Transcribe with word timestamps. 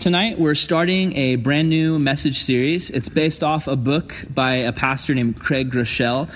Tonight, 0.00 0.38
we're 0.38 0.54
starting 0.54 1.14
a 1.14 1.36
brand 1.36 1.68
new 1.68 1.98
message 1.98 2.38
series. 2.38 2.88
It's 2.88 3.10
based 3.10 3.44
off 3.44 3.68
a 3.68 3.76
book 3.76 4.14
by 4.32 4.52
a 4.52 4.72
pastor 4.72 5.14
named 5.14 5.38
Craig 5.38 5.70
Groeschel 5.70 6.30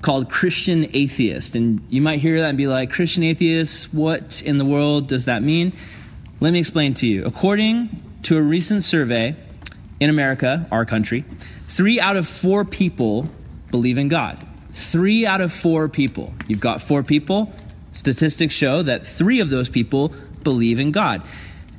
called 0.00 0.30
Christian 0.30 0.88
Atheist. 0.94 1.56
And 1.56 1.84
you 1.90 2.02
might 2.02 2.20
hear 2.20 2.38
that 2.38 2.50
and 2.50 2.56
be 2.56 2.68
like, 2.68 2.92
Christian 2.92 3.24
Atheist, 3.24 3.92
what 3.92 4.42
in 4.42 4.58
the 4.58 4.64
world 4.64 5.08
does 5.08 5.24
that 5.24 5.42
mean? 5.42 5.72
Let 6.38 6.52
me 6.52 6.60
explain 6.60 6.94
to 6.94 7.06
you. 7.08 7.24
According 7.24 8.00
to 8.22 8.38
a 8.38 8.42
recent 8.42 8.84
survey 8.84 9.34
in 9.98 10.08
America, 10.08 10.68
our 10.70 10.84
country, 10.84 11.24
three 11.66 11.98
out 11.98 12.14
of 12.14 12.28
four 12.28 12.64
people 12.64 13.28
believe 13.72 13.98
in 13.98 14.06
God. 14.06 14.38
Three 14.70 15.26
out 15.26 15.40
of 15.40 15.52
four 15.52 15.88
people. 15.88 16.32
You've 16.46 16.60
got 16.60 16.80
four 16.80 17.02
people. 17.02 17.52
Statistics 17.90 18.54
show 18.54 18.84
that 18.84 19.04
three 19.04 19.40
of 19.40 19.50
those 19.50 19.68
people 19.68 20.12
believe 20.44 20.78
in 20.78 20.92
God. 20.92 21.22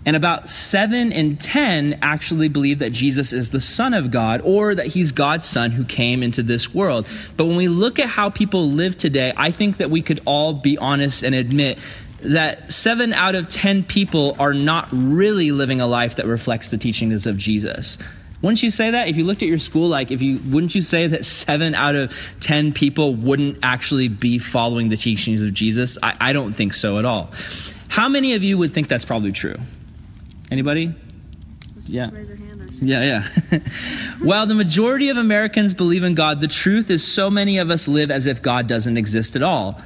And 0.05 0.15
about 0.15 0.49
seven 0.49 1.11
in 1.11 1.37
10 1.37 1.99
actually 2.01 2.49
believe 2.49 2.79
that 2.79 2.91
Jesus 2.91 3.33
is 3.33 3.51
the 3.51 3.61
Son 3.61 3.93
of 3.93 4.09
God 4.09 4.41
or 4.43 4.73
that 4.73 4.87
he's 4.87 5.11
God's 5.11 5.45
Son 5.45 5.69
who 5.69 5.85
came 5.85 6.23
into 6.23 6.41
this 6.41 6.73
world. 6.73 7.07
But 7.37 7.45
when 7.45 7.55
we 7.55 7.67
look 7.67 7.99
at 7.99 8.09
how 8.09 8.31
people 8.31 8.67
live 8.67 8.97
today, 8.97 9.31
I 9.37 9.51
think 9.51 9.77
that 9.77 9.91
we 9.91 10.01
could 10.01 10.21
all 10.25 10.53
be 10.53 10.77
honest 10.77 11.23
and 11.23 11.35
admit 11.35 11.77
that 12.21 12.71
seven 12.71 13.13
out 13.13 13.35
of 13.35 13.47
10 13.47 13.83
people 13.83 14.35
are 14.39 14.53
not 14.53 14.87
really 14.91 15.51
living 15.51 15.81
a 15.81 15.87
life 15.87 16.15
that 16.15 16.25
reflects 16.25 16.71
the 16.71 16.77
teachings 16.77 17.27
of 17.27 17.37
Jesus. 17.37 17.97
Wouldn't 18.41 18.63
you 18.63 18.71
say 18.71 18.91
that? 18.91 19.07
If 19.07 19.17
you 19.17 19.23
looked 19.23 19.43
at 19.43 19.47
your 19.47 19.59
school, 19.59 19.87
like, 19.87 20.09
if 20.09 20.21
you, 20.21 20.39
wouldn't 20.49 20.73
you 20.73 20.81
say 20.81 21.05
that 21.07 21.25
seven 21.25 21.75
out 21.75 21.95
of 21.95 22.11
10 22.39 22.73
people 22.73 23.13
wouldn't 23.13 23.59
actually 23.61 24.07
be 24.07 24.39
following 24.39 24.89
the 24.89 24.97
teachings 24.97 25.43
of 25.43 25.53
Jesus? 25.53 25.99
I, 26.01 26.17
I 26.19 26.33
don't 26.33 26.53
think 26.53 26.73
so 26.73 26.97
at 26.97 27.05
all. 27.05 27.31
How 27.87 28.09
many 28.09 28.33
of 28.33 28.41
you 28.43 28.57
would 28.57 28.73
think 28.73 28.87
that's 28.87 29.05
probably 29.05 29.31
true? 29.31 29.57
Anybody? 30.51 30.93
Yeah. 31.87 32.09
Yeah, 32.81 33.23
yeah. 33.51 33.59
While 34.21 34.45
the 34.47 34.55
majority 34.55 35.09
of 35.09 35.17
Americans 35.17 35.73
believe 35.73 36.03
in 36.03 36.13
God, 36.13 36.41
the 36.41 36.47
truth 36.47 36.89
is 36.89 37.07
so 37.07 37.29
many 37.29 37.57
of 37.59 37.71
us 37.71 37.87
live 37.87 38.11
as 38.11 38.25
if 38.25 38.41
God 38.41 38.67
doesn't 38.67 38.97
exist 38.97 39.35
at 39.35 39.43
all. 39.43 39.81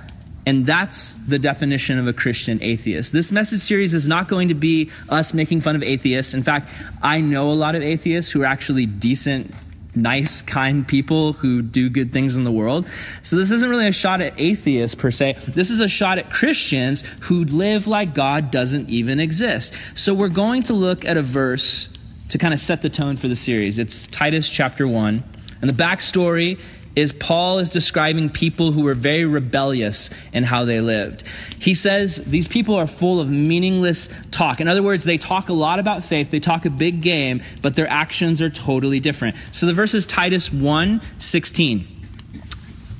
And 0.48 0.66
that's 0.66 1.14
the 1.14 1.40
definition 1.40 1.98
of 1.98 2.08
a 2.08 2.14
Christian 2.14 2.62
atheist. 2.62 3.12
This 3.12 3.32
message 3.32 3.62
series 3.62 3.94
is 3.94 4.08
not 4.08 4.28
going 4.28 4.50
to 4.50 4.54
be 4.54 4.92
us 5.10 5.34
making 5.34 5.62
fun 5.62 5.76
of 5.76 5.84
atheists. 5.84 6.34
In 6.34 6.44
fact, 6.44 6.70
I 7.02 7.22
know 7.22 7.52
a 7.52 7.54
lot 7.54 7.76
of 7.76 7.82
atheists 7.82 8.32
who 8.32 8.44
are 8.44 8.46
actually 8.46 8.86
decent 8.86 9.52
nice, 9.96 10.42
kind 10.42 10.88
people 10.88 11.34
who 11.34 11.62
do 11.62 11.90
good 11.90 12.12
things 12.12 12.36
in 12.36 12.44
the 12.44 12.52
world. 12.52 12.88
So 13.24 13.36
this 13.36 13.52
isn't 13.52 13.70
really 13.70 13.88
a 13.88 13.92
shot 13.92 14.22
at 14.22 14.34
atheists 14.40 14.96
per 14.96 15.12
se. 15.12 15.38
This 15.48 15.72
is 15.72 15.80
a 15.80 15.88
shot 15.88 16.18
at 16.18 16.30
Christians 16.30 17.04
who 17.22 17.46
live 17.46 17.88
like 17.88 18.14
God 18.14 18.52
doesn't 18.52 18.90
even 18.90 19.20
exist. 19.20 19.74
So 19.96 20.14
we're 20.14 20.30
going 20.30 20.64
to 20.64 20.74
look 20.74 21.06
at 21.06 21.18
a 21.18 21.22
verse 21.22 21.90
to 22.30 22.38
kind 22.38 22.54
of 22.54 22.60
set 22.60 22.82
the 22.82 22.90
tone 22.90 23.18
for 23.18 23.28
the 23.28 23.36
series. 23.36 23.80
It's 23.80 24.08
Titus 24.08 24.50
chapter 24.50 24.88
1. 24.88 25.24
And 25.62 25.70
the 25.70 25.84
backstory 25.84 26.60
is 26.96 27.12
Paul 27.14 27.60
is 27.60 27.70
describing 27.70 28.30
people 28.30 28.72
who 28.72 28.84
were 28.84 28.94
very 28.94 29.26
rebellious 29.26 30.10
in 30.34 30.44
how 30.44 30.66
they 30.66 30.82
lived. 30.82 31.24
He 31.60 31.74
says 31.74 32.18
these 32.26 32.48
people 32.48 32.76
are 32.76 32.88
full 32.88 33.20
of 33.20 33.30
meaningless 33.30 34.10
talk. 34.32 34.62
In 34.62 34.68
other 34.68 34.84
words, 34.84 35.04
they 35.04 35.18
talk 35.18 35.50
a 35.50 35.54
lot 35.54 35.80
about 35.80 36.04
faith, 36.04 36.32
they 36.32 36.40
talk 36.40 36.66
a 36.66 36.70
big 36.70 37.02
game, 37.02 37.42
but 37.62 37.76
their 37.76 37.90
actions 37.90 38.42
are 38.42 38.50
totally 38.50 39.00
different. 39.00 39.36
So 39.52 39.66
the 39.66 39.74
verse 39.74 39.94
is 39.94 40.06
Titus 40.06 40.52
1 40.52 41.02
16. 41.18 41.88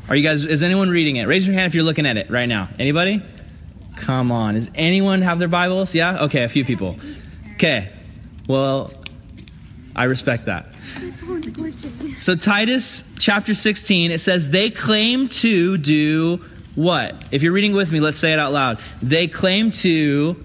Are 0.08 0.16
you 0.16 0.24
guys, 0.24 0.46
is 0.46 0.62
anyone 0.62 0.90
reading 0.90 1.16
it? 1.16 1.26
Raise 1.26 1.48
your 1.48 1.56
hand 1.56 1.68
if 1.68 1.74
you're 1.74 1.84
looking 1.84 2.06
at 2.06 2.18
it 2.18 2.30
right 2.30 2.46
now. 2.46 2.70
Anybody? 2.78 3.24
Come 3.96 4.32
on. 4.32 4.54
Does 4.54 4.70
anyone 4.76 5.22
have 5.22 5.40
their 5.40 5.48
Bibles? 5.48 5.96
Yeah? 5.96 6.26
Okay, 6.26 6.44
a 6.44 6.50
few 6.50 6.64
people. 6.64 7.00
Okay. 7.54 7.92
Well, 8.48 8.92
I 9.96 10.04
respect 10.04 10.46
that. 10.46 10.68
So, 12.18 12.36
Titus 12.36 13.04
chapter 13.20 13.54
16, 13.54 14.12
it 14.12 14.20
says, 14.20 14.50
They 14.50 14.70
claim 14.70 15.28
to 15.30 15.78
do 15.78 16.44
what? 16.76 17.16
If 17.32 17.44
you're 17.44 17.54
reading 17.54 17.74
with 17.74 17.92
me, 17.92 18.00
let's 18.00 18.20
say 18.20 18.34
it 18.34 18.40
out 18.40 18.52
loud. 18.52 18.80
They 19.02 19.28
claim 19.28 19.72
to 19.72 20.44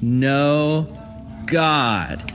know 0.00 0.98
God. 1.46 2.32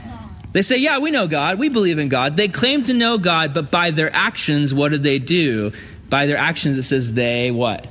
They 0.52 0.62
say, 0.62 0.78
Yeah, 0.78 0.98
we 0.98 1.10
know 1.10 1.26
God. 1.26 1.58
We 1.58 1.68
believe 1.68 1.98
in 1.98 2.08
God. 2.08 2.36
They 2.36 2.48
claim 2.48 2.82
to 2.84 2.94
know 2.94 3.18
God, 3.18 3.54
but 3.54 3.70
by 3.70 3.90
their 3.90 4.14
actions, 4.14 4.74
what 4.74 4.90
do 4.90 4.98
they 4.98 5.18
do? 5.18 5.72
By 6.08 6.26
their 6.26 6.36
actions, 6.36 6.78
it 6.78 6.84
says 6.84 7.12
they 7.12 7.50
what? 7.50 7.86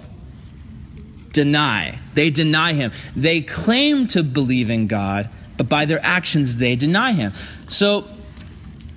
Deny. 1.32 2.00
They 2.14 2.30
deny 2.30 2.74
Him. 2.74 2.92
They 3.16 3.42
claim 3.42 4.08
to 4.08 4.24
believe 4.24 4.70
in 4.70 4.88
God, 4.88 5.30
but 5.56 5.70
by 5.70 5.86
their 5.86 6.04
actions, 6.04 6.56
they 6.58 6.76
deny 6.76 7.14
Him. 7.14 7.34
So, 7.68 8.08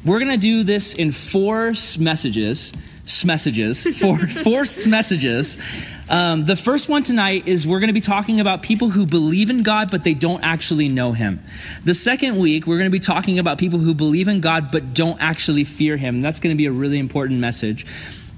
we're 0.04 0.18
going 0.18 0.30
to 0.30 0.38
do 0.38 0.62
this 0.62 0.94
in 0.94 1.12
four 1.12 1.72
messages, 1.98 2.72
messages, 3.24 3.84
four, 3.98 4.18
four 4.44 4.64
messages. 4.86 5.58
Um, 6.08 6.44
the 6.44 6.56
first 6.56 6.88
one 6.88 7.02
tonight 7.02 7.46
is 7.46 7.66
we're 7.66 7.80
going 7.80 7.88
to 7.88 7.94
be 7.94 8.00
talking 8.00 8.40
about 8.40 8.62
people 8.62 8.88
who 8.90 9.06
believe 9.06 9.50
in 9.50 9.62
God, 9.62 9.90
but 9.90 10.02
they 10.02 10.14
don't 10.14 10.42
actually 10.42 10.88
know 10.88 11.12
Him. 11.12 11.44
The 11.84 11.94
second 11.94 12.38
week, 12.38 12.66
we're 12.66 12.78
going 12.78 12.90
to 12.90 12.92
be 12.92 12.98
talking 12.98 13.38
about 13.38 13.58
people 13.58 13.78
who 13.78 13.94
believe 13.94 14.26
in 14.26 14.40
God, 14.40 14.70
but 14.70 14.94
don't 14.94 15.20
actually 15.20 15.64
fear 15.64 15.96
Him. 15.96 16.20
That's 16.20 16.40
going 16.40 16.54
to 16.54 16.58
be 16.58 16.66
a 16.66 16.72
really 16.72 16.98
important 16.98 17.40
message. 17.40 17.86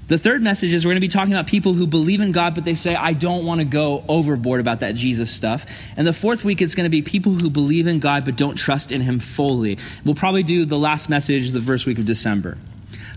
The 0.07 0.17
third 0.17 0.41
message 0.41 0.73
is 0.73 0.85
we're 0.85 0.91
going 0.91 0.97
to 0.97 1.01
be 1.01 1.07
talking 1.07 1.33
about 1.33 1.47
people 1.47 1.73
who 1.73 1.87
believe 1.87 2.19
in 2.19 2.33
God, 2.33 2.55
but 2.55 2.65
they 2.65 2.75
say, 2.75 2.93
I 2.93 3.13
don't 3.13 3.45
want 3.45 3.61
to 3.61 3.65
go 3.65 4.03
overboard 4.07 4.59
about 4.59 4.81
that 4.81 4.95
Jesus 4.95 5.31
stuff. 5.31 5.65
And 5.95 6.05
the 6.05 6.13
fourth 6.13 6.43
week, 6.43 6.61
it's 6.61 6.75
going 6.75 6.85
to 6.85 6.89
be 6.89 7.01
people 7.01 7.31
who 7.31 7.49
believe 7.49 7.87
in 7.87 7.99
God, 7.99 8.25
but 8.25 8.35
don't 8.35 8.55
trust 8.55 8.91
in 8.91 9.01
Him 9.01 9.19
fully. 9.19 9.77
We'll 10.03 10.15
probably 10.15 10.43
do 10.43 10.65
the 10.65 10.77
last 10.77 11.09
message 11.09 11.51
the 11.51 11.61
first 11.61 11.85
week 11.85 11.99
of 11.99 12.05
December. 12.05 12.57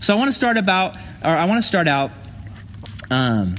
So 0.01 0.15
I 0.15 0.19
want 0.19 0.29
to 0.29 0.33
start 0.33 0.57
about, 0.57 0.97
or 1.25 1.31
I 1.37 1.45
want 1.47 1.61
to 1.61 1.67
start 1.67 1.89
out 1.89 2.13
um, 3.11 3.57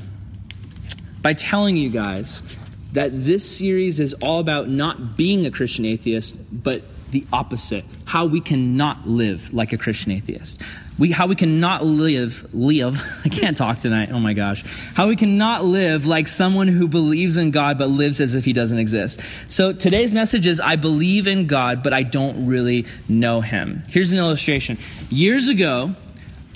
by 1.21 1.33
telling 1.33 1.75
you 1.75 1.89
guys 1.89 2.43
that 2.93 3.09
this 3.11 3.57
series 3.57 3.99
is 3.99 4.13
all 4.15 4.39
about 4.39 4.69
not 4.69 5.17
being 5.17 5.45
a 5.45 5.51
Christian 5.51 5.85
atheist, 5.85 6.35
but 6.51 6.81
the 7.11 7.25
opposite 7.31 7.85
how 8.05 8.25
we 8.25 8.39
cannot 8.39 9.07
live 9.07 9.53
like 9.53 9.73
a 9.73 9.77
Christian 9.77 10.11
atheist. 10.11 10.61
We, 10.97 11.11
how 11.11 11.27
we 11.27 11.35
cannot 11.35 11.85
live, 11.85 12.53
live, 12.53 13.01
I 13.25 13.29
can't 13.29 13.55
talk 13.55 13.79
tonight, 13.79 14.09
oh 14.11 14.19
my 14.19 14.33
gosh. 14.33 14.63
How 14.95 15.07
we 15.07 15.15
cannot 15.15 15.63
live 15.63 16.05
like 16.05 16.27
someone 16.27 16.67
who 16.67 16.87
believes 16.87 17.37
in 17.37 17.51
God 17.51 17.77
but 17.77 17.89
lives 17.89 18.19
as 18.19 18.35
if 18.35 18.45
he 18.45 18.53
doesn't 18.53 18.79
exist. 18.79 19.19
So 19.47 19.73
today's 19.73 20.13
message 20.13 20.45
is 20.45 20.59
I 20.59 20.75
believe 20.75 21.27
in 21.27 21.47
God, 21.47 21.83
but 21.83 21.93
I 21.93 22.03
don't 22.03 22.47
really 22.47 22.85
know 23.07 23.41
him. 23.41 23.83
Here's 23.87 24.11
an 24.11 24.17
illustration. 24.17 24.79
Years 25.09 25.49
ago, 25.49 25.93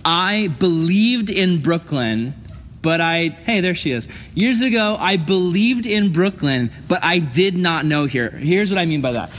I 0.03 0.47
believed 0.47 1.30
in 1.30 1.62
Brooklyn 1.62 2.34
but 2.81 3.00
I, 3.00 3.30
hey, 3.30 3.62
there 3.62 3.75
she 3.75 3.91
is. 3.91 4.07
Years 4.34 4.62
ago, 4.62 4.97
I 5.00 5.18
believed 5.18 5.85
in 5.85 6.12
Brooklyn, 6.12 6.72
but 6.88 7.03
I 7.03 7.19
did 7.19 7.56
not 7.56 7.85
know 7.85 8.06
here. 8.06 8.30
Here's 8.31 8.72
what 8.72 8.80
I 8.80 8.85
mean 8.85 9.01
by 9.01 9.12
that. 9.12 9.30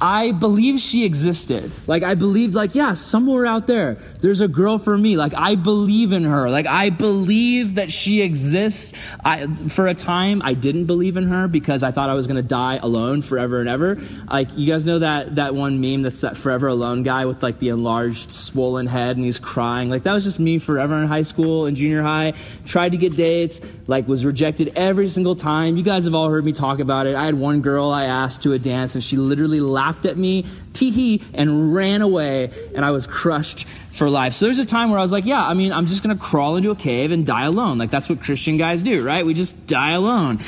I 0.00 0.32
believe 0.32 0.80
she 0.80 1.04
existed. 1.04 1.70
Like, 1.86 2.02
I 2.02 2.14
believed, 2.14 2.54
like, 2.54 2.74
yeah, 2.74 2.94
somewhere 2.94 3.46
out 3.46 3.66
there, 3.66 3.98
there's 4.20 4.40
a 4.40 4.48
girl 4.48 4.78
for 4.78 4.96
me. 4.96 5.16
Like, 5.16 5.34
I 5.34 5.54
believe 5.54 6.12
in 6.12 6.24
her. 6.24 6.50
Like, 6.50 6.66
I 6.66 6.90
believe 6.90 7.76
that 7.76 7.90
she 7.90 8.22
exists. 8.22 8.92
I, 9.24 9.46
for 9.46 9.86
a 9.86 9.94
time, 9.94 10.42
I 10.44 10.54
didn't 10.54 10.86
believe 10.86 11.16
in 11.16 11.26
her 11.28 11.48
because 11.48 11.82
I 11.82 11.90
thought 11.90 12.10
I 12.10 12.14
was 12.14 12.26
going 12.26 12.36
to 12.36 12.46
die 12.46 12.78
alone 12.82 13.22
forever 13.22 13.60
and 13.60 13.68
ever. 13.68 13.98
Like, 14.30 14.48
you 14.56 14.70
guys 14.70 14.84
know 14.84 14.98
that, 14.98 15.36
that 15.36 15.54
one 15.54 15.80
meme 15.80 16.02
that's 16.02 16.20
that 16.20 16.36
forever 16.36 16.68
alone 16.68 17.02
guy 17.02 17.24
with, 17.26 17.42
like, 17.42 17.58
the 17.58 17.68
enlarged, 17.68 18.30
swollen 18.30 18.86
head 18.86 19.16
and 19.16 19.24
he's 19.24 19.38
crying? 19.38 19.90
Like, 19.90 20.02
that 20.04 20.12
was 20.12 20.24
just 20.24 20.40
me 20.40 20.58
forever 20.58 20.96
in 20.96 21.06
high 21.06 21.22
school 21.22 21.66
and 21.66 21.76
junior 21.76 22.02
high. 22.02 22.34
Tried 22.64 22.92
to 22.92 22.98
get 22.98 23.16
dates, 23.16 23.60
like, 23.86 24.06
was 24.08 24.24
rejected 24.24 24.72
every 24.76 25.08
single 25.08 25.34
time. 25.34 25.76
You 25.76 25.82
guys 25.82 26.04
have 26.04 26.14
all 26.14 26.28
heard 26.28 26.44
me 26.44 26.52
talk 26.52 26.80
about 26.80 27.06
it. 27.06 27.14
I 27.14 27.24
had 27.24 27.34
one 27.34 27.60
girl 27.60 27.90
I 27.90 28.04
asked 28.04 28.42
to 28.42 28.52
a 28.52 28.58
dance 28.58 28.94
and 28.94 29.02
she 29.02 29.16
literally 29.16 29.60
laughed 29.60 30.06
at 30.06 30.16
me, 30.16 30.44
tee 30.72 30.90
hee, 30.90 31.22
and 31.34 31.74
ran 31.74 32.02
away, 32.02 32.50
and 32.74 32.84
I 32.84 32.90
was 32.90 33.06
crushed 33.06 33.66
for 33.92 34.08
life. 34.08 34.34
So 34.34 34.46
there's 34.46 34.58
a 34.58 34.64
time 34.64 34.90
where 34.90 34.98
I 34.98 35.02
was 35.02 35.12
like, 35.12 35.26
yeah, 35.26 35.46
I 35.46 35.54
mean, 35.54 35.72
I'm 35.72 35.86
just 35.86 36.02
gonna 36.02 36.16
crawl 36.16 36.56
into 36.56 36.70
a 36.70 36.76
cave 36.76 37.10
and 37.10 37.26
die 37.26 37.44
alone. 37.44 37.78
Like 37.78 37.90
that's 37.90 38.08
what 38.08 38.22
Christian 38.22 38.56
guys 38.56 38.82
do, 38.82 39.04
right? 39.04 39.24
We 39.24 39.34
just 39.34 39.66
die 39.66 39.92
alone. 39.92 40.38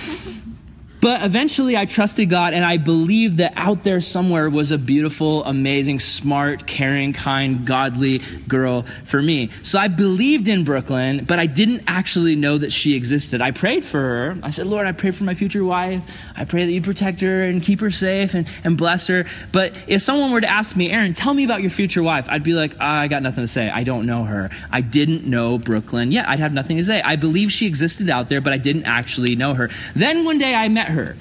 But 1.03 1.25
eventually 1.25 1.77
I 1.77 1.85
trusted 1.85 2.31
God 2.31 2.55
and 2.55 2.65
I 2.65 2.77
believed 2.77 3.39
that 3.39 3.55
out 3.57 3.83
there 3.83 4.01
somewhere 4.01 4.49
was 4.49 4.71
a 4.71 4.79
beautiful, 4.79 5.45
amazing, 5.45 5.99
smart, 5.99 6.69
caring, 6.69 7.13
kind, 7.13 7.67
godly 7.67 8.19
girl 8.47 8.87
for 9.05 9.21
me. 9.21 9.51
So 9.65 9.81
I 9.81 9.89
believed 9.89 10.47
in 10.47 10.63
Brooklyn, 10.63 11.25
but 11.25 11.41
I 11.41 11.47
didn't 11.47 11.83
actually 11.89 12.37
know 12.37 12.57
that 12.57 12.73
she 12.73 12.95
existed. 12.95 13.41
I 13.41 13.51
prayed 13.51 13.85
for 13.85 13.99
her. 13.99 14.39
I 14.45 14.51
said, 14.51 14.69
Lord, 14.69 14.87
I 14.87 14.93
pray 14.93 15.11
for 15.11 15.25
my 15.25 15.35
future 15.35 15.65
wife. 15.65 16.01
I 16.37 16.45
pray 16.45 16.67
that 16.67 16.73
you 16.73 16.81
protect 16.81 17.21
her 17.23 17.43
and 17.43 17.61
keep 17.61 17.81
her 17.81 17.91
safe 17.91 18.35
and, 18.35 18.47
and 18.63 18.79
bless 18.79 19.09
her. 19.09 19.27
But 19.51 19.77
if 19.89 20.03
someone 20.03 20.31
were 20.31 20.41
to 20.41 20.51
ask 20.51 20.77
me, 20.77 20.93
Aaron, 20.93 21.15
tell 21.15 21.35
me 21.35 21.43
about 21.43 21.63
your 21.63 21.71
future 21.73 22.05
wife, 22.05 22.29
I'd 22.31 22.45
be 22.45 22.53
like, 22.53 22.75
oh, 22.75 22.79
I 22.79 23.09
got 23.09 23.25
nothing 23.25 23.43
to 23.43 23.49
say. 23.49 23.69
I 23.69 23.83
don't 23.83 24.07
know 24.07 24.23
her. 24.23 24.51
I 24.71 24.83
didn't 24.83 25.25
know 25.25 25.59
Brooklyn. 25.59 26.13
Yeah, 26.13 26.27
I'd 26.29 26.39
have 26.39 26.53
nothing 26.53 26.77
to 26.77 26.85
say. 26.85 27.03
I 27.03 27.17
believe 27.17 27.51
she 27.51 27.67
existed 27.67 28.09
out 28.09 28.29
there, 28.29 28.41
but 28.41 28.53
I 28.53 28.59
didn't 28.59 28.85
actually 28.85 29.35
know 29.35 29.55
her. 29.55 29.69
Then 29.97 30.25
one 30.25 30.39
day 30.39 30.55
I 30.55 30.69
met 30.69 30.92
her. 30.93 31.17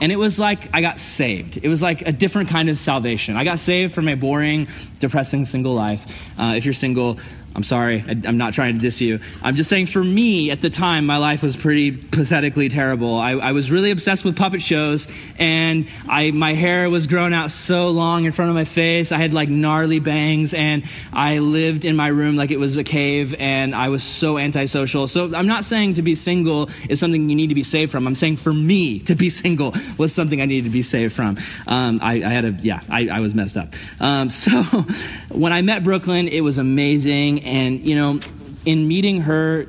and 0.00 0.10
it 0.10 0.16
was 0.16 0.38
like 0.38 0.68
I 0.74 0.80
got 0.80 0.98
saved. 0.98 1.58
It 1.62 1.68
was 1.68 1.82
like 1.82 2.02
a 2.02 2.12
different 2.12 2.48
kind 2.50 2.68
of 2.68 2.78
salvation. 2.78 3.36
I 3.36 3.44
got 3.44 3.58
saved 3.58 3.94
from 3.94 4.08
a 4.08 4.14
boring, 4.14 4.68
depressing 4.98 5.44
single 5.44 5.74
life. 5.74 6.04
Uh, 6.38 6.54
if 6.56 6.64
you're 6.64 6.74
single, 6.74 7.18
I'm 7.54 7.64
sorry, 7.64 8.02
I, 8.06 8.28
am 8.28 8.38
not 8.38 8.54
trying 8.54 8.74
to 8.74 8.80
diss 8.80 9.00
you. 9.00 9.20
I'm 9.42 9.54
just 9.56 9.68
saying 9.68 9.86
for 9.86 10.02
me 10.02 10.50
at 10.50 10.62
the 10.62 10.70
time, 10.70 11.04
my 11.04 11.18
life 11.18 11.42
was 11.42 11.54
pretty 11.54 11.92
pathetically 11.92 12.70
terrible. 12.70 13.16
I, 13.18 13.32
I, 13.32 13.52
was 13.52 13.70
really 13.70 13.90
obsessed 13.90 14.24
with 14.24 14.36
puppet 14.36 14.62
shows, 14.62 15.06
and 15.38 15.86
I, 16.08 16.30
my 16.30 16.54
hair 16.54 16.88
was 16.88 17.06
grown 17.06 17.34
out 17.34 17.50
so 17.50 17.90
long 17.90 18.24
in 18.24 18.32
front 18.32 18.48
of 18.48 18.54
my 18.54 18.64
face. 18.64 19.12
I 19.12 19.18
had 19.18 19.34
like 19.34 19.50
gnarly 19.50 20.00
bangs, 20.00 20.54
and 20.54 20.84
I 21.12 21.40
lived 21.40 21.84
in 21.84 21.94
my 21.94 22.08
room 22.08 22.36
like 22.36 22.50
it 22.50 22.58
was 22.58 22.78
a 22.78 22.84
cave, 22.84 23.34
and 23.38 23.74
I 23.74 23.90
was 23.90 24.02
so 24.02 24.38
antisocial. 24.38 25.06
So 25.06 25.34
I'm 25.34 25.46
not 25.46 25.64
saying 25.64 25.94
to 25.94 26.02
be 26.02 26.14
single 26.14 26.70
is 26.88 27.00
something 27.00 27.28
you 27.28 27.36
need 27.36 27.48
to 27.48 27.54
be 27.54 27.64
saved 27.64 27.92
from. 27.92 28.06
I'm 28.06 28.14
saying 28.14 28.38
for 28.38 28.52
me 28.54 29.00
to 29.00 29.14
be 29.14 29.28
single 29.28 29.74
was 29.98 30.14
something 30.14 30.40
I 30.40 30.46
needed 30.46 30.64
to 30.64 30.70
be 30.70 30.82
saved 30.82 31.12
from. 31.12 31.36
Um, 31.66 32.00
I, 32.02 32.14
I, 32.14 32.28
had 32.28 32.44
a, 32.46 32.50
yeah, 32.62 32.80
I, 32.88 33.08
I 33.08 33.20
was 33.20 33.34
messed 33.34 33.58
up. 33.58 33.74
Um, 34.00 34.30
so 34.42 34.62
when 35.28 35.52
I 35.52 35.60
met 35.60 35.84
Brooklyn, 35.84 36.28
it 36.28 36.40
was 36.40 36.56
amazing 36.56 37.41
and, 37.42 37.86
you 37.86 37.94
know, 37.96 38.20
in 38.64 38.88
meeting 38.88 39.22
her, 39.22 39.66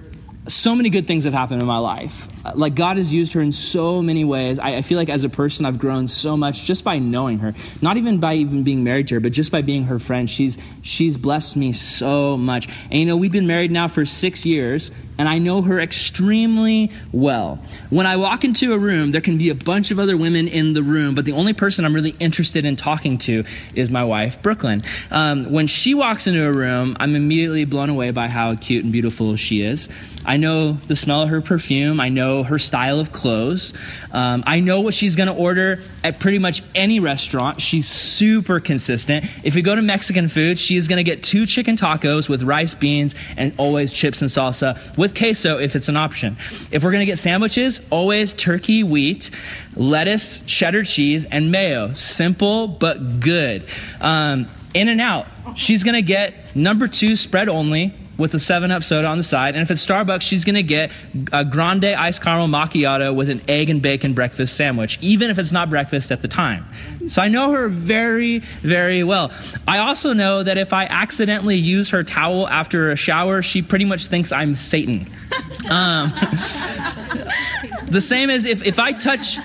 so 0.48 0.76
many 0.76 0.90
good 0.90 1.08
things 1.08 1.24
have 1.24 1.34
happened 1.34 1.62
in 1.62 1.68
my 1.68 1.78
life. 1.78 2.28
Like, 2.56 2.76
God 2.76 2.98
has 2.98 3.14
used 3.14 3.34
her 3.34 3.42
in 3.42 3.52
so 3.52 4.02
many 4.02 4.26
ways. 4.26 4.60
I, 4.60 4.78
I, 4.78 4.82
feel 4.82 4.98
like 4.98 5.10
as 5.10 5.24
a 5.24 5.30
person, 5.30 5.66
I've 5.66 5.80
grown 5.80 6.10
so 6.10 6.36
much 6.36 6.66
just 6.66 6.84
by 6.84 7.00
knowing 7.00 7.40
her. 7.40 7.54
Not 7.82 7.96
even 7.96 8.20
by 8.20 8.34
even 8.36 8.64
being 8.64 8.84
married 8.84 9.08
to 9.08 9.16
her, 9.16 9.20
but 9.22 9.32
just 9.32 9.52
by 9.52 9.62
being 9.62 9.86
her 9.86 9.98
friend. 9.98 10.30
She's, 10.30 10.58
she's 10.82 11.16
blessed 11.16 11.56
me 11.56 11.72
so 11.72 12.36
much. 12.36 12.68
And, 12.92 13.00
you 13.00 13.06
know, 13.06 13.16
we've 13.16 13.32
been 13.32 13.48
married 13.48 13.72
now 13.72 13.88
for 13.88 14.06
six 14.06 14.46
years, 14.46 14.92
and 15.18 15.30
I 15.30 15.38
know 15.38 15.62
her 15.62 15.80
extremely 15.80 16.92
well. 17.12 17.60
When 17.90 18.06
I 18.06 18.18
walk 18.18 18.44
into 18.44 18.74
a 18.74 18.78
room, 18.78 19.12
there 19.12 19.22
can 19.22 19.38
be 19.38 19.50
a 19.50 19.56
bunch 19.56 19.92
of 19.92 20.00
other 20.00 20.18
women 20.18 20.48
in 20.48 20.74
the 20.74 20.84
room, 20.84 21.16
but 21.16 21.26
the 21.26 21.34
only 21.34 21.54
person 21.54 21.86
I'm 21.86 21.94
really 21.94 22.16
interested 22.20 22.66
in 22.66 22.76
talking 22.76 23.18
to 23.20 23.46
is 23.74 23.90
my 23.90 24.04
wife, 24.04 24.42
Brooklyn. 24.42 24.82
Um, 25.12 25.52
when 25.52 25.68
she 25.68 25.94
walks 25.94 26.28
into 26.28 26.46
a 26.46 26.52
room, 26.52 26.98
I'm 27.00 27.16
immediately 27.16 27.64
blown 27.66 27.90
away 27.90 28.12
by 28.12 28.28
how 28.28 28.56
cute 28.56 28.84
and 28.84 28.92
beautiful 28.92 29.36
she 29.36 29.62
is. 29.62 29.88
I 30.26 30.38
know 30.38 30.74
the 30.88 30.96
smell 30.96 31.22
of 31.22 31.30
her 31.30 31.42
perfume. 31.42 32.00
I 32.00 32.10
know 32.10 32.33
her 32.42 32.58
style 32.58 33.00
of 33.00 33.12
clothes. 33.12 33.74
Um, 34.12 34.44
I 34.48 34.60
know 34.62 34.82
what 34.82 34.96
she's 34.96 35.16
going 35.16 35.28
to 35.28 35.36
order 35.36 35.82
at 36.04 36.20
pretty 36.20 36.40
much 36.40 36.64
any 36.74 37.00
restaurant. 37.00 37.62
She's 37.62 37.88
super 37.88 38.60
consistent. 38.60 39.26
If 39.44 39.54
we 39.54 39.62
go 39.62 39.76
to 39.76 39.84
Mexican 39.84 40.28
food, 40.30 40.58
she 40.58 40.76
is 40.76 40.88
going 40.88 40.98
to 40.98 41.04
get 41.04 41.22
two 41.22 41.46
chicken 41.46 41.76
tacos 41.76 42.28
with 42.28 42.42
rice, 42.42 42.74
beans, 42.74 43.14
and 43.38 43.54
always 43.58 43.94
chips 43.94 44.22
and 44.22 44.32
salsa 44.32 44.98
with 44.98 45.16
queso 45.16 45.60
if 45.60 45.76
it's 45.76 45.90
an 45.90 45.98
option. 45.98 46.38
If 46.72 46.84
we're 46.84 46.92
going 46.92 47.02
to 47.02 47.06
get 47.06 47.20
sandwiches, 47.20 47.82
always 47.92 48.34
turkey, 48.34 48.82
wheat, 48.82 49.30
lettuce, 49.76 50.40
cheddar 50.48 50.84
cheese, 50.84 51.26
and 51.26 51.52
mayo. 51.52 51.94
Simple 51.94 52.68
but 52.68 53.20
good. 53.20 53.66
Um, 54.02 54.48
In-N-Out. 54.74 55.28
She's 55.56 55.84
going 55.84 55.96
to 55.96 56.02
get 56.02 56.56
number 56.56 56.88
two 56.88 57.16
spread 57.16 57.50
only 57.50 57.94
with 58.18 58.34
a 58.34 58.40
7 58.40 58.72
Up 58.72 58.84
soda 58.84 59.08
on 59.08 59.18
the 59.18 59.24
side. 59.24 59.56
And 59.56 59.64
if 59.64 59.72
it's 59.72 59.86
Starbucks, 59.86 60.22
she's 60.22 60.46
going 60.46 60.56
to 60.56 60.64
get 60.64 60.92
a 61.32 61.44
grande 61.44 61.86
iced 61.86 62.22
caramel 62.22 62.48
macchiato 62.48 63.14
with 63.14 63.30
an 63.30 63.42
egg 63.48 63.70
and 63.70 63.82
bacon 63.82 64.14
breakfast 64.14 64.56
sandwich, 64.56 64.98
even 65.02 65.30
if 65.30 65.40
it's 65.40 65.52
not 65.52 65.70
breakfast 65.70 66.12
at 66.12 66.22
the 66.22 66.28
time. 66.28 66.66
So 67.08 67.22
I 67.22 67.28
know 67.28 67.52
her 67.52 67.70
very, 67.70 68.40
very 68.62 69.04
well. 69.04 69.32
I 69.68 69.80
also 69.80 70.14
know 70.14 70.44
that 70.44 70.58
if 70.58 70.74
I 70.74 70.86
accidentally 70.86 71.58
use 71.58 71.90
her 71.90 72.04
towel 72.04 72.48
after 72.48 72.92
a 72.92 72.96
shower, 72.96 73.42
she 73.42 73.62
pretty 73.62 73.86
much 73.86 74.08
thinks 74.08 74.32
I'm 74.32 74.56
Satan. 74.56 75.10
Um, 75.70 76.14
the 77.86 78.02
same 78.02 78.30
as 78.30 78.46
if, 78.46 78.66
if 78.66 78.80
I 78.80 78.92
touch 78.92 79.38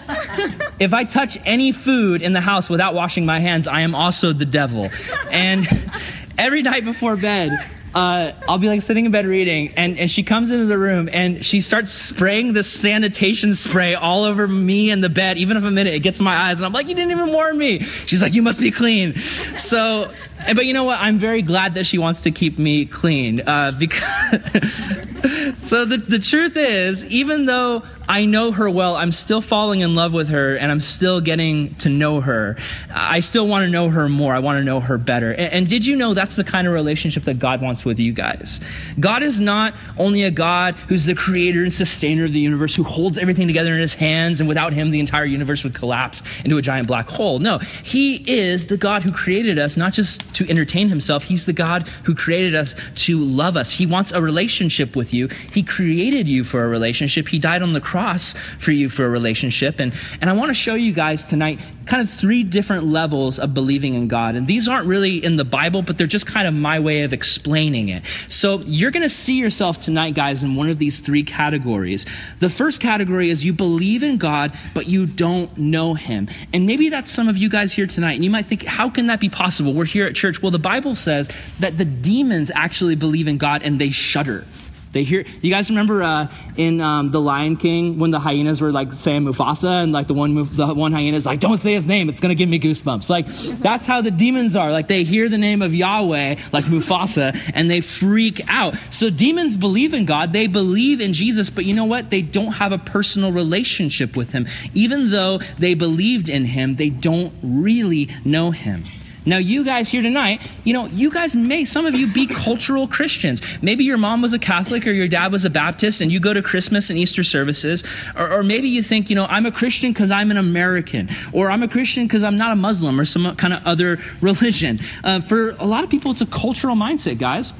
if 0.78 0.94
I 0.94 1.04
touch 1.04 1.38
any 1.44 1.72
food 1.72 2.22
in 2.22 2.32
the 2.32 2.40
house 2.40 2.68
without 2.70 2.94
washing 2.94 3.26
my 3.26 3.40
hands, 3.40 3.66
I 3.66 3.80
am 3.80 3.94
also 3.94 4.32
the 4.32 4.44
devil. 4.46 4.90
And 5.30 5.66
every 6.38 6.62
night 6.62 6.84
before 6.84 7.16
bed, 7.16 7.52
uh, 7.94 8.32
I'll 8.48 8.58
be 8.58 8.68
like 8.68 8.82
sitting 8.82 9.06
in 9.06 9.10
bed 9.10 9.26
reading, 9.26 9.72
and, 9.76 9.98
and 9.98 10.10
she 10.10 10.22
comes 10.22 10.50
into 10.50 10.66
the 10.66 10.78
room 10.78 11.08
and 11.12 11.44
she 11.44 11.60
starts 11.60 11.90
spraying 11.90 12.52
this 12.52 12.70
sanitation 12.70 13.54
spray 13.54 13.94
all 13.94 14.24
over 14.24 14.46
me 14.46 14.90
and 14.90 15.02
the 15.02 15.08
bed. 15.08 15.38
Even 15.38 15.56
if 15.56 15.64
I'm 15.64 15.76
in 15.78 15.86
it, 15.86 15.94
it 15.94 16.00
gets 16.00 16.18
in 16.18 16.24
my 16.24 16.36
eyes, 16.36 16.58
and 16.58 16.66
I'm 16.66 16.72
like, 16.72 16.88
"You 16.88 16.94
didn't 16.94 17.12
even 17.12 17.32
warn 17.32 17.56
me." 17.56 17.80
She's 17.80 18.22
like, 18.22 18.34
"You 18.34 18.42
must 18.42 18.60
be 18.60 18.70
clean." 18.70 19.14
So, 19.56 20.12
but 20.54 20.66
you 20.66 20.74
know 20.74 20.84
what? 20.84 21.00
I'm 21.00 21.18
very 21.18 21.42
glad 21.42 21.74
that 21.74 21.86
she 21.86 21.98
wants 21.98 22.22
to 22.22 22.30
keep 22.30 22.58
me 22.58 22.84
clean 22.84 23.40
uh, 23.46 23.72
because. 23.72 24.02
so 25.56 25.84
the 25.84 25.96
the 25.96 26.18
truth 26.18 26.56
is, 26.56 27.04
even 27.06 27.46
though 27.46 27.82
I 28.08 28.24
know 28.24 28.52
her 28.52 28.70
well. 28.70 28.96
I'm 28.96 29.12
still 29.12 29.42
falling 29.42 29.80
in 29.80 29.94
love 29.94 30.14
with 30.14 30.30
her 30.30 30.56
and 30.56 30.72
I'm 30.72 30.80
still 30.80 31.20
getting 31.20 31.74
to 31.76 31.90
know 31.90 32.22
her. 32.22 32.56
I 32.90 33.20
still 33.20 33.46
want 33.46 33.64
to 33.64 33.70
know 33.70 33.90
her 33.90 34.08
more. 34.08 34.34
I 34.34 34.38
want 34.38 34.58
to 34.58 34.64
know 34.64 34.80
her 34.80 34.96
better. 34.96 35.30
And, 35.32 35.52
and, 35.52 35.68
did 35.68 35.84
you 35.84 35.96
know 35.96 36.14
that's 36.14 36.36
the 36.36 36.44
kind 36.44 36.66
of 36.66 36.72
relationship 36.72 37.24
that 37.24 37.38
God 37.38 37.60
wants 37.60 37.84
with 37.84 38.00
you 38.00 38.14
guys? 38.14 38.60
God 38.98 39.22
is 39.22 39.38
not 39.38 39.74
only 39.98 40.22
a 40.24 40.30
God 40.30 40.74
who's 40.88 41.04
the 41.04 41.14
creator 41.14 41.62
and 41.62 41.72
sustainer 41.72 42.24
of 42.24 42.32
the 42.32 42.40
universe, 42.40 42.74
who 42.74 42.82
holds 42.82 43.18
everything 43.18 43.46
together 43.46 43.74
in 43.74 43.80
his 43.80 43.92
hands, 43.92 44.40
and 44.40 44.48
without 44.48 44.72
him, 44.72 44.90
the 44.90 45.00
entire 45.00 45.26
universe 45.26 45.62
would 45.62 45.74
collapse 45.74 46.22
into 46.44 46.56
a 46.56 46.62
giant 46.62 46.88
black 46.88 47.10
hole. 47.10 47.38
No, 47.38 47.58
he 47.58 48.24
is 48.26 48.68
the 48.68 48.78
God 48.78 49.02
who 49.02 49.12
created 49.12 49.58
us, 49.58 49.76
not 49.76 49.92
just 49.92 50.34
to 50.36 50.48
entertain 50.48 50.88
himself. 50.88 51.24
He's 51.24 51.44
the 51.44 51.52
God 51.52 51.86
who 52.04 52.14
created 52.14 52.54
us 52.54 52.74
to 52.94 53.20
love 53.20 53.58
us. 53.58 53.70
He 53.70 53.84
wants 53.84 54.12
a 54.12 54.22
relationship 54.22 54.96
with 54.96 55.12
you. 55.12 55.28
He 55.52 55.62
created 55.62 56.26
you 56.26 56.42
for 56.44 56.64
a 56.64 56.68
relationship. 56.68 57.28
He 57.28 57.38
died 57.38 57.60
on 57.60 57.74
the 57.74 57.80
cross 57.82 57.97
cross 57.98 58.32
for 58.58 58.70
you 58.70 58.88
for 58.88 59.04
a 59.04 59.08
relationship. 59.08 59.80
And, 59.80 59.92
and 60.20 60.30
I 60.30 60.32
want 60.32 60.50
to 60.50 60.54
show 60.54 60.74
you 60.74 60.92
guys 60.92 61.26
tonight 61.26 61.58
kind 61.86 62.00
of 62.00 62.08
three 62.08 62.44
different 62.44 62.84
levels 62.84 63.40
of 63.40 63.54
believing 63.54 63.94
in 63.94 64.06
God. 64.06 64.36
And 64.36 64.46
these 64.46 64.68
aren't 64.68 64.86
really 64.86 65.24
in 65.24 65.34
the 65.36 65.44
Bible, 65.44 65.82
but 65.82 65.98
they're 65.98 66.06
just 66.06 66.26
kind 66.26 66.46
of 66.46 66.54
my 66.54 66.78
way 66.78 67.02
of 67.02 67.12
explaining 67.12 67.88
it. 67.88 68.04
So 68.28 68.60
you're 68.66 68.92
going 68.92 69.02
to 69.02 69.10
see 69.10 69.38
yourself 69.38 69.80
tonight, 69.80 70.14
guys, 70.14 70.44
in 70.44 70.54
one 70.54 70.68
of 70.68 70.78
these 70.78 71.00
three 71.00 71.24
categories. 71.24 72.06
The 72.38 72.50
first 72.50 72.80
category 72.80 73.30
is 73.30 73.44
you 73.44 73.52
believe 73.52 74.04
in 74.04 74.18
God, 74.18 74.52
but 74.74 74.86
you 74.86 75.06
don't 75.06 75.56
know 75.56 75.94
Him. 75.94 76.28
And 76.52 76.66
maybe 76.66 76.90
that's 76.90 77.10
some 77.10 77.26
of 77.26 77.36
you 77.36 77.48
guys 77.48 77.72
here 77.72 77.86
tonight. 77.86 78.12
And 78.12 78.22
you 78.22 78.30
might 78.30 78.46
think, 78.46 78.62
how 78.64 78.90
can 78.90 79.08
that 79.08 79.18
be 79.18 79.30
possible? 79.30 79.72
We're 79.72 79.86
here 79.86 80.06
at 80.06 80.14
church. 80.14 80.40
Well, 80.40 80.52
the 80.52 80.58
Bible 80.60 80.94
says 80.94 81.28
that 81.58 81.78
the 81.78 81.86
demons 81.86 82.52
actually 82.54 82.94
believe 82.94 83.26
in 83.26 83.38
God 83.38 83.62
and 83.64 83.80
they 83.80 83.90
shudder. 83.90 84.44
They 84.92 85.04
hear. 85.04 85.24
You 85.42 85.50
guys 85.50 85.70
remember 85.70 86.02
uh, 86.02 86.28
in 86.56 86.80
um, 86.80 87.10
the 87.10 87.20
Lion 87.20 87.56
King 87.56 87.98
when 87.98 88.10
the 88.10 88.18
hyenas 88.18 88.60
were 88.60 88.72
like 88.72 88.92
saying 88.92 89.22
Mufasa, 89.22 89.82
and 89.82 89.92
like 89.92 90.06
the 90.06 90.14
one 90.14 90.34
the 90.34 90.74
one 90.74 90.92
hyena 90.92 91.16
is 91.16 91.26
like, 91.26 91.40
"Don't 91.40 91.58
say 91.58 91.74
his 91.74 91.84
name; 91.84 92.08
it's 92.08 92.20
gonna 92.20 92.34
give 92.34 92.48
me 92.48 92.58
goosebumps." 92.58 93.10
Like 93.10 93.26
that's 93.60 93.84
how 93.84 94.00
the 94.00 94.10
demons 94.10 94.56
are. 94.56 94.72
Like 94.72 94.88
they 94.88 95.04
hear 95.04 95.28
the 95.28 95.38
name 95.38 95.62
of 95.62 95.74
Yahweh, 95.74 96.36
like 96.52 96.64
Mufasa, 96.64 97.38
and 97.54 97.70
they 97.70 97.80
freak 97.80 98.40
out. 98.48 98.76
So 98.90 99.10
demons 99.10 99.56
believe 99.56 99.92
in 99.92 100.06
God. 100.06 100.32
They 100.32 100.46
believe 100.46 101.00
in 101.00 101.12
Jesus, 101.12 101.50
but 101.50 101.64
you 101.64 101.74
know 101.74 101.84
what? 101.84 102.10
They 102.10 102.22
don't 102.22 102.52
have 102.52 102.72
a 102.72 102.78
personal 102.78 103.32
relationship 103.32 104.16
with 104.16 104.32
Him. 104.32 104.46
Even 104.74 105.10
though 105.10 105.38
they 105.58 105.74
believed 105.74 106.28
in 106.28 106.46
Him, 106.46 106.76
they 106.76 106.90
don't 106.90 107.32
really 107.42 108.08
know 108.24 108.50
Him. 108.52 108.84
Now, 109.28 109.36
you 109.36 109.64
guys 109.64 109.88
here 109.90 110.02
tonight, 110.02 110.40
you 110.64 110.72
know, 110.72 110.86
you 110.86 111.10
guys 111.10 111.34
may, 111.34 111.64
some 111.64 111.84
of 111.84 111.94
you 111.94 112.06
be 112.10 112.26
cultural 112.26 112.88
Christians. 112.88 113.42
Maybe 113.60 113.84
your 113.84 113.98
mom 113.98 114.22
was 114.22 114.32
a 114.32 114.38
Catholic 114.38 114.86
or 114.86 114.92
your 114.92 115.06
dad 115.06 115.32
was 115.32 115.44
a 115.44 115.50
Baptist 115.50 116.00
and 116.00 116.10
you 116.10 116.18
go 116.18 116.32
to 116.32 116.42
Christmas 116.42 116.88
and 116.88 116.98
Easter 116.98 117.22
services. 117.22 117.84
Or, 118.16 118.38
or 118.38 118.42
maybe 118.42 118.68
you 118.68 118.82
think, 118.82 119.10
you 119.10 119.16
know, 119.16 119.26
I'm 119.26 119.44
a 119.44 119.52
Christian 119.52 119.92
because 119.92 120.10
I'm 120.10 120.30
an 120.30 120.38
American. 120.38 121.10
Or 121.32 121.50
I'm 121.50 121.62
a 121.62 121.68
Christian 121.68 122.06
because 122.06 122.24
I'm 122.24 122.38
not 122.38 122.52
a 122.52 122.56
Muslim 122.56 122.98
or 122.98 123.04
some 123.04 123.36
kind 123.36 123.52
of 123.52 123.64
other 123.66 123.98
religion. 124.20 124.80
Uh, 125.04 125.20
for 125.20 125.50
a 125.50 125.66
lot 125.66 125.84
of 125.84 125.90
people, 125.90 126.10
it's 126.10 126.22
a 126.22 126.26
cultural 126.26 126.74
mindset, 126.74 127.18
guys. 127.18 127.52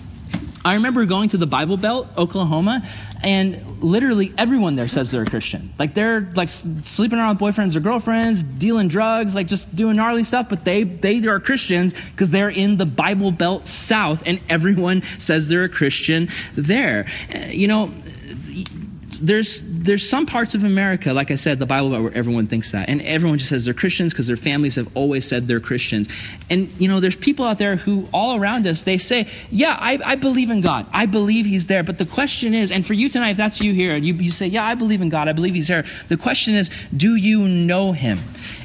I 0.65 0.75
remember 0.75 1.05
going 1.07 1.29
to 1.31 1.37
the 1.37 1.47
Bible 1.47 1.77
Belt, 1.77 2.09
Oklahoma, 2.17 2.87
and 3.23 3.83
literally 3.83 4.33
everyone 4.37 4.77
there 4.77 4.89
says 4.89 5.11
they're 5.11 5.23
a 5.23 5.27
Christian. 5.27 5.73
Like 5.79 5.95
they're 5.95 6.21
like 6.35 6.49
sleeping 6.49 7.19
around 7.19 7.39
with 7.41 7.57
boyfriends 7.57 7.77
or 7.77 7.81
girlfriends, 7.81 8.43
dealing 8.43 8.89
drugs, 8.89 9.35
like 9.35 9.47
just 9.47 9.75
doing 9.75 9.97
gnarly 9.97 10.25
stuff, 10.25 10.49
but 10.49 10.65
they 10.65 10.85
they 10.85 11.25
are 11.27 11.41
Christians 11.41 11.95
because 12.11 12.31
they're 12.31 12.51
in 12.51 12.77
the 12.77 12.87
Bible 12.87 13.31
Belt 13.31 13.67
South, 13.69 14.23
and 14.27 14.41
everyone 14.49 15.03
says 15.19 15.49
they're 15.49 15.65
a 15.65 15.69
Christian 15.69 16.29
there. 16.55 17.07
Eh, 17.31 17.53
you 17.53 17.69
know, 17.69 17.93
there's 19.21 19.63
there's 19.65 20.09
some 20.09 20.27
parts 20.27 20.55
of 20.55 20.65
America, 20.65 21.13
like 21.13 21.31
I 21.31 21.37
said, 21.37 21.59
the 21.59 21.67
Bible 21.67 21.91
where 21.91 22.15
everyone 22.15 22.47
thinks 22.47 22.73
that, 22.73 22.89
and 22.89 23.03
everyone 23.03 23.39
just 23.39 23.51
says 23.51 23.65
they're 23.65 23.75
Christians 23.75 24.13
because 24.13 24.27
their 24.27 24.37
families 24.37 24.77
have 24.77 24.89
always 24.97 25.27
said 25.27 25.47
they're 25.47 25.61
Christians. 25.61 26.09
And 26.51 26.73
you 26.79 26.89
know, 26.89 27.01
there's 27.01 27.17
people 27.17 27.45
out 27.45 27.59
there 27.59 27.77
who 27.77 28.09
all 28.13 28.37
around 28.37 28.67
us 28.67 28.83
they 28.83 28.99
say, 28.99 29.29
"Yeah, 29.51 29.77
I, 29.79 29.99
I 30.05 30.15
believe 30.15 30.51
in 30.51 30.61
God. 30.61 30.87
I 30.93 31.07
believe 31.07 31.47
He's 31.47 31.67
there." 31.67 31.83
But 31.83 31.99
the 31.99 32.07
question 32.07 32.55
is, 32.55 32.71
and 32.73 32.87
for 32.87 32.95
you 32.95 33.09
tonight, 33.09 33.31
if 33.31 33.37
that's 33.37 33.61
you 33.61 33.73
here, 33.73 33.95
and 33.95 34.05
you, 34.05 34.15
you 34.15 34.31
say, 34.31 34.47
"Yeah, 34.47 34.65
I 34.65 34.75
believe 34.75 35.01
in 35.01 35.09
God. 35.09 35.29
I 35.29 35.33
believe 35.33 35.55
He's 35.55 35.69
there." 35.69 35.85
The 36.09 36.17
question 36.17 36.55
is, 36.55 36.71
do 36.97 37.15
you 37.15 37.47
know 37.49 37.93
Him? 37.93 38.21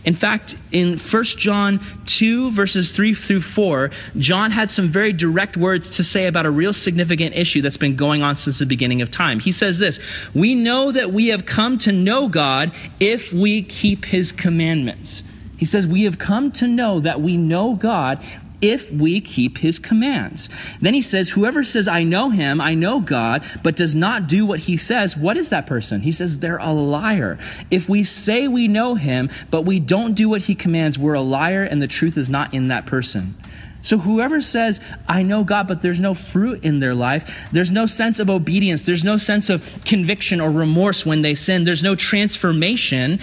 In 0.05 0.15
fact, 0.15 0.55
in 0.71 0.97
1 0.97 1.23
John 1.23 1.79
2, 2.05 2.51
verses 2.51 2.91
3 2.91 3.13
through 3.13 3.41
4, 3.41 3.91
John 4.17 4.51
had 4.51 4.69
some 4.69 4.87
very 4.87 5.13
direct 5.13 5.57
words 5.57 5.89
to 5.91 6.03
say 6.03 6.27
about 6.27 6.45
a 6.45 6.51
real 6.51 6.73
significant 6.73 7.35
issue 7.35 7.61
that's 7.61 7.77
been 7.77 7.95
going 7.95 8.21
on 8.21 8.35
since 8.35 8.59
the 8.59 8.65
beginning 8.65 9.01
of 9.01 9.11
time. 9.11 9.39
He 9.39 9.51
says 9.51 9.79
this 9.79 9.99
We 10.33 10.55
know 10.55 10.91
that 10.91 11.11
we 11.11 11.27
have 11.27 11.45
come 11.45 11.77
to 11.79 11.91
know 11.91 12.27
God 12.27 12.71
if 12.99 13.33
we 13.33 13.61
keep 13.61 14.05
his 14.05 14.31
commandments. 14.31 15.23
He 15.57 15.65
says, 15.65 15.87
We 15.87 16.03
have 16.03 16.19
come 16.19 16.51
to 16.53 16.67
know 16.67 16.99
that 16.99 17.21
we 17.21 17.37
know 17.37 17.75
God 17.75 18.23
if 18.63 18.91
we 18.91 19.19
keep 19.19 19.57
his 19.57 19.77
commands. 19.77 20.49
Then 20.79 20.93
he 20.93 21.01
says, 21.01 21.31
Whoever 21.31 21.63
says, 21.63 21.87
I 21.87 22.03
know 22.03 22.29
him, 22.29 22.61
I 22.61 22.73
know 22.73 23.01
God, 23.01 23.43
but 23.61 23.75
does 23.75 23.93
not 23.93 24.27
do 24.27 24.45
what 24.45 24.61
he 24.61 24.77
says, 24.77 25.17
what 25.17 25.35
is 25.35 25.49
that 25.49 25.67
person? 25.67 26.01
He 26.01 26.13
says, 26.13 26.39
They're 26.39 26.57
a 26.57 26.71
liar. 26.71 27.37
If 27.69 27.89
we 27.89 28.05
say 28.05 28.47
we 28.47 28.69
know 28.69 28.95
him, 28.95 29.29
but 29.51 29.63
we 29.63 29.79
don't 29.79 30.13
do 30.13 30.29
what 30.29 30.43
he 30.43 30.55
commands, 30.55 30.97
we're 30.97 31.13
a 31.13 31.21
liar 31.21 31.63
and 31.63 31.81
the 31.81 31.87
truth 31.87 32.17
is 32.17 32.29
not 32.29 32.53
in 32.53 32.69
that 32.69 32.85
person. 32.85 33.35
So 33.83 33.97
whoever 33.97 34.39
says, 34.39 34.79
I 35.09 35.23
know 35.23 35.43
God, 35.43 35.67
but 35.67 35.81
there's 35.81 35.99
no 35.99 36.13
fruit 36.13 36.63
in 36.63 36.79
their 36.79 36.95
life, 36.95 37.49
there's 37.51 37.69
no 37.69 37.85
sense 37.85 38.19
of 38.19 38.29
obedience, 38.29 38.85
there's 38.85 39.03
no 39.03 39.17
sense 39.17 39.49
of 39.49 39.83
conviction 39.83 40.39
or 40.39 40.49
remorse 40.49 41.05
when 41.05 41.21
they 41.21 41.35
sin, 41.35 41.65
there's 41.65 41.83
no 41.83 41.93
transformation, 41.93 43.19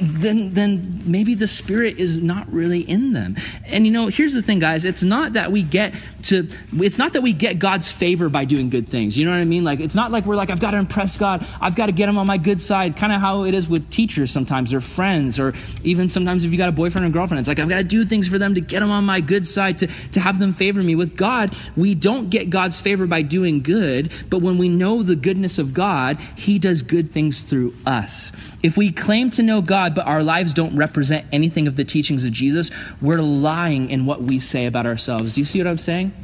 then 0.00 0.54
then 0.54 1.02
maybe 1.04 1.34
the 1.34 1.46
spirit 1.46 1.98
is 1.98 2.16
not 2.16 2.50
really 2.52 2.80
in 2.80 3.12
them. 3.12 3.36
And 3.64 3.86
you 3.86 3.92
know 3.92 4.08
here's 4.08 4.32
the 4.32 4.42
thing 4.42 4.58
guys. 4.58 4.84
It's 4.84 5.02
not 5.02 5.34
that 5.34 5.52
we 5.52 5.62
get 5.62 5.94
to 6.24 6.48
it's 6.74 6.98
not 6.98 7.12
that 7.12 7.22
we 7.22 7.32
get 7.32 7.58
god's 7.58 7.90
favor 7.90 8.28
by 8.28 8.44
doing 8.44 8.70
good 8.70 8.88
things. 8.88 9.16
You 9.16 9.24
know 9.24 9.32
what 9.32 9.40
i 9.40 9.44
mean? 9.44 9.64
Like 9.64 9.80
it's 9.80 9.94
not 9.94 10.10
like 10.10 10.26
we're 10.26 10.36
like 10.36 10.50
i've 10.50 10.60
got 10.60 10.72
to 10.72 10.78
impress 10.78 11.16
god. 11.16 11.46
I've 11.60 11.76
got 11.76 11.86
to 11.86 11.92
get 11.92 12.08
him 12.08 12.18
on 12.18 12.26
my 12.26 12.38
good 12.38 12.60
side. 12.60 12.96
Kind 12.96 13.12
of 13.12 13.20
how 13.20 13.44
it 13.44 13.54
is 13.54 13.68
with 13.68 13.90
teachers 13.90 14.30
sometimes 14.30 14.72
or 14.72 14.80
friends 14.80 15.38
or 15.38 15.54
even 15.82 16.08
sometimes 16.08 16.44
if 16.44 16.52
you 16.52 16.58
got 16.58 16.68
a 16.68 16.72
boyfriend 16.72 17.06
or 17.06 17.10
girlfriend 17.10 17.40
it's 17.40 17.48
like 17.48 17.58
i've 17.58 17.68
got 17.68 17.78
to 17.78 17.84
do 17.84 18.04
things 18.04 18.28
for 18.28 18.38
them 18.38 18.54
to 18.54 18.60
get 18.60 18.80
them 18.80 18.90
on 18.90 19.04
my 19.04 19.20
good 19.20 19.46
side 19.46 19.78
to, 19.78 19.86
to 20.12 20.20
have 20.20 20.38
them 20.38 20.52
favor 20.52 20.82
me. 20.82 20.94
With 20.94 21.16
god 21.16 21.54
we 21.76 21.94
don't 21.94 22.30
get 22.30 22.50
god's 22.50 22.80
favor 22.80 23.06
by 23.06 23.22
doing 23.22 23.62
good 23.62 24.12
but 24.30 24.40
when 24.40 24.58
we 24.58 24.68
know 24.68 25.02
the 25.02 25.16
goodness 25.16 25.58
of 25.58 25.74
god 25.74 26.18
he 26.36 26.58
does 26.58 26.82
good 26.82 27.12
things 27.12 27.42
through 27.42 27.74
us. 27.86 28.32
If 28.62 28.76
we 28.76 28.90
claim 28.90 29.30
to 29.32 29.42
know 29.42 29.60
god 29.60 29.73
God, 29.74 29.96
but 29.96 30.06
our 30.06 30.22
lives 30.22 30.54
don't 30.54 30.76
represent 30.76 31.26
anything 31.32 31.66
of 31.66 31.74
the 31.74 31.82
teachings 31.82 32.24
of 32.24 32.30
Jesus, 32.30 32.70
we're 33.02 33.20
lying 33.20 33.90
in 33.90 34.06
what 34.06 34.22
we 34.22 34.38
say 34.38 34.66
about 34.66 34.86
ourselves. 34.86 35.34
Do 35.34 35.40
you 35.40 35.44
see 35.44 35.58
what 35.58 35.66
I'm 35.66 35.78
saying? 35.78 36.14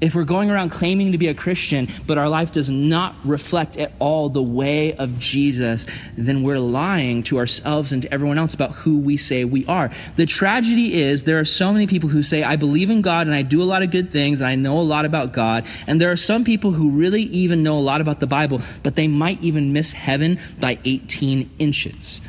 If 0.00 0.14
we're 0.14 0.24
going 0.24 0.50
around 0.50 0.70
claiming 0.70 1.12
to 1.12 1.18
be 1.18 1.28
a 1.28 1.34
Christian, 1.34 1.88
but 2.06 2.16
our 2.16 2.30
life 2.30 2.52
does 2.52 2.70
not 2.70 3.14
reflect 3.22 3.76
at 3.76 3.92
all 3.98 4.30
the 4.30 4.42
way 4.42 4.94
of 4.94 5.18
Jesus, 5.18 5.84
then 6.16 6.42
we're 6.42 6.58
lying 6.58 7.22
to 7.24 7.36
ourselves 7.36 7.92
and 7.92 8.00
to 8.00 8.10
everyone 8.10 8.38
else 8.38 8.54
about 8.54 8.72
who 8.72 8.96
we 8.96 9.18
say 9.18 9.44
we 9.44 9.66
are. 9.66 9.90
The 10.16 10.24
tragedy 10.24 11.02
is 11.02 11.24
there 11.24 11.38
are 11.38 11.44
so 11.44 11.74
many 11.74 11.86
people 11.86 12.08
who 12.08 12.22
say, 12.22 12.42
I 12.42 12.56
believe 12.56 12.88
in 12.88 13.02
God 13.02 13.26
and 13.26 13.36
I 13.36 13.42
do 13.42 13.62
a 13.62 13.64
lot 13.64 13.82
of 13.82 13.90
good 13.90 14.08
things 14.08 14.40
and 14.40 14.48
I 14.48 14.54
know 14.54 14.80
a 14.80 14.80
lot 14.80 15.04
about 15.04 15.34
God. 15.34 15.66
And 15.86 16.00
there 16.00 16.10
are 16.10 16.16
some 16.16 16.42
people 16.42 16.72
who 16.72 16.88
really 16.88 17.24
even 17.24 17.62
know 17.62 17.76
a 17.78 17.84
lot 17.84 18.00
about 18.00 18.20
the 18.20 18.26
Bible, 18.26 18.62
but 18.82 18.96
they 18.96 19.08
might 19.08 19.42
even 19.42 19.74
miss 19.74 19.92
heaven 19.92 20.40
by 20.58 20.78
18 20.86 21.50
inches. 21.58 22.22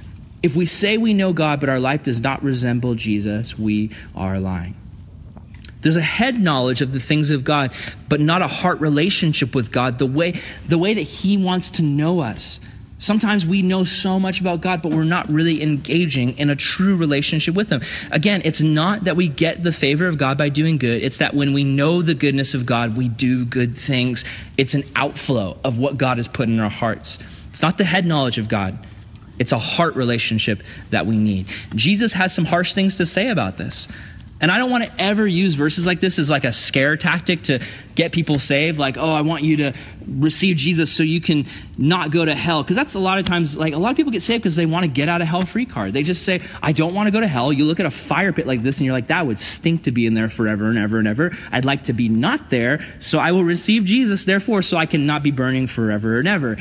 If 0.46 0.56
we 0.56 0.68
say 0.68 1.00
we 1.00 1.16
know 1.16 1.34
God, 1.34 1.60
but 1.60 1.70
our 1.70 1.80
life 1.80 2.04
does 2.04 2.22
not 2.22 2.44
resemble 2.44 2.94
Jesus, 2.94 3.58
we 3.58 3.90
are 4.14 4.40
lying. 4.40 4.76
There's 5.82 5.98
a 5.98 6.04
head 6.04 6.40
knowledge 6.40 6.82
of 6.82 6.92
the 6.92 7.00
things 7.00 7.32
of 7.32 7.44
God, 7.44 7.72
but 8.08 8.22
not 8.22 8.44
a 8.44 8.48
heart 8.48 8.80
relationship 8.80 9.56
with 9.56 9.72
God, 9.72 9.98
the 9.98 10.06
way, 10.06 10.40
the 10.68 10.78
way 10.78 10.94
that 10.94 11.02
He 11.02 11.36
wants 11.36 11.72
to 11.72 11.82
know 11.82 12.20
us. 12.20 12.60
Sometimes 13.00 13.44
we 13.44 13.64
know 13.64 13.86
so 13.86 14.20
much 14.20 14.40
about 14.40 14.62
God, 14.62 14.84
but 14.84 14.94
we're 14.94 15.04
not 15.04 15.28
really 15.32 15.64
engaging 15.64 16.38
in 16.38 16.52
a 16.52 16.56
true 16.56 16.96
relationship 16.96 17.56
with 17.56 17.72
Him. 17.72 17.82
Again, 18.12 18.44
it's 18.46 18.62
not 18.62 19.06
that 19.06 19.16
we 19.16 19.28
get 19.28 19.64
the 19.64 19.74
favor 19.74 20.06
of 20.06 20.20
God 20.20 20.38
by 20.38 20.50
doing 20.50 20.78
good. 20.78 21.02
It's 21.02 21.18
that 21.18 21.34
when 21.34 21.54
we 21.54 21.64
know 21.64 22.04
the 22.04 22.14
goodness 22.14 22.54
of 22.54 22.68
God, 22.68 22.96
we 22.96 23.10
do 23.10 23.46
good 23.46 23.76
things. 23.76 24.24
It's 24.60 24.76
an 24.76 24.84
outflow 24.96 25.58
of 25.64 25.80
what 25.80 25.98
God 25.98 26.18
has 26.18 26.28
put 26.28 26.50
in 26.50 26.60
our 26.60 26.70
hearts. 26.70 27.18
It's 27.50 27.64
not 27.64 27.80
the 27.80 27.84
head 27.84 28.06
knowledge 28.06 28.38
of 28.38 28.48
God. 28.48 28.78
It's 29.40 29.52
a 29.52 29.60
heart 29.60 29.96
relationship 29.96 30.64
that 30.92 31.06
we 31.06 31.18
need. 31.18 31.48
Jesus 31.74 32.14
has 32.14 32.34
some 32.34 32.46
harsh 32.46 32.74
things 32.74 32.98
to 32.98 33.06
say 33.06 33.30
about 33.30 33.58
this. 33.58 33.88
And 34.42 34.52
I 34.52 34.58
don't 34.58 34.70
want 34.70 34.84
to 34.84 35.02
ever 35.02 35.26
use 35.26 35.54
verses 35.54 35.88
like 35.88 36.02
this 36.02 36.20
as 36.20 36.30
like 36.30 36.44
a 36.44 36.52
scare 36.52 36.98
tactic 36.98 37.44
to 37.44 37.60
get 37.96 38.12
people 38.12 38.38
saved. 38.38 38.78
Like, 38.78 38.98
oh, 38.98 39.14
I 39.14 39.22
want 39.22 39.44
you 39.44 39.58
to 39.58 39.74
receive 40.06 40.58
Jesus 40.58 40.92
so 40.92 41.04
you 41.04 41.22
can 41.22 41.48
not 41.78 42.12
go 42.12 42.26
to 42.26 42.36
hell. 42.36 42.62
Because 42.62 42.76
that's 42.76 42.96
a 42.96 43.00
lot 43.00 43.18
of 43.18 43.26
times, 43.26 43.56
like, 43.56 43.74
a 43.74 43.78
lot 43.78 43.92
of 43.92 43.98
people 43.98 44.12
get 44.12 44.22
saved 44.22 44.44
because 44.44 44.58
they 44.58 44.66
want 44.66 44.84
to 44.84 44.90
get 44.90 45.08
out 45.08 45.22
of 45.22 45.28
hell 45.30 45.46
free 45.46 45.66
card. 45.66 45.94
They 45.94 46.04
just 46.04 46.24
say, 46.24 46.42
I 46.62 46.74
don't 46.74 46.94
want 46.94 47.08
to 47.08 47.12
go 47.12 47.22
to 47.22 47.28
hell. 47.28 47.54
You 47.54 47.64
look 47.64 47.80
at 47.80 47.86
a 47.86 47.92
fire 47.92 48.34
pit 48.34 48.46
like 48.46 48.62
this 48.62 48.78
and 48.78 48.86
you're 48.86 48.94
like, 48.94 49.08
that 49.08 49.26
would 49.26 49.40
stink 49.40 49.84
to 49.84 49.92
be 49.92 50.06
in 50.06 50.16
there 50.16 50.30
forever 50.30 50.68
and 50.68 50.78
ever 50.78 51.00
and 51.00 51.08
ever. 51.08 51.36
I'd 51.50 51.66
like 51.66 51.84
to 51.84 51.94
be 51.94 52.10
not 52.10 52.50
there, 52.50 52.86
so 53.00 53.20
I 53.20 53.32
will 53.32 53.46
receive 53.46 53.86
Jesus, 53.86 54.26
therefore, 54.26 54.64
so 54.64 54.76
I 54.76 54.86
can 54.86 55.06
not 55.06 55.24
be 55.24 55.32
burning 55.32 55.68
forever 55.68 56.20
and 56.20 56.28
ever. 56.28 56.58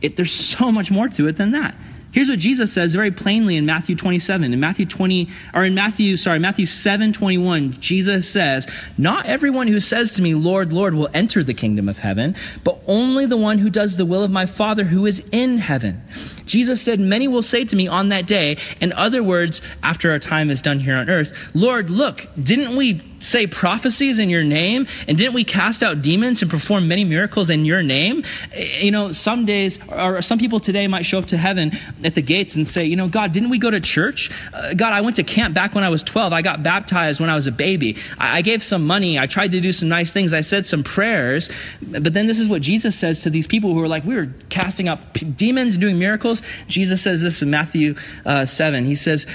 It, 0.00 0.16
there's 0.16 0.32
so 0.32 0.72
much 0.72 0.90
more 0.90 1.08
to 1.10 1.28
it 1.28 1.36
than 1.36 1.50
that. 1.50 1.74
Here's 2.10 2.30
what 2.30 2.38
Jesus 2.38 2.72
says 2.72 2.94
very 2.94 3.10
plainly 3.10 3.56
in 3.56 3.66
Matthew 3.66 3.94
27. 3.94 4.52
In 4.52 4.60
Matthew 4.60 4.86
20, 4.86 5.28
or 5.52 5.64
in 5.64 5.74
Matthew, 5.74 6.16
sorry, 6.16 6.38
Matthew 6.38 6.64
7 6.64 7.12
21, 7.12 7.72
Jesus 7.80 8.28
says, 8.28 8.66
Not 8.96 9.26
everyone 9.26 9.68
who 9.68 9.80
says 9.80 10.14
to 10.14 10.22
me, 10.22 10.34
Lord, 10.34 10.72
Lord, 10.72 10.94
will 10.94 11.10
enter 11.12 11.44
the 11.44 11.54
kingdom 11.54 11.88
of 11.88 11.98
heaven, 11.98 12.34
but 12.64 12.80
only 12.86 13.26
the 13.26 13.36
one 13.36 13.58
who 13.58 13.68
does 13.68 13.96
the 13.96 14.06
will 14.06 14.24
of 14.24 14.30
my 14.30 14.46
Father 14.46 14.84
who 14.84 15.04
is 15.04 15.22
in 15.32 15.58
heaven. 15.58 16.02
Jesus 16.48 16.82
said, 16.82 16.98
Many 16.98 17.28
will 17.28 17.42
say 17.42 17.64
to 17.64 17.76
me 17.76 17.86
on 17.86 18.08
that 18.08 18.26
day, 18.26 18.56
in 18.80 18.92
other 18.92 19.22
words, 19.22 19.62
after 19.82 20.10
our 20.10 20.18
time 20.18 20.50
is 20.50 20.60
done 20.60 20.80
here 20.80 20.96
on 20.96 21.08
earth, 21.08 21.32
Lord, 21.54 21.90
look, 21.90 22.26
didn't 22.42 22.76
we 22.76 23.02
say 23.20 23.46
prophecies 23.46 24.18
in 24.18 24.30
your 24.30 24.44
name? 24.44 24.86
And 25.06 25.18
didn't 25.18 25.34
we 25.34 25.44
cast 25.44 25.82
out 25.82 26.02
demons 26.02 26.42
and 26.42 26.50
perform 26.50 26.88
many 26.88 27.04
miracles 27.04 27.50
in 27.50 27.64
your 27.64 27.82
name? 27.82 28.24
Eh, 28.52 28.80
you 28.80 28.90
know, 28.90 29.12
some 29.12 29.44
days, 29.44 29.78
or 29.88 30.22
some 30.22 30.38
people 30.38 30.60
today 30.60 30.86
might 30.86 31.04
show 31.04 31.18
up 31.18 31.26
to 31.26 31.36
heaven 31.36 31.72
at 32.04 32.14
the 32.14 32.22
gates 32.22 32.54
and 32.54 32.66
say, 32.66 32.84
You 32.84 32.96
know, 32.96 33.08
God, 33.08 33.32
didn't 33.32 33.50
we 33.50 33.58
go 33.58 33.70
to 33.70 33.80
church? 33.80 34.30
Uh, 34.52 34.74
God, 34.74 34.92
I 34.92 35.00
went 35.00 35.16
to 35.16 35.22
camp 35.22 35.54
back 35.54 35.74
when 35.74 35.84
I 35.84 35.88
was 35.88 36.02
12. 36.02 36.32
I 36.32 36.42
got 36.42 36.62
baptized 36.62 37.20
when 37.20 37.30
I 37.30 37.34
was 37.34 37.46
a 37.46 37.52
baby. 37.52 37.96
I, 38.18 38.38
I 38.38 38.42
gave 38.42 38.62
some 38.62 38.86
money. 38.86 39.18
I 39.18 39.26
tried 39.26 39.52
to 39.52 39.60
do 39.60 39.72
some 39.72 39.88
nice 39.88 40.12
things. 40.12 40.32
I 40.32 40.40
said 40.40 40.66
some 40.66 40.84
prayers. 40.84 41.50
But 41.82 42.14
then 42.14 42.26
this 42.26 42.38
is 42.38 42.48
what 42.48 42.62
Jesus 42.62 42.96
says 42.96 43.22
to 43.22 43.30
these 43.30 43.46
people 43.46 43.72
who 43.74 43.82
are 43.82 43.88
like, 43.88 44.04
We 44.04 44.16
were 44.16 44.32
casting 44.48 44.88
out 44.88 45.12
demons 45.36 45.74
and 45.74 45.80
doing 45.80 45.98
miracles. 45.98 46.37
Jesus 46.66 47.02
says 47.02 47.22
this 47.22 47.42
in 47.42 47.50
Matthew 47.50 47.94
uh, 48.24 48.46
7. 48.46 48.84
He 48.84 48.94
says, 48.94 49.26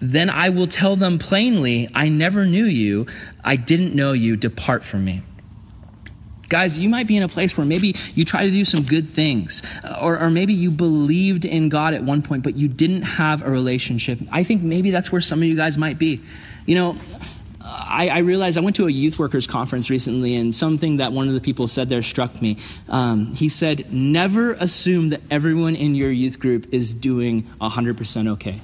then 0.00 0.30
I 0.30 0.50
will 0.50 0.66
tell 0.66 0.96
them 0.96 1.18
plainly, 1.18 1.88
I 1.94 2.08
never 2.08 2.46
knew 2.46 2.64
you. 2.64 3.06
I 3.44 3.56
didn't 3.56 3.94
know 3.94 4.12
you. 4.12 4.36
Depart 4.36 4.84
from 4.84 5.04
me. 5.04 5.22
Guys, 6.48 6.78
you 6.78 6.88
might 6.88 7.06
be 7.06 7.16
in 7.16 7.22
a 7.22 7.28
place 7.28 7.58
where 7.58 7.66
maybe 7.66 7.94
you 8.14 8.24
try 8.24 8.46
to 8.46 8.50
do 8.50 8.64
some 8.64 8.82
good 8.82 9.06
things, 9.06 9.62
or, 10.00 10.18
or, 10.18 10.30
maybe 10.30 10.54
you 10.54 10.70
believed 10.70 11.44
in 11.44 11.68
God 11.68 11.92
at 11.92 12.02
one 12.02 12.22
point, 12.22 12.42
but 12.42 12.56
you 12.56 12.68
didn't 12.68 13.02
have 13.02 13.42
a 13.42 13.50
relationship. 13.50 14.18
I 14.32 14.44
think 14.44 14.62
maybe 14.62 14.90
that's 14.90 15.12
where 15.12 15.20
some 15.20 15.40
of 15.40 15.44
you 15.44 15.56
guys 15.56 15.76
might 15.76 15.98
be. 15.98 16.22
You 16.64 16.74
know, 16.74 16.96
I, 17.68 18.08
I 18.08 18.18
realized 18.18 18.56
I 18.56 18.60
went 18.60 18.76
to 18.76 18.86
a 18.86 18.90
youth 18.90 19.18
workers 19.18 19.46
conference 19.46 19.90
recently, 19.90 20.34
and 20.34 20.54
something 20.54 20.98
that 20.98 21.12
one 21.12 21.28
of 21.28 21.34
the 21.34 21.40
people 21.40 21.68
said 21.68 21.88
there 21.88 22.02
struck 22.02 22.40
me. 22.40 22.56
Um, 22.88 23.34
he 23.34 23.48
said, 23.48 23.92
Never 23.92 24.52
assume 24.54 25.10
that 25.10 25.20
everyone 25.30 25.76
in 25.76 25.94
your 25.94 26.10
youth 26.10 26.38
group 26.38 26.72
is 26.72 26.92
doing 26.92 27.44
100% 27.60 28.28
okay. 28.28 28.60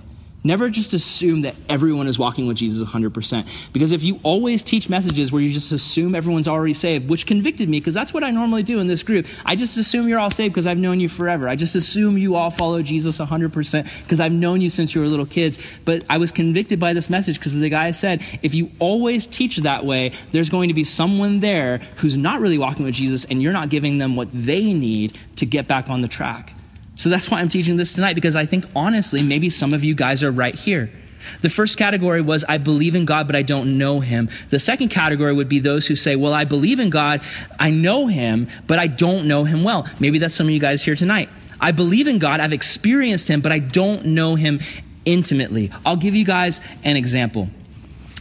Never 0.46 0.68
just 0.68 0.92
assume 0.92 1.40
that 1.42 1.54
everyone 1.70 2.06
is 2.06 2.18
walking 2.18 2.46
with 2.46 2.58
Jesus 2.58 2.86
100%. 2.86 3.72
Because 3.72 3.92
if 3.92 4.04
you 4.04 4.20
always 4.22 4.62
teach 4.62 4.90
messages 4.90 5.32
where 5.32 5.40
you 5.40 5.50
just 5.50 5.72
assume 5.72 6.14
everyone's 6.14 6.46
already 6.46 6.74
saved, 6.74 7.08
which 7.08 7.26
convicted 7.26 7.66
me, 7.66 7.80
because 7.80 7.94
that's 7.94 8.12
what 8.12 8.22
I 8.22 8.30
normally 8.30 8.62
do 8.62 8.78
in 8.78 8.86
this 8.86 9.02
group, 9.02 9.26
I 9.46 9.56
just 9.56 9.78
assume 9.78 10.06
you're 10.06 10.18
all 10.18 10.30
saved 10.30 10.52
because 10.52 10.66
I've 10.66 10.76
known 10.76 11.00
you 11.00 11.08
forever. 11.08 11.48
I 11.48 11.56
just 11.56 11.74
assume 11.74 12.18
you 12.18 12.34
all 12.34 12.50
follow 12.50 12.82
Jesus 12.82 13.16
100% 13.16 14.02
because 14.02 14.20
I've 14.20 14.32
known 14.32 14.60
you 14.60 14.68
since 14.68 14.94
you 14.94 15.00
were 15.00 15.06
little 15.06 15.24
kids. 15.24 15.58
But 15.86 16.04
I 16.10 16.18
was 16.18 16.30
convicted 16.30 16.78
by 16.78 16.92
this 16.92 17.08
message 17.08 17.38
because 17.38 17.54
the 17.54 17.70
guy 17.70 17.90
said, 17.92 18.22
if 18.42 18.54
you 18.54 18.70
always 18.80 19.26
teach 19.26 19.56
that 19.56 19.86
way, 19.86 20.12
there's 20.32 20.50
going 20.50 20.68
to 20.68 20.74
be 20.74 20.84
someone 20.84 21.40
there 21.40 21.78
who's 21.96 22.18
not 22.18 22.42
really 22.42 22.58
walking 22.58 22.84
with 22.84 22.94
Jesus 22.94 23.24
and 23.24 23.42
you're 23.42 23.54
not 23.54 23.70
giving 23.70 23.96
them 23.96 24.14
what 24.14 24.28
they 24.34 24.74
need 24.74 25.18
to 25.36 25.46
get 25.46 25.66
back 25.66 25.88
on 25.88 26.02
the 26.02 26.08
track. 26.08 26.52
So 26.96 27.08
that's 27.08 27.30
why 27.30 27.40
I'm 27.40 27.48
teaching 27.48 27.76
this 27.76 27.92
tonight, 27.92 28.14
because 28.14 28.36
I 28.36 28.46
think 28.46 28.66
honestly, 28.74 29.22
maybe 29.22 29.50
some 29.50 29.74
of 29.74 29.82
you 29.82 29.94
guys 29.94 30.22
are 30.22 30.30
right 30.30 30.54
here. 30.54 30.90
The 31.40 31.50
first 31.50 31.78
category 31.78 32.20
was, 32.20 32.44
I 32.44 32.58
believe 32.58 32.94
in 32.94 33.04
God, 33.04 33.26
but 33.26 33.34
I 33.34 33.42
don't 33.42 33.78
know 33.78 34.00
him. 34.00 34.28
The 34.50 34.58
second 34.58 34.88
category 34.90 35.32
would 35.32 35.48
be 35.48 35.58
those 35.58 35.86
who 35.86 35.96
say, 35.96 36.16
Well, 36.16 36.34
I 36.34 36.44
believe 36.44 36.80
in 36.80 36.90
God, 36.90 37.22
I 37.58 37.70
know 37.70 38.06
him, 38.06 38.48
but 38.66 38.78
I 38.78 38.86
don't 38.86 39.26
know 39.26 39.44
him 39.44 39.64
well. 39.64 39.88
Maybe 39.98 40.18
that's 40.18 40.34
some 40.34 40.46
of 40.46 40.52
you 40.52 40.60
guys 40.60 40.82
here 40.82 40.94
tonight. 40.94 41.28
I 41.60 41.72
believe 41.72 42.08
in 42.08 42.18
God, 42.18 42.40
I've 42.40 42.52
experienced 42.52 43.28
him, 43.28 43.40
but 43.40 43.52
I 43.52 43.58
don't 43.58 44.06
know 44.06 44.34
him 44.34 44.60
intimately. 45.04 45.70
I'll 45.84 45.96
give 45.96 46.14
you 46.14 46.24
guys 46.24 46.60
an 46.82 46.96
example. 46.96 47.48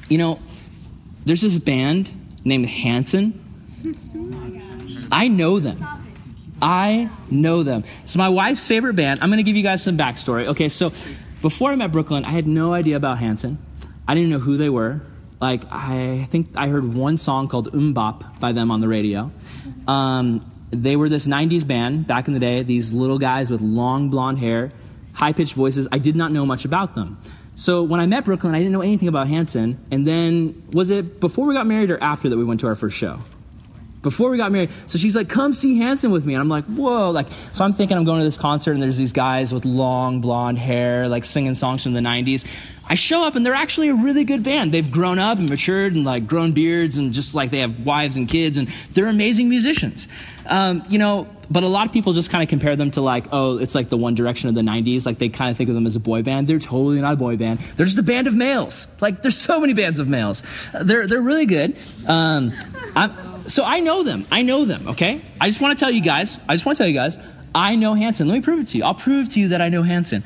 You 0.10 0.18
know, 0.18 0.40
there's 1.26 1.42
this 1.42 1.60
band 1.60 2.12
named 2.44 2.68
Hanson. 2.68 3.40
Oh 4.16 5.10
I 5.12 5.28
know 5.28 5.60
them. 5.60 6.03
I 6.64 7.10
know 7.30 7.62
them. 7.64 7.84
So 8.06 8.18
my 8.18 8.30
wife's 8.30 8.66
favorite 8.66 8.96
band. 8.96 9.20
I'm 9.22 9.30
going 9.30 9.38
to 9.38 9.44
give 9.44 9.58
you 9.58 9.64
guys 9.64 9.84
some 9.84 9.98
backstory. 9.98 10.48
Okay, 10.48 10.70
so 10.70 10.94
before 11.42 11.72
I 11.72 11.76
met 11.76 11.92
Brooklyn, 11.92 12.24
I 12.24 12.30
had 12.30 12.48
no 12.48 12.74
idea 12.74 12.96
about 12.96 13.18
Hanson. 13.20 13.58
I 14.08 14.16
didn't 14.16 14.30
know 14.30 14.40
who 14.40 14.56
they 14.56 14.70
were. 14.70 15.02
Like 15.42 15.64
I 15.70 16.26
think 16.30 16.52
I 16.56 16.70
heard 16.70 16.94
one 16.96 17.18
song 17.18 17.50
called 17.50 17.74
MMMBop 17.74 18.40
by 18.40 18.54
them 18.54 18.72
on 18.72 18.80
the 18.80 18.88
radio. 18.88 19.30
Um, 19.90 20.50
they 20.72 20.96
were 20.96 21.10
this 21.10 21.28
90s 21.28 21.68
band 21.68 22.08
back 22.08 22.30
in 22.30 22.34
the 22.34 22.40
day, 22.40 22.64
these 22.64 22.94
little 22.94 23.20
guys 23.20 23.52
with 23.52 23.60
long 23.60 24.10
blonde 24.10 24.40
hair, 24.40 24.72
high 25.12 25.34
pitched 25.34 25.54
voices. 25.56 25.86
I 25.92 25.98
did 25.98 26.16
not 26.16 26.32
know 26.32 26.46
much 26.46 26.64
about 26.64 26.96
them. 26.96 27.20
So 27.56 27.84
when 27.84 28.00
I 28.00 28.06
met 28.06 28.24
Brooklyn, 28.24 28.56
I 28.56 28.60
didn't 28.60 28.72
know 28.72 28.82
anything 28.82 29.10
about 29.10 29.28
Hanson. 29.28 29.86
And 29.92 30.08
then, 30.08 30.64
was 30.72 30.90
it 30.90 31.20
before 31.20 31.46
we 31.46 31.54
got 31.54 31.68
married 31.68 31.92
or 31.92 32.02
after 32.02 32.30
that 32.30 32.38
we 32.38 32.46
went 32.46 32.62
to 32.62 32.68
our 32.68 32.76
first 32.76 32.98
show? 32.98 33.20
Before 34.04 34.30
we 34.30 34.38
got 34.38 34.52
married. 34.52 34.70
So 34.86 34.98
she's 34.98 35.16
like, 35.16 35.30
come 35.30 35.54
see 35.54 35.78
Hanson 35.78 36.12
with 36.12 36.26
me. 36.26 36.36
And 36.36 36.42
I'm 36.42 36.50
like, 36.50 36.66
whoa. 36.66 37.10
Like, 37.10 37.28
so 37.54 37.64
I'm 37.64 37.74
thinking 37.74 37.98
I'm 37.98 38.04
going 38.04 38.20
to 38.20 38.26
this 38.26 38.38
concert 38.38 38.74
and 38.74 38.84
there's 38.84 38.98
these 38.98 39.14
guys 39.14 39.54
with 39.54 39.66
long 39.66 40.22
blonde 40.22 40.60
hair, 40.60 41.08
like 41.08 41.26
singing 41.26 41.56
songs 41.56 41.84
from 41.84 41.94
the 41.94 42.02
90s. 42.02 42.46
I 42.86 42.96
show 42.96 43.24
up 43.24 43.36
and 43.36 43.46
they're 43.46 43.54
actually 43.54 43.90
a 43.90 43.96
really 43.96 44.26
good 44.26 44.44
band. 44.44 44.74
They've 44.74 44.92
grown 44.92 45.18
up 45.18 45.38
and 45.38 45.50
matured 45.50 45.96
and 45.96 46.04
like 46.04 46.28
grown 46.28 46.52
beards 46.52 46.98
and 46.98 47.14
just 47.14 47.34
like 47.34 47.50
they 47.50 47.60
have 47.60 47.86
wives 47.86 48.18
and 48.18 48.28
kids 48.28 48.58
and 48.58 48.68
they're 48.92 49.08
amazing 49.08 49.48
musicians. 49.48 50.10
Um, 50.46 50.84
you 50.90 51.00
know, 51.00 51.30
but 51.50 51.64
a 51.64 51.68
lot 51.68 51.86
of 51.88 51.94
people 51.94 52.12
just 52.12 52.30
kind 52.30 52.44
of 52.44 52.50
compare 52.50 52.76
them 52.76 52.92
to 52.92 53.02
like, 53.02 53.28
oh, 53.32 53.58
it's 53.58 53.74
like 53.74 53.88
the 53.88 53.98
One 53.98 54.16
Direction 54.16 54.50
of 54.50 54.56
the 54.56 54.62
90s. 54.62 55.06
Like 55.06 55.18
they 55.18 55.30
kind 55.30 55.50
of 55.50 55.56
think 55.56 55.70
of 55.70 55.76
them 55.76 55.88
as 55.88 55.96
a 55.96 56.00
boy 56.00 56.24
band. 56.24 56.48
They're 56.48 56.60
totally 56.60 57.00
not 57.00 57.14
a 57.14 57.18
boy 57.18 57.38
band. 57.38 57.60
They're 57.60 57.86
just 57.86 58.00
a 58.00 58.04
band 58.04 58.28
of 58.28 58.34
males. 58.34 58.88
Like 59.00 59.22
there's 59.22 59.38
so 59.38 59.62
many 59.62 59.74
bands 59.74 60.00
of 60.00 60.10
males. 60.10 60.44
They're, 60.74 61.08
they're 61.08 61.22
really 61.22 61.46
good. 61.46 61.78
Um, 62.06 62.52
so 63.48 63.64
I 63.64 63.80
know 63.80 64.04
them. 64.04 64.26
I 64.32 64.42
know 64.42 64.66
them, 64.66 64.90
okay? 64.90 65.22
I 65.40 65.50
just 65.50 65.62
want 65.62 65.78
to 65.78 65.84
tell 65.84 65.92
you 65.92 66.02
guys, 66.02 66.40
I 66.48 66.54
just 66.54 66.66
want 66.66 66.78
to 66.78 66.84
tell 66.84 66.88
you 66.88 66.94
guys, 66.94 67.18
I 67.56 67.76
know 67.76 67.94
Hanson. 67.94 68.28
Let 68.28 68.34
me 68.36 68.42
prove 68.42 68.62
it 68.62 68.68
to 68.70 68.78
you. 68.78 68.84
I'll 68.84 68.96
prove 68.96 69.32
to 69.34 69.40
you 69.40 69.50
that 69.50 69.62
I 69.62 69.70
know 69.70 69.84
Hanson. 69.84 70.24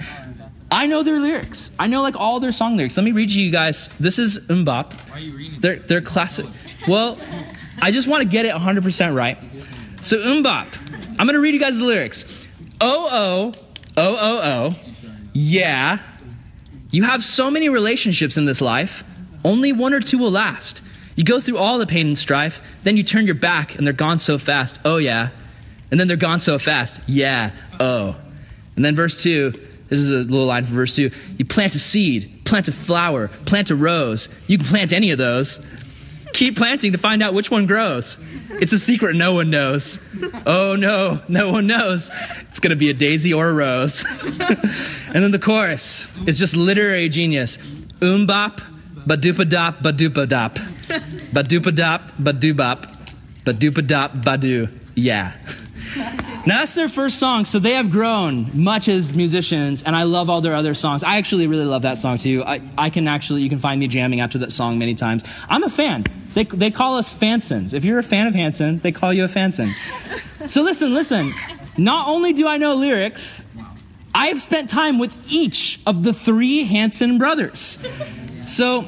I 0.69 0.87
know 0.87 1.03
their 1.03 1.19
lyrics. 1.19 1.71
I 1.79 1.87
know 1.87 2.01
like 2.01 2.15
all 2.17 2.39
their 2.39 2.51
song 2.51 2.75
lyrics. 2.75 2.97
Let 2.97 3.03
me 3.03 3.11
read 3.11 3.31
you 3.31 3.51
guys. 3.51 3.89
This 3.99 4.19
is 4.19 4.39
MMMBop. 4.39 4.93
Why 4.93 5.15
are 5.15 5.19
you 5.19 5.35
reading? 5.35 5.61
They're, 5.61 5.77
they're 5.79 6.01
classic. 6.01 6.45
Well, 6.87 7.17
I 7.81 7.91
just 7.91 8.07
want 8.07 8.23
to 8.23 8.29
get 8.29 8.45
it 8.45 8.53
100% 8.53 9.15
right. 9.15 9.37
So 10.01 10.17
MMMBop. 10.17 10.67
I'm 11.19 11.25
going 11.25 11.33
to 11.33 11.39
read 11.39 11.53
you 11.53 11.59
guys 11.59 11.77
the 11.77 11.85
lyrics. 11.85 12.25
Oh, 12.81 13.07
oh, 13.09 13.53
oh, 13.97 14.17
oh, 14.19 14.41
oh. 14.43 14.75
Yeah. 15.33 15.99
You 16.91 17.03
have 17.03 17.23
so 17.23 17.49
many 17.49 17.69
relationships 17.69 18.37
in 18.37 18.45
this 18.45 18.61
life. 18.61 19.03
Only 19.43 19.71
one 19.73 19.93
or 19.93 19.99
two 20.01 20.17
will 20.17 20.31
last. 20.31 20.81
You 21.17 21.25
go 21.25 21.41
through 21.41 21.57
all 21.57 21.79
the 21.79 21.85
pain 21.85 22.07
and 22.07 22.17
strife, 22.17 22.61
then 22.83 22.95
you 22.95 23.03
turn 23.03 23.25
your 23.25 23.35
back 23.35 23.75
and 23.75 23.85
they're 23.85 23.93
gone 23.93 24.19
so 24.19 24.37
fast. 24.37 24.79
Oh, 24.85 24.97
yeah. 24.97 25.29
And 25.91 25.99
then 25.99 26.07
they're 26.07 26.15
gone 26.15 26.39
so 26.39 26.57
fast. 26.57 26.99
Yeah. 27.07 27.51
Oh. 27.79 28.15
And 28.77 28.85
then 28.85 28.95
verse 28.95 29.21
2 29.21 29.67
this 29.89 29.99
is 29.99 30.11
a 30.11 30.15
little 30.15 30.45
line 30.45 30.65
from 30.65 30.75
verse 30.75 30.95
2. 30.95 31.11
You 31.37 31.45
plant 31.45 31.75
a 31.75 31.79
seed, 31.79 32.41
plant 32.43 32.67
a 32.67 32.71
flower, 32.71 33.29
plant 33.45 33.69
a 33.69 33.75
rose. 33.75 34.27
You 34.47 34.57
can 34.57 34.67
plant 34.67 34.91
any 34.91 35.11
of 35.11 35.17
those. 35.17 35.59
Keep 36.33 36.57
planting 36.57 36.91
to 36.91 36.97
find 36.97 37.23
out 37.23 37.33
which 37.33 37.49
one 37.49 37.65
grows. 37.65 38.17
It's 38.49 38.73
a 38.73 38.79
secret 38.79 39.15
no 39.15 39.33
one 39.33 39.49
knows. 39.49 39.97
Oh 40.45 40.75
no, 40.75 41.21
no 41.29 41.51
one 41.51 41.67
knows. 41.67 42.11
It's 42.49 42.59
going 42.59 42.71
to 42.71 42.75
be 42.75 42.89
a 42.89 42.93
daisy 42.93 43.33
or 43.33 43.47
a 43.47 43.53
rose. 43.53 44.03
and 44.23 45.23
then 45.23 45.31
the 45.31 45.39
chorus 45.39 46.05
is 46.25 46.37
just 46.37 46.55
literary 46.55 47.07
genius. 47.07 47.57
Umbop, 48.01 48.61
badoopadop, 49.05 49.81
badoopadop. 49.81 50.76
Badoopadop, 50.87 52.11
badoobop. 52.21 52.95
Badoopadop, 53.43 54.23
badu. 54.23 54.69
Yeah. 54.95 55.33
Now 56.45 56.59
that's 56.59 56.75
their 56.75 56.89
first 56.89 57.19
song, 57.19 57.45
so 57.45 57.59
they 57.59 57.73
have 57.73 57.91
grown 57.91 58.49
much 58.53 58.87
as 58.87 59.13
musicians, 59.13 59.83
and 59.83 59.95
I 59.95 60.03
love 60.03 60.29
all 60.29 60.41
their 60.41 60.55
other 60.55 60.73
songs. 60.73 61.03
I 61.03 61.17
actually 61.17 61.47
really 61.47 61.65
love 61.65 61.83
that 61.83 61.97
song 61.97 62.17
too. 62.17 62.43
I, 62.45 62.61
I 62.77 62.89
can 62.89 63.07
actually, 63.07 63.41
you 63.41 63.49
can 63.49 63.59
find 63.59 63.79
me 63.79 63.87
jamming 63.87 64.19
after 64.19 64.37
that 64.39 64.51
song 64.51 64.79
many 64.79 64.95
times. 64.95 65.23
I'm 65.49 65.63
a 65.63 65.69
fan. 65.69 66.05
They, 66.33 66.43
they 66.43 66.71
call 66.71 66.95
us 66.95 67.13
Fansons. 67.13 67.73
If 67.73 67.83
you're 67.85 67.99
a 67.99 68.03
fan 68.03 68.27
of 68.27 68.35
Hanson, 68.35 68.79
they 68.79 68.91
call 68.91 69.13
you 69.13 69.23
a 69.23 69.27
Fanson. 69.27 69.73
So 70.47 70.61
listen, 70.61 70.93
listen. 70.93 71.33
Not 71.77 72.07
only 72.07 72.33
do 72.33 72.47
I 72.47 72.57
know 72.57 72.75
lyrics, 72.75 73.43
I 74.13 74.27
have 74.27 74.41
spent 74.41 74.69
time 74.69 74.99
with 74.99 75.13
each 75.27 75.79
of 75.85 76.03
the 76.03 76.13
three 76.13 76.63
Hanson 76.63 77.17
brothers. 77.17 77.77
So 78.45 78.85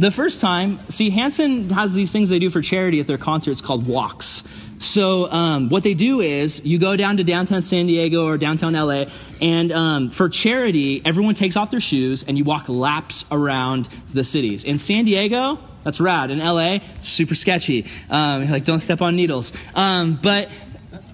the 0.00 0.10
first 0.10 0.40
time, 0.40 0.78
see, 0.88 1.10
Hanson 1.10 1.70
has 1.70 1.94
these 1.94 2.10
things 2.12 2.30
they 2.30 2.38
do 2.38 2.50
for 2.50 2.62
charity 2.62 3.00
at 3.00 3.06
their 3.06 3.18
concerts 3.18 3.60
called 3.60 3.86
walks. 3.86 4.42
So 4.78 5.30
um, 5.30 5.68
what 5.68 5.82
they 5.82 5.92
do 5.92 6.20
is 6.20 6.64
you 6.64 6.78
go 6.78 6.96
down 6.96 7.18
to 7.18 7.24
downtown 7.24 7.60
San 7.60 7.86
Diego 7.86 8.26
or 8.26 8.38
downtown 8.38 8.72
LA, 8.72 9.04
and 9.42 9.70
um, 9.72 10.10
for 10.10 10.30
charity, 10.30 11.02
everyone 11.04 11.34
takes 11.34 11.54
off 11.54 11.70
their 11.70 11.80
shoes 11.80 12.24
and 12.26 12.38
you 12.38 12.44
walk 12.44 12.68
laps 12.70 13.26
around 13.30 13.90
the 14.12 14.24
cities. 14.24 14.64
In 14.64 14.78
San 14.78 15.04
Diego, 15.04 15.58
that's 15.84 16.00
rad. 16.00 16.30
In 16.30 16.38
LA, 16.38 16.78
super 17.00 17.34
sketchy. 17.34 17.84
Um, 18.08 18.50
like 18.50 18.64
don't 18.64 18.80
step 18.80 19.02
on 19.02 19.16
needles. 19.16 19.52
Um, 19.74 20.18
but 20.20 20.50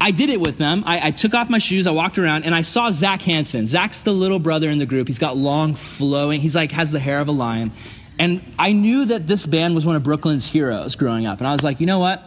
I 0.01 0.13
did 0.13 0.31
it 0.31 0.41
with 0.41 0.59
them. 0.59 0.85
I, 0.87 1.09
I, 1.09 1.11
took 1.11 1.35
off 1.35 1.51
my 1.51 1.59
shoes, 1.59 1.87
I 1.87 1.91
walked 1.91 2.19
around, 2.19 2.45
and 2.45 2.55
I 2.55 2.63
saw 2.63 2.91
Zach 2.91 3.23
Hanson. 3.23 3.67
Zach's 3.67 4.03
the 4.03 4.13
little 4.13 4.39
brother 4.39 4.71
in 4.71 4.79
the 4.79 4.87
group. 4.87 5.09
He's 5.09 5.19
got 5.19 5.37
long, 5.37 5.75
flowing. 5.75 6.41
He's 6.41 6.55
like 6.55 6.71
has 6.73 6.93
the 6.93 7.01
hair 7.01 7.19
of 7.19 7.29
a 7.29 7.33
lion. 7.33 7.73
And 8.19 8.43
I 8.59 8.73
knew 8.73 9.07
that 9.07 9.27
this 9.27 9.45
band 9.47 9.75
was 9.75 9.85
one 9.85 9.97
of 9.97 10.03
Brooklyn's 10.03 10.47
heroes 10.47 10.97
growing 10.97 11.27
up. 11.27 11.39
And 11.39 11.47
I 11.47 11.53
was 11.53 11.63
like, 11.63 11.81
you 11.81 11.87
know 11.87 11.99
what? 11.99 12.23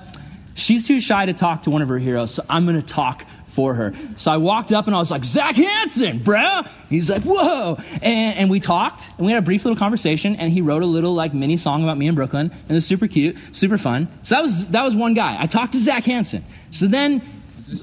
She's 0.54 0.88
too 0.88 1.00
shy 1.00 1.26
to 1.26 1.34
talk 1.34 1.64
to 1.64 1.70
one 1.70 1.82
of 1.82 1.90
her 1.90 1.98
heroes, 1.98 2.34
so 2.34 2.46
I'm 2.50 2.68
to 2.68 2.82
talk 2.82 3.26
for 3.48 3.74
her. 3.74 3.94
So 4.16 4.32
I 4.32 4.38
walked 4.38 4.72
up 4.72 4.88
and 4.88 4.96
I 4.96 5.00
was 5.00 5.10
like, 5.10 5.26
Zach 5.26 5.56
Hanson, 5.56 6.20
bro. 6.20 6.62
He's 6.90 7.10
like, 7.10 7.24
whoa. 7.24 7.78
And, 8.02 8.38
and, 8.38 8.50
we 8.50 8.60
talked 8.60 9.10
and 9.18 9.26
we 9.26 9.32
had 9.32 9.42
a 9.42 9.46
brief 9.46 9.66
little 9.66 9.78
conversation 9.78 10.36
and 10.36 10.52
he 10.54 10.62
wrote 10.62 10.84
a 10.84 10.86
little 10.86 11.14
like 11.14 11.34
mini 11.34 11.58
song 11.58 11.84
about 11.84 11.98
me 11.98 12.08
in 12.08 12.16
Brooklyn 12.16 12.52
and 12.52 12.72
it 12.72 12.74
was 12.74 12.86
super 12.86 13.08
cute, 13.08 13.38
super 13.52 13.78
fun. 13.78 14.08
So 14.24 14.36
that 14.36 14.42
was, 14.42 14.70
that 14.70 14.84
was 14.84 14.96
one 14.96 15.14
guy. 15.14 15.42
I 15.42 15.48
talked 15.48 15.74
to 15.74 15.80
Zach 15.80 16.06
Hanson. 16.06 16.44
So 16.72 16.88
then 16.88 17.22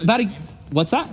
about 0.00 0.20
a, 0.20 0.24
what's 0.70 0.92
that? 0.92 1.08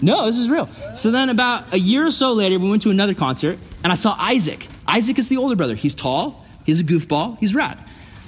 No, 0.00 0.26
this 0.26 0.38
is 0.38 0.48
real. 0.48 0.68
So 0.94 1.10
then 1.10 1.28
about 1.28 1.72
a 1.74 1.78
year 1.78 2.06
or 2.06 2.10
so 2.10 2.32
later, 2.32 2.58
we 2.58 2.70
went 2.70 2.82
to 2.82 2.90
another 2.90 3.14
concert 3.14 3.58
and 3.82 3.92
I 3.92 3.96
saw 3.96 4.16
Isaac. 4.18 4.66
Isaac 4.86 5.18
is 5.18 5.28
the 5.28 5.36
older 5.36 5.56
brother. 5.56 5.74
He's 5.74 5.94
tall, 5.94 6.44
he's 6.64 6.80
a 6.80 6.84
goofball, 6.84 7.38
he's 7.38 7.54
rad. 7.54 7.78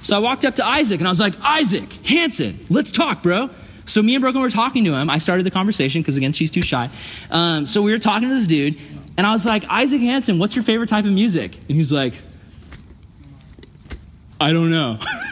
So 0.03 0.15
I 0.15 0.19
walked 0.19 0.45
up 0.45 0.55
to 0.55 0.65
Isaac 0.65 0.99
and 0.99 1.07
I 1.07 1.11
was 1.11 1.19
like, 1.19 1.39
Isaac, 1.41 1.91
Hanson, 2.05 2.59
let's 2.69 2.91
talk, 2.91 3.21
bro. 3.21 3.49
So 3.85 4.01
me 4.01 4.15
and 4.15 4.21
Brooklyn 4.21 4.41
were 4.41 4.49
talking 4.49 4.85
to 4.85 4.93
him. 4.93 5.09
I 5.09 5.17
started 5.17 5.45
the 5.45 5.51
conversation 5.51 6.01
because, 6.01 6.17
again, 6.17 6.33
she's 6.33 6.51
too 6.51 6.61
shy. 6.61 6.89
Um, 7.29 7.65
so 7.65 7.81
we 7.81 7.91
were 7.91 7.99
talking 7.99 8.29
to 8.29 8.35
this 8.35 8.47
dude, 8.47 8.77
and 9.17 9.27
I 9.27 9.33
was 9.33 9.45
like, 9.45 9.65
Isaac 9.69 10.01
Hanson, 10.01 10.39
what's 10.39 10.55
your 10.55 10.63
favorite 10.63 10.87
type 10.89 11.05
of 11.05 11.11
music? 11.11 11.55
And 11.55 11.71
he 11.71 11.79
was 11.79 11.91
like, 11.91 12.13
I 14.39 14.53
don't 14.53 14.71
know. 14.71 14.99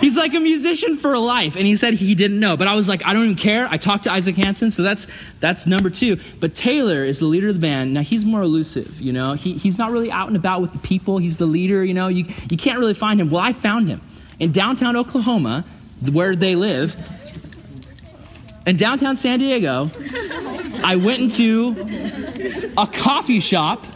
He's 0.00 0.16
like 0.16 0.34
a 0.34 0.40
musician 0.40 0.96
for 0.96 1.16
life, 1.18 1.56
and 1.56 1.66
he 1.66 1.76
said 1.76 1.94
he 1.94 2.14
didn't 2.14 2.40
know. 2.40 2.56
But 2.56 2.68
I 2.68 2.74
was 2.74 2.88
like, 2.88 3.04
I 3.04 3.12
don't 3.12 3.24
even 3.24 3.36
care. 3.36 3.68
I 3.68 3.76
talked 3.76 4.04
to 4.04 4.12
Isaac 4.12 4.36
Hanson, 4.36 4.70
so 4.70 4.82
that's 4.82 5.06
that's 5.40 5.66
number 5.66 5.90
two. 5.90 6.18
But 6.38 6.54
Taylor 6.54 7.04
is 7.04 7.18
the 7.18 7.26
leader 7.26 7.48
of 7.48 7.54
the 7.54 7.60
band. 7.60 7.94
Now 7.94 8.02
he's 8.02 8.24
more 8.24 8.42
elusive, 8.42 9.00
you 9.00 9.12
know. 9.12 9.34
He, 9.34 9.54
he's 9.54 9.78
not 9.78 9.90
really 9.90 10.10
out 10.10 10.28
and 10.28 10.36
about 10.36 10.60
with 10.60 10.72
the 10.72 10.78
people. 10.78 11.18
He's 11.18 11.36
the 11.36 11.46
leader, 11.46 11.84
you 11.84 11.94
know. 11.94 12.08
You 12.08 12.24
you 12.48 12.56
can't 12.56 12.78
really 12.78 12.94
find 12.94 13.20
him. 13.20 13.30
Well, 13.30 13.42
I 13.42 13.52
found 13.52 13.88
him 13.88 14.00
in 14.38 14.52
downtown 14.52 14.96
Oklahoma, 14.96 15.64
where 16.10 16.34
they 16.34 16.56
live. 16.56 16.96
In 18.66 18.76
downtown 18.76 19.16
San 19.16 19.38
Diego, 19.38 19.90
I 20.84 20.96
went 20.96 21.20
into 21.20 22.72
a 22.76 22.86
coffee 22.86 23.40
shop, 23.40 23.86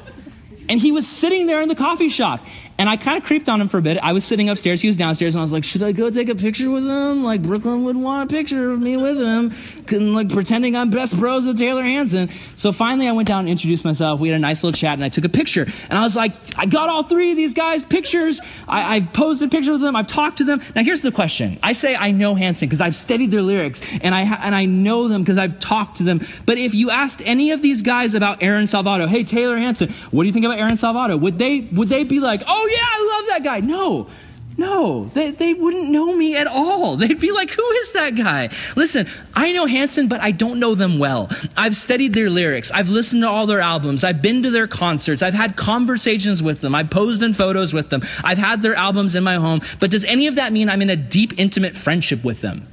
and 0.68 0.80
he 0.80 0.90
was 0.92 1.06
sitting 1.06 1.46
there 1.46 1.62
in 1.62 1.68
the 1.68 1.74
coffee 1.74 2.08
shop. 2.08 2.44
And 2.76 2.88
I 2.88 2.96
kind 2.96 3.16
of 3.16 3.24
creeped 3.24 3.48
on 3.48 3.60
him 3.60 3.68
for 3.68 3.78
a 3.78 3.82
bit. 3.82 3.98
I 3.98 4.12
was 4.12 4.24
sitting 4.24 4.48
upstairs, 4.48 4.80
he 4.80 4.88
was 4.88 4.96
downstairs, 4.96 5.34
and 5.34 5.40
I 5.40 5.42
was 5.42 5.52
like, 5.52 5.62
should 5.62 5.82
I 5.82 5.92
go 5.92 6.10
take 6.10 6.28
a 6.28 6.34
picture 6.34 6.70
with 6.70 6.84
him? 6.84 7.22
Like, 7.22 7.42
Brooklyn 7.42 7.84
would 7.84 7.96
want 7.96 8.30
a 8.30 8.34
picture 8.34 8.72
of 8.72 8.80
me 8.80 8.96
with 8.96 9.16
him, 9.16 9.50
Couldn't 9.86 10.12
like 10.12 10.28
pretending 10.28 10.74
I'm 10.74 10.90
best 10.90 11.16
bros 11.16 11.46
with 11.46 11.56
Taylor 11.56 11.84
Hanson. 11.84 12.30
So 12.56 12.72
finally, 12.72 13.08
I 13.08 13.12
went 13.12 13.28
down 13.28 13.40
and 13.40 13.48
introduced 13.48 13.84
myself. 13.84 14.18
We 14.18 14.28
had 14.28 14.36
a 14.36 14.40
nice 14.40 14.64
little 14.64 14.76
chat, 14.76 14.94
and 14.94 15.04
I 15.04 15.08
took 15.08 15.24
a 15.24 15.28
picture. 15.28 15.66
And 15.88 15.98
I 15.98 16.02
was 16.02 16.16
like, 16.16 16.34
I 16.56 16.66
got 16.66 16.88
all 16.88 17.04
three 17.04 17.30
of 17.30 17.36
these 17.36 17.54
guys' 17.54 17.84
pictures. 17.84 18.40
I, 18.66 18.98
have 18.98 19.12
posed 19.12 19.42
a 19.42 19.48
picture 19.48 19.72
with 19.72 19.80
them, 19.80 19.94
I've 19.94 20.08
talked 20.08 20.38
to 20.38 20.44
them. 20.44 20.60
Now, 20.74 20.82
here's 20.82 21.02
the 21.02 21.12
question 21.12 21.58
I 21.62 21.74
say 21.74 21.94
I 21.94 22.10
know 22.10 22.34
Hanson 22.34 22.68
because 22.68 22.80
I've 22.80 22.96
studied 22.96 23.30
their 23.30 23.42
lyrics, 23.42 23.82
and 24.02 24.14
I, 24.14 24.22
and 24.22 24.54
I 24.54 24.64
know 24.64 25.06
them 25.06 25.22
because 25.22 25.38
I've 25.38 25.60
talked 25.60 25.98
to 25.98 26.02
them. 26.02 26.20
But 26.44 26.58
if 26.58 26.74
you 26.74 26.90
asked 26.90 27.22
any 27.24 27.52
of 27.52 27.62
these 27.62 27.82
guys 27.82 28.14
about 28.14 28.42
Aaron 28.42 28.64
Salvato, 28.64 29.08
hey, 29.08 29.22
Taylor 29.22 29.56
Hanson, 29.56 29.90
what 30.10 30.24
do 30.24 30.26
you 30.26 30.32
think 30.32 30.44
about 30.44 30.58
Aaron 30.58 30.72
Salvato? 30.72 31.20
Would 31.20 31.38
they, 31.38 31.60
would 31.60 31.88
they 31.88 32.02
be 32.02 32.18
like, 32.18 32.42
oh, 32.46 32.63
Oh, 32.64 32.68
yeah, 32.72 32.86
I 32.90 33.18
love 33.18 33.28
that 33.28 33.44
guy. 33.44 33.60
No, 33.60 34.08
no, 34.56 35.10
they, 35.14 35.32
they 35.32 35.52
wouldn't 35.52 35.90
know 35.90 36.14
me 36.14 36.36
at 36.36 36.46
all. 36.46 36.96
They'd 37.04 37.20
be 37.20 37.32
like, 37.32 37.50
who 37.50 37.62
is 37.62 37.92
that 37.92 38.14
guy? 38.16 38.50
Listen, 38.76 39.06
I 39.34 39.52
know 39.52 39.66
Hanson, 39.66 40.08
but 40.08 40.20
I 40.20 40.30
don't 40.30 40.58
know 40.58 40.74
them 40.74 40.98
well. 40.98 41.28
I've 41.56 41.76
studied 41.76 42.14
their 42.14 42.30
lyrics. 42.30 42.70
I've 42.70 42.88
listened 42.88 43.22
to 43.22 43.28
all 43.28 43.46
their 43.46 43.60
albums. 43.60 44.04
I've 44.04 44.22
been 44.22 44.42
to 44.44 44.50
their 44.50 44.66
concerts. 44.66 45.22
I've 45.22 45.34
had 45.34 45.56
conversations 45.56 46.42
with 46.42 46.60
them. 46.60 46.74
I've 46.74 46.90
posed 46.90 47.22
in 47.22 47.34
photos 47.34 47.72
with 47.72 47.90
them. 47.90 48.02
I've 48.22 48.38
had 48.38 48.62
their 48.62 48.74
albums 48.74 49.14
in 49.14 49.24
my 49.24 49.34
home. 49.34 49.60
But 49.80 49.90
does 49.90 50.04
any 50.04 50.26
of 50.26 50.36
that 50.36 50.52
mean 50.52 50.70
I'm 50.70 50.82
in 50.82 50.90
a 50.90 50.96
deep, 50.96 51.38
intimate 51.38 51.76
friendship 51.76 52.24
with 52.24 52.40
them? 52.40 52.66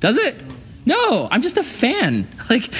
Does 0.00 0.18
it? 0.18 0.40
No, 0.86 1.28
I'm 1.30 1.42
just 1.42 1.56
a 1.56 1.64
fan. 1.64 2.28
Like, 2.50 2.70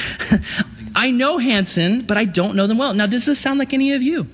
I 0.95 1.11
know 1.11 1.38
Hanson, 1.38 2.03
but 2.03 2.17
I 2.17 2.27
don't 2.27 2.55
know 2.55 2.67
them 2.67 2.79
well. 2.79 2.95
Now, 2.95 3.07
does 3.07 3.25
this 3.25 3.40
sound 3.40 3.59
like 3.59 3.73
any 3.73 3.95
of 3.95 4.03
you? 4.03 4.29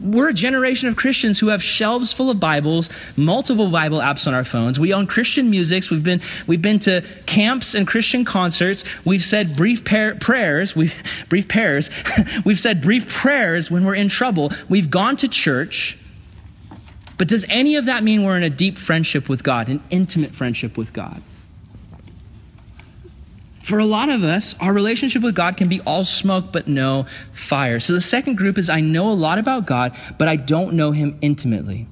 We're 0.00 0.30
a 0.30 0.34
generation 0.34 0.88
of 0.88 0.96
Christians 0.96 1.38
who 1.38 1.48
have 1.48 1.62
shelves 1.62 2.12
full 2.12 2.30
of 2.30 2.40
Bibles, 2.40 2.90
multiple 3.16 3.70
Bible 3.70 3.98
apps 3.98 4.26
on 4.26 4.34
our 4.34 4.44
phones. 4.44 4.80
We 4.80 4.94
own 4.94 5.06
Christian 5.06 5.50
musics. 5.50 5.90
We've 5.90 6.02
been, 6.02 6.20
we've 6.46 6.62
been 6.62 6.78
to 6.80 7.04
camps 7.26 7.74
and 7.74 7.86
Christian 7.86 8.24
concerts. 8.24 8.84
We've 9.04 9.24
said 9.24 9.56
brief 9.56 9.84
par- 9.84 10.16
prayers. 10.16 10.74
We've, 10.74 10.94
brief 11.28 11.48
prayers. 11.48 11.90
we've 12.44 12.60
said 12.60 12.82
brief 12.82 13.08
prayers 13.08 13.70
when 13.70 13.84
we're 13.84 13.94
in 13.94 14.08
trouble. 14.08 14.52
We've 14.68 14.90
gone 14.90 15.16
to 15.18 15.28
church. 15.28 15.98
But 17.18 17.28
does 17.28 17.44
any 17.50 17.76
of 17.76 17.84
that 17.84 18.02
mean 18.02 18.24
we're 18.24 18.36
in 18.36 18.42
a 18.42 18.50
deep 18.50 18.78
friendship 18.78 19.28
with 19.28 19.42
God, 19.42 19.68
an 19.68 19.82
intimate 19.90 20.34
friendship 20.34 20.78
with 20.78 20.94
God? 20.94 21.22
For 23.70 23.78
a 23.78 23.84
lot 23.84 24.08
of 24.08 24.24
us, 24.24 24.56
our 24.58 24.72
relationship 24.72 25.22
with 25.22 25.36
God 25.36 25.56
can 25.56 25.68
be 25.68 25.80
all 25.82 26.02
smoke 26.02 26.46
but 26.50 26.66
no 26.66 27.06
fire. 27.30 27.78
So 27.78 27.92
the 27.92 28.00
second 28.00 28.36
group 28.36 28.58
is 28.58 28.68
I 28.68 28.80
know 28.80 29.08
a 29.10 29.14
lot 29.14 29.38
about 29.38 29.64
God, 29.64 29.96
but 30.18 30.26
I 30.26 30.34
don't 30.34 30.72
know 30.72 30.90
him 30.90 31.16
intimately. 31.20 31.86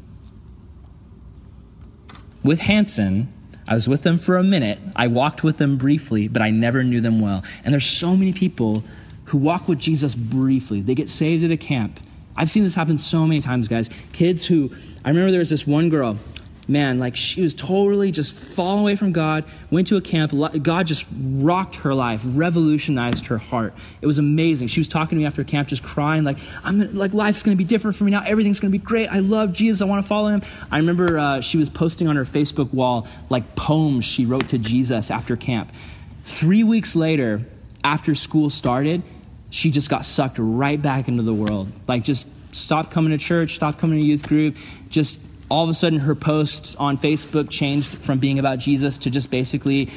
With 2.43 2.59
Hanson, 2.59 3.33
I 3.69 3.77
was 3.77 3.87
with 3.87 4.03
them 4.03 4.19
for 4.19 4.39
a 4.39 4.43
minute. 4.43 4.81
I 4.97 5.07
walked 5.07 5.45
with 5.45 5.59
them 5.59 5.79
briefly, 5.79 6.27
but 6.27 6.43
I 6.43 6.51
never 6.51 6.83
knew 6.83 7.01
them 7.01 7.21
well. 7.21 7.45
And 7.63 7.73
there's 7.73 7.87
so 7.87 8.17
many 8.17 8.33
people 8.33 8.83
who 9.27 9.39
walk 9.39 9.69
with 9.69 9.79
Jesus 9.79 10.17
briefly. 10.17 10.81
They 10.81 10.97
get 10.97 11.09
saved 11.09 11.45
at 11.45 11.53
a 11.53 11.57
camp. 11.57 12.01
I've 12.35 12.51
seen 12.51 12.65
this 12.65 12.75
happen 12.75 12.99
so 12.99 13.25
many 13.25 13.41
times, 13.41 13.69
guys. 13.69 13.89
Kids 14.13 14.45
who, 14.45 14.73
I 15.05 15.11
remember 15.11 15.31
there 15.31 15.39
was 15.39 15.51
this 15.51 15.65
one 15.65 15.91
girl 15.91 16.19
man, 16.69 16.99
like 16.99 17.17
she 17.17 17.41
was 17.41 17.55
totally 17.55 18.13
just 18.13 18.35
falling 18.35 18.81
away 18.81 18.95
from 18.95 19.13
God, 19.13 19.45
went 19.71 19.87
to 19.87 19.97
a 19.97 20.01
camp. 20.03 20.33
God 20.63 20.87
just 20.87 21.07
rocked 21.11 21.77
her 21.77 21.95
life, 21.95 22.21
revolutionized 22.25 23.27
her 23.27 23.39
heart. 23.39 23.73
It 24.03 24.07
was 24.07 24.19
amazing. 24.19 24.69
She 24.69 24.79
was 24.79 24.89
talking 24.89 25.17
to 25.17 25.21
me 25.21 25.27
after 25.27 25.43
camp, 25.45 25.69
just 25.69 25.83
crying, 25.83 26.25
like, 26.25 26.39
I'm 26.63 26.95
like, 26.95 27.15
life's 27.15 27.43
going 27.43 27.57
to 27.57 27.59
be 27.59 27.65
different 27.65 27.97
for 27.97 28.05
me 28.05 28.11
now. 28.11 28.23
Everything's 28.25 28.61
going 28.61 28.71
to 28.71 28.79
be 28.79 28.85
great. 28.85 29.09
I 29.09 29.21
love 29.21 29.55
Jesus. 29.55 29.81
I 29.81 29.87
want 29.87 30.03
to 30.05 30.09
follow 30.09 30.29
him. 30.29 30.43
I 30.71 30.77
remember 30.77 31.19
uh, 31.19 31.41
she 31.41 31.57
was 31.57 31.71
posting 31.71 32.07
on 32.07 32.17
her 32.17 32.27
Facebook 32.27 32.73
wall, 32.75 33.09
like, 33.31 33.57
poems 33.57 34.05
she 34.05 34.27
wrote 34.27 34.49
to 34.49 34.59
Jesus 34.59 35.11
after 35.11 35.37
camp. 35.37 35.73
Three 36.25 36.65
weeks 36.65 36.95
later, 36.95 37.41
after 37.83 38.15
school 38.15 38.51
started, 38.51 39.03
she 39.49 39.71
just 39.71 39.89
got 39.89 40.05
sucked 40.05 40.37
right 40.39 40.81
back 40.81 41.09
into 41.09 41.23
the 41.23 41.33
world. 41.33 41.73
Like, 41.87 42.05
just 42.05 42.27
stopped 42.53 42.91
coming 42.91 43.13
to 43.13 43.19
church, 43.19 43.55
stopped 43.55 43.79
coming 43.79 43.99
to 43.99 44.05
youth 44.05 44.29
group, 44.29 44.57
just 44.91 45.19
all 45.49 45.65
of 45.65 45.71
a 45.71 45.75
sudden 45.75 46.01
her 46.01 46.15
posts 46.15 46.75
on 46.77 46.99
Facebook 46.99 47.51
changed 47.51 47.89
from 47.89 48.19
being 48.19 48.39
about 48.39 48.59
Jesus 48.59 48.99
to 48.99 49.11
just 49.11 49.31
basically 49.31 49.89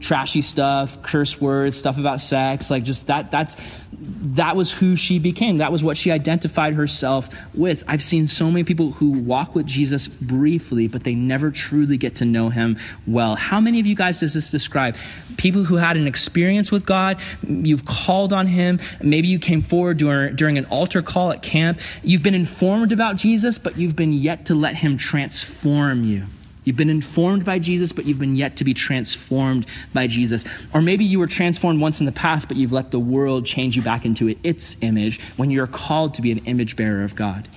trashy 0.00 0.42
stuff, 0.42 1.02
curse 1.02 1.40
words, 1.40 1.76
stuff 1.76 1.98
about 1.98 2.20
sex, 2.20 2.70
like 2.70 2.84
just 2.84 3.08
that 3.08 3.30
that's 3.30 3.56
that 4.00 4.56
was 4.56 4.70
who 4.72 4.96
she 4.96 5.18
became. 5.18 5.58
That 5.58 5.72
was 5.72 5.82
what 5.82 5.96
she 5.96 6.10
identified 6.10 6.74
herself 6.74 7.28
with. 7.54 7.82
I've 7.88 8.02
seen 8.02 8.28
so 8.28 8.50
many 8.50 8.64
people 8.64 8.92
who 8.92 9.10
walk 9.10 9.54
with 9.54 9.66
Jesus 9.66 10.06
briefly, 10.06 10.88
but 10.88 11.04
they 11.04 11.14
never 11.14 11.50
truly 11.50 11.96
get 11.96 12.16
to 12.16 12.24
know 12.24 12.48
him 12.48 12.78
well. 13.06 13.34
How 13.34 13.60
many 13.60 13.80
of 13.80 13.86
you 13.86 13.94
guys 13.94 14.20
does 14.20 14.34
this 14.34 14.50
describe? 14.50 14.96
People 15.36 15.64
who 15.64 15.76
had 15.76 15.96
an 15.96 16.06
experience 16.06 16.70
with 16.70 16.86
God, 16.86 17.20
you've 17.46 17.84
called 17.84 18.32
on 18.32 18.46
him, 18.46 18.80
maybe 19.02 19.28
you 19.28 19.38
came 19.38 19.62
forward 19.62 19.98
during, 19.98 20.36
during 20.36 20.58
an 20.58 20.66
altar 20.66 21.02
call 21.02 21.32
at 21.32 21.42
camp, 21.42 21.80
you've 22.02 22.22
been 22.22 22.34
informed 22.34 22.92
about 22.92 23.16
Jesus, 23.16 23.58
but 23.58 23.76
you've 23.76 23.96
been 23.96 24.12
yet 24.12 24.46
to 24.46 24.54
let 24.54 24.76
him 24.76 24.96
transform 24.96 26.04
you. 26.04 26.26
You've 26.68 26.76
been 26.76 26.90
informed 26.90 27.46
by 27.46 27.60
Jesus, 27.60 27.92
but 27.92 28.04
you've 28.04 28.18
been 28.18 28.36
yet 28.36 28.56
to 28.56 28.64
be 28.64 28.74
transformed 28.74 29.64
by 29.94 30.06
Jesus. 30.06 30.44
Or 30.74 30.82
maybe 30.82 31.02
you 31.02 31.18
were 31.18 31.26
transformed 31.26 31.80
once 31.80 31.98
in 31.98 32.04
the 32.04 32.12
past, 32.12 32.46
but 32.46 32.58
you've 32.58 32.72
let 32.72 32.90
the 32.90 32.98
world 32.98 33.46
change 33.46 33.74
you 33.74 33.80
back 33.80 34.04
into 34.04 34.36
its 34.42 34.76
image 34.82 35.18
when 35.38 35.50
you're 35.50 35.66
called 35.66 36.12
to 36.12 36.20
be 36.20 36.30
an 36.30 36.44
image 36.44 36.76
bearer 36.76 37.04
of 37.04 37.14
God. 37.14 37.48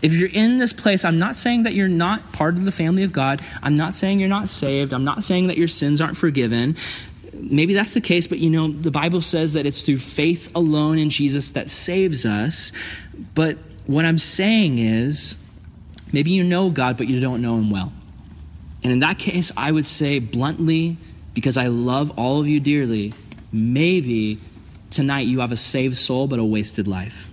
If 0.00 0.14
you're 0.14 0.30
in 0.30 0.56
this 0.56 0.72
place, 0.72 1.04
I'm 1.04 1.18
not 1.18 1.36
saying 1.36 1.64
that 1.64 1.74
you're 1.74 1.88
not 1.88 2.32
part 2.32 2.56
of 2.56 2.64
the 2.64 2.72
family 2.72 3.02
of 3.02 3.12
God. 3.12 3.42
I'm 3.62 3.76
not 3.76 3.94
saying 3.94 4.18
you're 4.18 4.30
not 4.30 4.48
saved. 4.48 4.94
I'm 4.94 5.04
not 5.04 5.24
saying 5.24 5.48
that 5.48 5.58
your 5.58 5.68
sins 5.68 6.00
aren't 6.00 6.16
forgiven. 6.16 6.74
Maybe 7.34 7.74
that's 7.74 7.92
the 7.92 8.00
case, 8.00 8.26
but 8.26 8.38
you 8.38 8.48
know, 8.48 8.68
the 8.68 8.90
Bible 8.90 9.20
says 9.20 9.52
that 9.52 9.66
it's 9.66 9.82
through 9.82 9.98
faith 9.98 10.50
alone 10.54 10.98
in 10.98 11.10
Jesus 11.10 11.50
that 11.50 11.68
saves 11.68 12.24
us. 12.24 12.72
But 13.34 13.58
what 13.86 14.06
I'm 14.06 14.18
saying 14.18 14.78
is, 14.78 15.36
maybe 16.14 16.30
you 16.30 16.42
know 16.42 16.70
God, 16.70 16.96
but 16.96 17.08
you 17.08 17.20
don't 17.20 17.42
know 17.42 17.58
him 17.58 17.68
well. 17.68 17.92
And 18.84 18.92
in 18.92 19.00
that 19.00 19.18
case, 19.18 19.50
I 19.56 19.72
would 19.72 19.86
say 19.86 20.18
bluntly, 20.18 20.98
because 21.32 21.56
I 21.56 21.68
love 21.68 22.12
all 22.18 22.38
of 22.38 22.46
you 22.46 22.60
dearly, 22.60 23.14
maybe 23.50 24.38
tonight 24.90 25.26
you 25.26 25.40
have 25.40 25.50
a 25.50 25.56
saved 25.56 25.96
soul 25.96 26.28
but 26.28 26.38
a 26.38 26.44
wasted 26.44 26.86
life. 26.86 27.30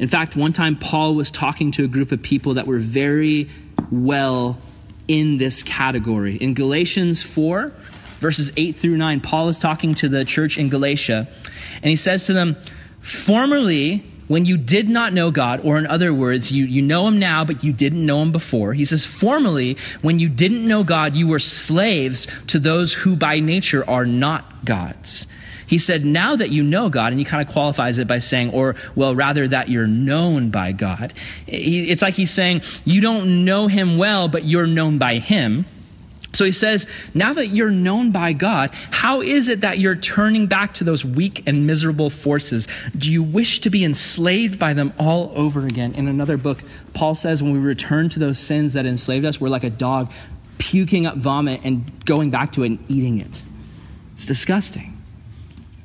In 0.00 0.08
fact, 0.08 0.34
one 0.34 0.52
time 0.52 0.76
Paul 0.76 1.14
was 1.14 1.30
talking 1.30 1.70
to 1.72 1.84
a 1.84 1.88
group 1.88 2.10
of 2.10 2.22
people 2.22 2.54
that 2.54 2.66
were 2.66 2.78
very 2.78 3.48
well 3.90 4.58
in 5.06 5.38
this 5.38 5.62
category. 5.62 6.36
In 6.36 6.54
Galatians 6.54 7.22
4, 7.22 7.72
verses 8.18 8.50
8 8.56 8.76
through 8.76 8.96
9, 8.96 9.20
Paul 9.20 9.48
is 9.48 9.58
talking 9.58 9.94
to 9.94 10.08
the 10.08 10.24
church 10.24 10.58
in 10.58 10.70
Galatia, 10.70 11.28
and 11.82 11.84
he 11.84 11.96
says 11.96 12.24
to 12.26 12.32
them, 12.32 12.56
Formerly, 13.00 14.04
when 14.30 14.44
you 14.44 14.56
did 14.56 14.88
not 14.88 15.12
know 15.12 15.32
God, 15.32 15.60
or 15.64 15.76
in 15.76 15.88
other 15.88 16.14
words, 16.14 16.52
you, 16.52 16.64
you 16.64 16.82
know 16.82 17.08
him 17.08 17.18
now, 17.18 17.44
but 17.44 17.64
you 17.64 17.72
didn't 17.72 18.06
know 18.06 18.22
him 18.22 18.30
before. 18.30 18.74
He 18.74 18.84
says, 18.84 19.04
formerly, 19.04 19.76
when 20.02 20.20
you 20.20 20.28
didn't 20.28 20.68
know 20.68 20.84
God, 20.84 21.16
you 21.16 21.26
were 21.26 21.40
slaves 21.40 22.28
to 22.46 22.60
those 22.60 22.94
who 22.94 23.16
by 23.16 23.40
nature 23.40 23.84
are 23.90 24.06
not 24.06 24.64
God's. 24.64 25.26
He 25.66 25.78
said, 25.78 26.04
now 26.04 26.36
that 26.36 26.50
you 26.50 26.62
know 26.62 26.88
God, 26.88 27.12
and 27.12 27.18
he 27.18 27.24
kind 27.24 27.44
of 27.44 27.52
qualifies 27.52 27.98
it 27.98 28.06
by 28.06 28.20
saying, 28.20 28.52
or, 28.52 28.76
well, 28.94 29.16
rather 29.16 29.48
that 29.48 29.68
you're 29.68 29.88
known 29.88 30.50
by 30.50 30.70
God. 30.70 31.12
It's 31.48 32.02
like 32.02 32.14
he's 32.14 32.30
saying, 32.30 32.62
you 32.84 33.00
don't 33.00 33.44
know 33.44 33.66
him 33.66 33.98
well, 33.98 34.28
but 34.28 34.44
you're 34.44 34.68
known 34.68 34.96
by 34.98 35.16
him. 35.18 35.64
So 36.32 36.44
he 36.44 36.52
says, 36.52 36.86
now 37.12 37.32
that 37.32 37.48
you're 37.48 37.70
known 37.70 38.12
by 38.12 38.32
God, 38.32 38.70
how 38.90 39.20
is 39.20 39.48
it 39.48 39.62
that 39.62 39.78
you're 39.78 39.96
turning 39.96 40.46
back 40.46 40.74
to 40.74 40.84
those 40.84 41.04
weak 41.04 41.42
and 41.46 41.66
miserable 41.66 42.08
forces? 42.08 42.68
Do 42.96 43.10
you 43.10 43.22
wish 43.22 43.60
to 43.60 43.70
be 43.70 43.84
enslaved 43.84 44.58
by 44.58 44.74
them 44.74 44.92
all 44.98 45.32
over 45.34 45.66
again? 45.66 45.94
In 45.94 46.06
another 46.06 46.36
book, 46.36 46.62
Paul 46.94 47.14
says, 47.14 47.42
when 47.42 47.52
we 47.52 47.58
return 47.58 48.08
to 48.10 48.20
those 48.20 48.38
sins 48.38 48.74
that 48.74 48.86
enslaved 48.86 49.24
us, 49.24 49.40
we're 49.40 49.48
like 49.48 49.64
a 49.64 49.70
dog 49.70 50.12
puking 50.58 51.06
up 51.06 51.16
vomit 51.16 51.62
and 51.64 52.04
going 52.04 52.30
back 52.30 52.52
to 52.52 52.62
it 52.62 52.66
and 52.66 52.84
eating 52.88 53.18
it. 53.18 53.42
It's 54.12 54.26
disgusting. 54.26 54.89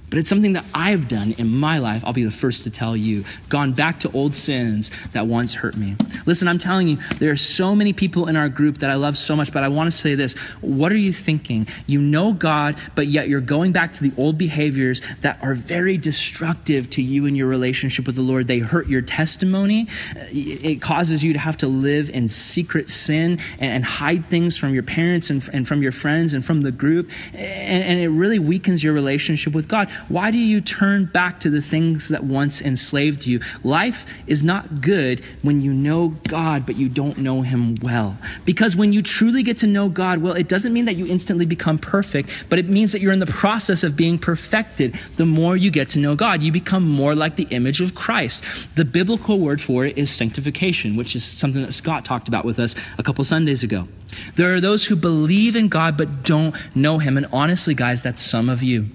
But 0.09 0.19
it's 0.19 0.29
something 0.29 0.53
that 0.53 0.65
I've 0.73 1.07
done 1.07 1.33
in 1.33 1.47
my 1.47 1.79
life. 1.79 2.03
I'll 2.05 2.13
be 2.13 2.23
the 2.23 2.31
first 2.31 2.63
to 2.63 2.69
tell 2.69 2.95
you. 2.95 3.25
Gone 3.49 3.73
back 3.73 4.01
to 4.01 4.11
old 4.11 4.35
sins 4.35 4.91
that 5.13 5.27
once 5.27 5.53
hurt 5.53 5.75
me. 5.75 5.95
Listen, 6.25 6.47
I'm 6.47 6.57
telling 6.57 6.87
you, 6.87 6.97
there 7.19 7.31
are 7.31 7.37
so 7.37 7.75
many 7.75 7.91
people 7.91 8.27
in 8.27 8.35
our 8.35 8.49
group 8.49 8.79
that 8.79 8.89
I 8.89 8.95
love 8.95 9.17
so 9.17 9.35
much, 9.35 9.51
but 9.51 9.63
I 9.63 9.67
want 9.67 9.91
to 9.91 9.97
say 9.97 10.15
this. 10.15 10.33
What 10.61 10.91
are 10.91 10.97
you 10.97 11.11
thinking? 11.11 11.67
You 11.87 11.99
know 11.99 12.33
God, 12.33 12.77
but 12.93 13.07
yet 13.07 13.27
you're 13.27 13.41
going 13.41 13.71
back 13.71 13.93
to 13.93 14.03
the 14.03 14.13
old 14.17 14.37
behaviors 14.37 15.01
that 15.21 15.39
are 15.41 15.55
very 15.55 15.97
destructive 15.97 16.89
to 16.91 17.01
you 17.01 17.25
and 17.25 17.35
your 17.35 17.47
relationship 17.47 18.05
with 18.05 18.15
the 18.15 18.21
Lord. 18.21 18.47
They 18.47 18.59
hurt 18.59 18.87
your 18.87 19.01
testimony. 19.01 19.87
It 20.15 20.81
causes 20.81 21.23
you 21.23 21.33
to 21.33 21.39
have 21.39 21.57
to 21.57 21.67
live 21.67 22.09
in 22.09 22.27
secret 22.27 22.89
sin 22.89 23.39
and, 23.59 23.85
hide 23.85 24.29
things 24.29 24.57
from 24.57 24.73
your 24.73 24.83
parents 24.83 25.29
and, 25.29 25.67
from 25.67 25.81
your 25.81 25.91
friends 25.91 26.33
and 26.33 26.43
from 26.43 26.61
the 26.61 26.71
group. 26.71 27.11
and 27.33 27.99
it 27.99 28.09
really 28.09 28.39
weakens 28.39 28.83
your 28.83 28.93
relationship 28.93 29.53
with 29.53 29.67
God. 29.67 29.89
Why 30.07 30.31
do 30.31 30.37
you 30.37 30.61
turn 30.61 31.05
back 31.05 31.39
to 31.41 31.49
the 31.49 31.61
things 31.61 32.09
that 32.09 32.23
once 32.23 32.61
enslaved 32.61 33.25
you? 33.25 33.39
Life 33.63 34.05
is 34.27 34.43
not 34.43 34.81
good 34.81 35.23
when 35.41 35.61
you 35.61 35.73
know 35.73 36.09
God, 36.27 36.65
but 36.65 36.75
you 36.75 36.89
don't 36.89 37.17
know 37.17 37.41
Him 37.41 37.75
well. 37.81 38.17
Because 38.45 38.75
when 38.75 38.93
you 38.93 39.01
truly 39.01 39.43
get 39.43 39.59
to 39.59 39.67
know 39.67 39.89
God 39.89 40.19
well, 40.19 40.33
it 40.33 40.47
doesn't 40.47 40.73
mean 40.73 40.85
that 40.85 40.95
you 40.95 41.05
instantly 41.07 41.45
become 41.45 41.77
perfect, 41.77 42.29
but 42.49 42.59
it 42.59 42.69
means 42.69 42.91
that 42.91 43.01
you're 43.01 43.13
in 43.13 43.19
the 43.19 43.25
process 43.25 43.83
of 43.83 43.95
being 43.95 44.17
perfected. 44.17 44.99
The 45.17 45.25
more 45.25 45.57
you 45.57 45.71
get 45.71 45.89
to 45.89 45.99
know 45.99 46.15
God, 46.15 46.43
you 46.43 46.51
become 46.51 46.87
more 46.87 47.15
like 47.15 47.35
the 47.35 47.47
image 47.51 47.81
of 47.81 47.95
Christ. 47.95 48.43
The 48.75 48.85
biblical 48.85 49.39
word 49.39 49.61
for 49.61 49.85
it 49.85 49.97
is 49.97 50.11
sanctification, 50.11 50.95
which 50.95 51.15
is 51.15 51.23
something 51.23 51.61
that 51.61 51.73
Scott 51.73 52.05
talked 52.05 52.27
about 52.27 52.45
with 52.45 52.59
us 52.59 52.75
a 52.97 53.03
couple 53.03 53.23
Sundays 53.23 53.63
ago. 53.63 53.87
There 54.35 54.53
are 54.53 54.61
those 54.61 54.85
who 54.85 54.95
believe 54.95 55.55
in 55.55 55.67
God 55.67 55.97
but 55.97 56.23
don't 56.23 56.55
know 56.75 56.99
Him. 56.99 57.17
And 57.17 57.27
honestly, 57.31 57.73
guys, 57.73 58.03
that's 58.03 58.21
some 58.21 58.49
of 58.49 58.63
you. 58.63 58.89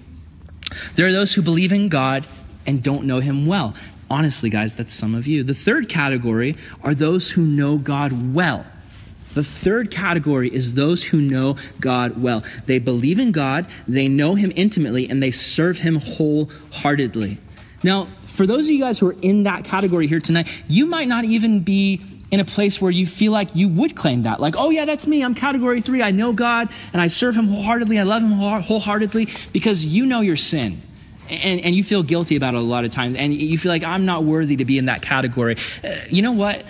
There 0.94 1.06
are 1.06 1.12
those 1.12 1.34
who 1.34 1.42
believe 1.42 1.72
in 1.72 1.88
God 1.88 2.26
and 2.66 2.82
don't 2.82 3.04
know 3.04 3.20
Him 3.20 3.46
well. 3.46 3.74
Honestly, 4.10 4.50
guys, 4.50 4.76
that's 4.76 4.94
some 4.94 5.14
of 5.14 5.26
you. 5.26 5.44
The 5.44 5.54
third 5.54 5.88
category 5.88 6.56
are 6.82 6.94
those 6.94 7.30
who 7.30 7.42
know 7.42 7.78
God 7.78 8.34
well. 8.34 8.66
The 9.34 9.44
third 9.44 9.90
category 9.90 10.52
is 10.52 10.74
those 10.74 11.04
who 11.04 11.20
know 11.20 11.56
God 11.78 12.20
well. 12.20 12.42
They 12.66 12.80
believe 12.80 13.20
in 13.20 13.30
God, 13.30 13.68
they 13.86 14.08
know 14.08 14.34
Him 14.34 14.52
intimately, 14.56 15.08
and 15.08 15.22
they 15.22 15.30
serve 15.30 15.78
Him 15.78 15.96
wholeheartedly. 15.96 17.38
Now, 17.82 18.08
for 18.26 18.46
those 18.46 18.66
of 18.66 18.72
you 18.72 18.80
guys 18.80 18.98
who 18.98 19.08
are 19.08 19.16
in 19.22 19.44
that 19.44 19.64
category 19.64 20.06
here 20.06 20.20
tonight, 20.20 20.62
you 20.66 20.86
might 20.86 21.08
not 21.08 21.24
even 21.24 21.60
be 21.60 22.00
in 22.30 22.40
a 22.40 22.44
place 22.44 22.80
where 22.80 22.90
you 22.90 23.06
feel 23.06 23.32
like 23.32 23.54
you 23.56 23.68
would 23.68 23.96
claim 23.96 24.22
that. 24.22 24.40
Like, 24.40 24.54
oh, 24.56 24.70
yeah, 24.70 24.84
that's 24.84 25.06
me. 25.06 25.24
I'm 25.24 25.34
category 25.34 25.80
three. 25.80 26.02
I 26.02 26.10
know 26.10 26.32
God 26.32 26.68
and 26.92 27.02
I 27.02 27.08
serve 27.08 27.34
Him 27.34 27.48
wholeheartedly. 27.48 27.98
I 27.98 28.04
love 28.04 28.22
Him 28.22 28.32
wholeheartedly 28.32 29.28
because 29.52 29.84
you 29.84 30.06
know 30.06 30.20
your 30.20 30.36
sin. 30.36 30.82
and, 31.30 31.60
and 31.60 31.74
you 31.74 31.84
feel 31.84 32.02
guilty 32.02 32.36
about 32.36 32.54
it 32.54 32.58
a 32.58 32.60
lot 32.60 32.84
of 32.84 32.90
times, 32.90 33.16
and 33.16 33.32
you 33.32 33.56
feel 33.56 33.70
like 33.70 33.84
I'm 33.84 34.04
not 34.04 34.24
worthy 34.24 34.56
to 34.56 34.64
be 34.64 34.78
in 34.78 34.86
that 34.86 35.02
category. 35.02 35.56
Uh, 35.82 35.94
you 36.08 36.22
know 36.22 36.32
what? 36.32 36.64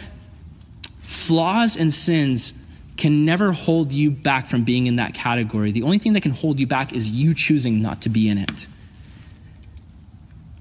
Flaws 1.00 1.76
and 1.76 1.92
sins 1.92 2.52
can 2.96 3.24
never 3.24 3.52
hold 3.52 3.92
you 3.92 4.10
back 4.10 4.46
from 4.46 4.64
being 4.64 4.86
in 4.86 4.96
that 4.96 5.14
category. 5.14 5.72
The 5.72 5.82
only 5.82 5.98
thing 5.98 6.12
that 6.12 6.20
can 6.20 6.32
hold 6.32 6.60
you 6.60 6.66
back 6.66 6.92
is 6.92 7.08
you 7.08 7.34
choosing 7.34 7.80
not 7.80 8.02
to 8.02 8.10
be 8.10 8.28
in 8.28 8.36
it. 8.36 8.66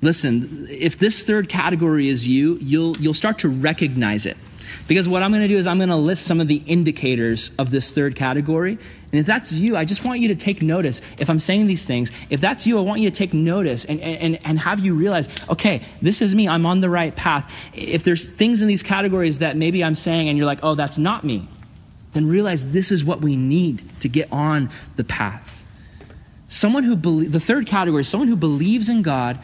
Listen, 0.01 0.65
if 0.69 0.97
this 0.97 1.23
third 1.23 1.49
category 1.49 2.07
is 2.07 2.25
you, 2.25 2.57
you'll, 2.61 2.95
you'll 2.97 3.13
start 3.13 3.39
to 3.39 3.49
recognize 3.49 4.25
it. 4.25 4.37
Because 4.87 5.07
what 5.07 5.23
I'm 5.23 5.31
going 5.31 5.41
to 5.41 5.47
do 5.47 5.57
is 5.57 5.67
I'm 5.67 5.77
going 5.77 5.89
to 5.89 5.95
list 5.95 6.23
some 6.23 6.39
of 6.39 6.47
the 6.47 6.61
indicators 6.65 7.51
of 7.57 7.71
this 7.71 7.91
third 7.91 8.15
category. 8.15 8.73
And 8.73 9.19
if 9.19 9.25
that's 9.25 9.51
you, 9.51 9.75
I 9.75 9.85
just 9.85 10.03
want 10.03 10.19
you 10.19 10.27
to 10.29 10.35
take 10.35 10.61
notice. 10.61 11.01
If 11.17 11.29
I'm 11.29 11.39
saying 11.39 11.67
these 11.67 11.85
things, 11.85 12.11
if 12.29 12.41
that's 12.41 12.67
you, 12.67 12.77
I 12.77 12.81
want 12.81 13.01
you 13.01 13.09
to 13.09 13.15
take 13.15 13.33
notice 13.33 13.85
and, 13.85 13.99
and, 14.01 14.39
and 14.45 14.59
have 14.59 14.79
you 14.79 14.93
realize, 14.93 15.27
okay, 15.49 15.81
this 16.01 16.21
is 16.21 16.35
me. 16.35 16.47
I'm 16.47 16.65
on 16.65 16.81
the 16.81 16.89
right 16.89 17.15
path. 17.15 17.51
If 17.73 18.03
there's 18.03 18.25
things 18.25 18.61
in 18.61 18.67
these 18.67 18.83
categories 18.83 19.39
that 19.39 19.57
maybe 19.57 19.83
I'm 19.83 19.95
saying 19.95 20.29
and 20.29 20.37
you're 20.37 20.47
like, 20.47 20.59
oh, 20.63 20.75
that's 20.75 20.97
not 20.97 21.23
me, 21.23 21.47
then 22.13 22.27
realize 22.27 22.65
this 22.65 22.91
is 22.91 23.03
what 23.03 23.21
we 23.21 23.35
need 23.35 23.83
to 24.01 24.09
get 24.09 24.31
on 24.31 24.69
the 24.95 25.03
path. 25.03 25.65
Someone 26.47 26.83
who 26.83 26.95
believes, 26.95 27.31
the 27.31 27.39
third 27.39 27.67
category 27.67 28.03
someone 28.03 28.27
who 28.27 28.35
believes 28.35 28.89
in 28.89 29.03
God, 29.03 29.39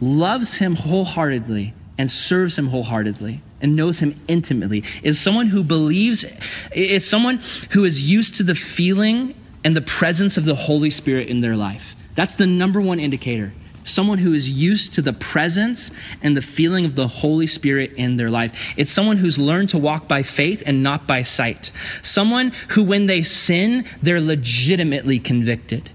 loves 0.00 0.56
Him 0.56 0.74
wholeheartedly, 0.74 1.72
and 1.96 2.10
serves 2.10 2.58
Him 2.58 2.68
wholeheartedly 2.68 3.42
and 3.64 3.74
knows 3.76 3.98
him 4.00 4.14
intimately 4.28 4.84
is 5.02 5.18
someone 5.18 5.46
who 5.46 5.64
believes 5.64 6.22
it's 6.70 7.06
someone 7.06 7.40
who 7.70 7.84
is 7.84 8.02
used 8.02 8.34
to 8.34 8.42
the 8.42 8.54
feeling 8.54 9.34
and 9.64 9.74
the 9.74 9.80
presence 9.80 10.36
of 10.36 10.44
the 10.44 10.54
holy 10.54 10.90
spirit 10.90 11.28
in 11.28 11.40
their 11.40 11.56
life 11.56 11.96
that's 12.14 12.36
the 12.36 12.46
number 12.46 12.78
one 12.78 13.00
indicator 13.00 13.54
someone 13.84 14.18
who 14.18 14.34
is 14.34 14.48
used 14.48 14.92
to 14.94 15.02
the 15.02 15.14
presence 15.14 15.90
and 16.22 16.36
the 16.36 16.42
feeling 16.42 16.84
of 16.84 16.94
the 16.94 17.06
Holy 17.06 17.46
Spirit 17.46 17.92
in 17.96 18.16
their 18.16 18.30
life. 18.30 18.72
It's 18.78 18.90
someone 18.90 19.18
who's 19.18 19.38
learned 19.38 19.68
to 19.70 19.78
walk 19.78 20.08
by 20.08 20.22
faith 20.22 20.62
and 20.64 20.82
not 20.82 21.06
by 21.06 21.22
sight. 21.22 21.70
Someone 22.00 22.52
who, 22.68 22.82
when 22.82 23.08
they 23.08 23.22
sin, 23.22 23.84
they're 24.02 24.22
legitimately 24.22 25.18
convicted 25.18 25.90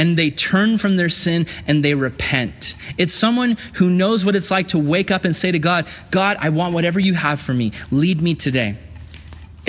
and 0.00 0.16
they 0.16 0.30
turn 0.30 0.78
from 0.78 0.96
their 0.96 1.10
sin 1.10 1.46
and 1.66 1.84
they 1.84 1.92
repent. 1.92 2.74
It's 2.96 3.12
someone 3.12 3.58
who 3.74 3.90
knows 3.90 4.24
what 4.24 4.34
it's 4.34 4.50
like 4.50 4.68
to 4.68 4.78
wake 4.78 5.10
up 5.10 5.26
and 5.26 5.36
say 5.36 5.52
to 5.52 5.58
God, 5.58 5.86
God, 6.10 6.38
I 6.40 6.48
want 6.48 6.72
whatever 6.72 6.98
you 6.98 7.12
have 7.12 7.38
for 7.38 7.52
me. 7.52 7.72
Lead 7.90 8.22
me 8.22 8.34
today. 8.34 8.78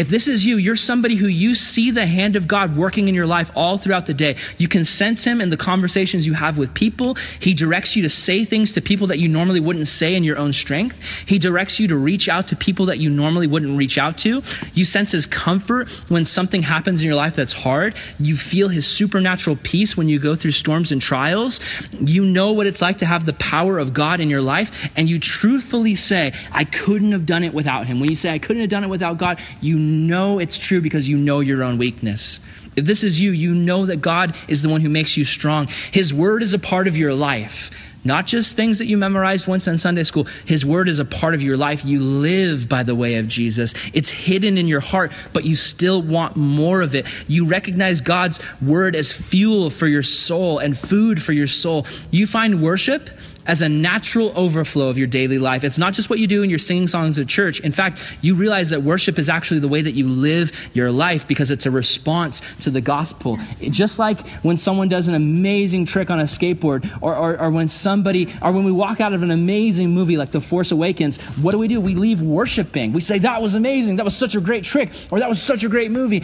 If 0.02 0.10
this 0.10 0.28
is 0.28 0.44
you, 0.44 0.58
you're 0.58 0.76
somebody 0.76 1.14
who 1.14 1.28
you 1.28 1.54
see 1.54 1.92
the 1.92 2.08
hand 2.08 2.36
of 2.36 2.48
God 2.48 2.76
working 2.76 3.08
in 3.08 3.14
your 3.14 3.28
life 3.28 3.52
all 3.56 3.78
throughout 3.78 4.08
the 4.08 4.16
day. 4.16 4.36
You 4.58 4.68
can 4.68 4.84
sense 4.84 5.24
Him 5.24 5.40
in 5.40 5.52
the 5.52 5.58
conversations 5.58 6.26
you 6.26 6.34
have 6.34 6.58
with 6.58 6.74
people. 6.74 7.18
He 7.40 7.54
directs 7.54 7.96
you 7.96 8.02
to 8.02 8.10
say 8.10 8.44
things 8.44 8.74
to 8.74 8.82
people 8.82 9.06
that 9.06 9.20
you 9.20 9.28
normally 9.28 9.60
wouldn't 9.60 9.88
say 9.88 10.16
in 10.16 10.24
your 10.24 10.40
own 10.40 10.54
strength. 10.54 11.00
He 11.28 11.38
directs 11.38 11.80
you 11.80 11.88
to 11.88 11.96
reach 11.96 12.28
out 12.30 12.48
to 12.48 12.56
people 12.56 12.88
that 12.88 12.98
you 12.98 13.12
normally 13.12 13.46
wouldn't 13.46 13.78
reach 13.78 14.00
out 14.00 14.18
to. 14.20 14.42
You 14.74 14.86
sense 14.86 15.12
His 15.12 15.28
comfort 15.28 15.88
when 16.10 16.26
something 16.26 16.64
happens 16.64 17.04
in 17.04 17.06
your 17.06 17.16
life 17.16 17.36
that's 17.36 17.54
hard. 17.54 17.94
You 18.20 18.38
feel 18.38 18.70
His 18.70 18.88
supernatural 18.88 19.60
peace 19.62 19.96
when 19.96 20.10
you 20.10 20.18
go 20.18 20.34
through 20.34 20.54
storms 20.54 20.92
and 20.92 21.00
trials. 21.00 21.60
You 22.00 22.24
know 22.24 22.54
what 22.54 22.66
it's 22.66 22.82
like 22.82 22.98
to 22.98 23.06
have 23.06 23.26
the 23.26 23.34
power 23.34 23.78
of 23.78 23.94
God 23.94 24.20
in 24.20 24.32
your 24.32 24.42
life, 24.42 24.90
and 24.96 25.08
you 25.08 25.20
truthfully 25.20 25.96
say, 25.96 26.34
I 26.52 26.64
couldn't 26.64 27.12
have 27.12 27.28
done 27.28 27.44
it 27.44 27.54
without 27.54 27.86
Him. 27.86 28.00
When 28.00 28.10
you 28.10 28.16
say, 28.16 28.32
I 28.32 28.40
couldn't 28.40 28.62
have 28.62 28.72
done 28.72 28.84
it 28.84 28.90
without 28.90 29.20
God, 29.20 29.40
you 29.62 29.91
know 29.92 30.40
it's 30.40 30.58
true 30.58 30.82
because 30.82 31.08
you 31.08 31.18
know 31.18 31.40
your 31.40 31.64
own 31.64 31.78
weakness. 31.78 32.40
If 32.76 32.86
this 32.86 33.04
is 33.04 33.20
you, 33.20 33.32
you 33.32 33.54
know 33.54 33.86
that 33.86 33.98
God 33.98 34.36
is 34.48 34.62
the 34.62 34.70
one 34.70 34.82
who 34.82 34.90
makes 34.90 35.18
you 35.18 35.26
strong. 35.26 35.68
His 35.92 36.14
word 36.14 36.42
is 36.42 36.54
a 36.54 36.60
part 36.60 36.88
of 36.88 36.96
your 36.96 37.14
life. 37.14 37.70
Not 38.04 38.26
just 38.26 38.56
things 38.56 38.80
that 38.80 38.88
you 38.88 38.98
memorized 38.98 39.48
once 39.48 39.68
in 39.68 39.78
Sunday 39.78 40.04
school. 40.04 40.24
His 40.46 40.66
word 40.66 40.90
is 40.90 40.98
a 40.98 41.06
part 41.06 41.36
of 41.36 41.42
your 41.42 41.56
life. 41.56 41.86
You 41.86 42.00
live 42.00 42.68
by 42.68 42.82
the 42.82 42.96
way 42.96 43.16
of 43.16 43.28
Jesus. 43.28 43.76
It's 43.94 44.10
hidden 44.10 44.58
in 44.58 44.68
your 44.68 44.80
heart, 44.80 45.12
but 45.34 45.46
you 45.46 45.56
still 45.56 46.02
want 46.02 46.36
more 46.36 46.82
of 46.82 46.96
it. 46.96 47.06
You 47.28 47.46
recognize 47.46 48.02
God's 48.02 48.40
word 48.62 48.96
as 48.96 49.12
fuel 49.12 49.70
for 49.70 49.86
your 49.88 50.02
soul 50.02 50.58
and 50.58 50.76
food 50.76 51.22
for 51.22 51.34
your 51.34 51.48
soul. 51.48 51.86
You 52.10 52.26
find 52.26 52.64
worship 52.64 53.10
as 53.46 53.62
a 53.62 53.70
natural 53.70 54.32
overflow 54.36 54.88
of 54.90 54.98
your 54.98 55.08
daily 55.08 55.40
life. 55.40 55.64
It's 55.64 55.78
not 55.78 55.94
just 55.94 56.10
what 56.10 56.20
you 56.20 56.28
do 56.28 56.44
in 56.44 56.50
your 56.50 56.60
singing 56.60 56.88
songs 56.88 57.18
at 57.20 57.28
church. 57.28 57.60
In 57.60 57.72
fact, 57.72 58.18
you 58.22 58.36
realize 58.36 58.70
that 58.70 58.84
worship 58.84 59.18
is 59.18 59.30
actually 59.30 59.60
the 59.60 59.68
way 59.68 59.82
that 59.82 59.94
you 59.94 60.08
live 60.08 60.70
your 60.74 60.92
life 60.92 61.28
because 61.28 61.52
it's 61.52 61.66
a 61.66 61.72
response 61.72 62.42
to 62.62 62.70
the 62.70 62.82
gospel. 62.82 63.38
Just 63.62 64.00
like 64.00 64.26
when 64.44 64.58
someone 64.58 64.90
does 64.90 65.08
an 65.08 65.16
amazing 65.16 65.86
trick 65.86 66.10
on 66.10 66.20
a 66.20 66.24
skateboard, 66.24 66.86
or, 67.02 67.16
or, 67.16 67.40
or 67.40 67.50
when 67.50 67.68
somebody, 67.68 68.28
or 68.42 68.52
when 68.52 68.64
we 68.64 68.72
walk 68.72 69.02
out 69.02 69.14
of 69.14 69.24
an 69.24 69.32
amazing 69.32 69.92
movie 69.92 70.18
like 70.18 70.32
The 70.32 70.42
Force 70.42 70.72
Awakens, 70.72 71.18
what 71.38 71.52
do 71.52 71.58
we 71.58 71.68
do? 71.68 71.80
We 71.80 71.96
leave 71.96 72.22
worshiping. 72.22 72.94
We 72.94 73.02
say, 73.02 73.20
That 73.20 73.42
was 73.42 73.56
amazing. 73.56 73.98
That 73.98 74.06
was 74.06 74.16
such 74.16 74.36
a 74.36 74.42
great 74.42 74.64
trick, 74.64 74.92
or 75.12 75.20
that 75.20 75.30
was 75.30 75.42
such 75.42 75.64
a 75.64 75.70
great 75.70 75.92
movie 75.92 76.24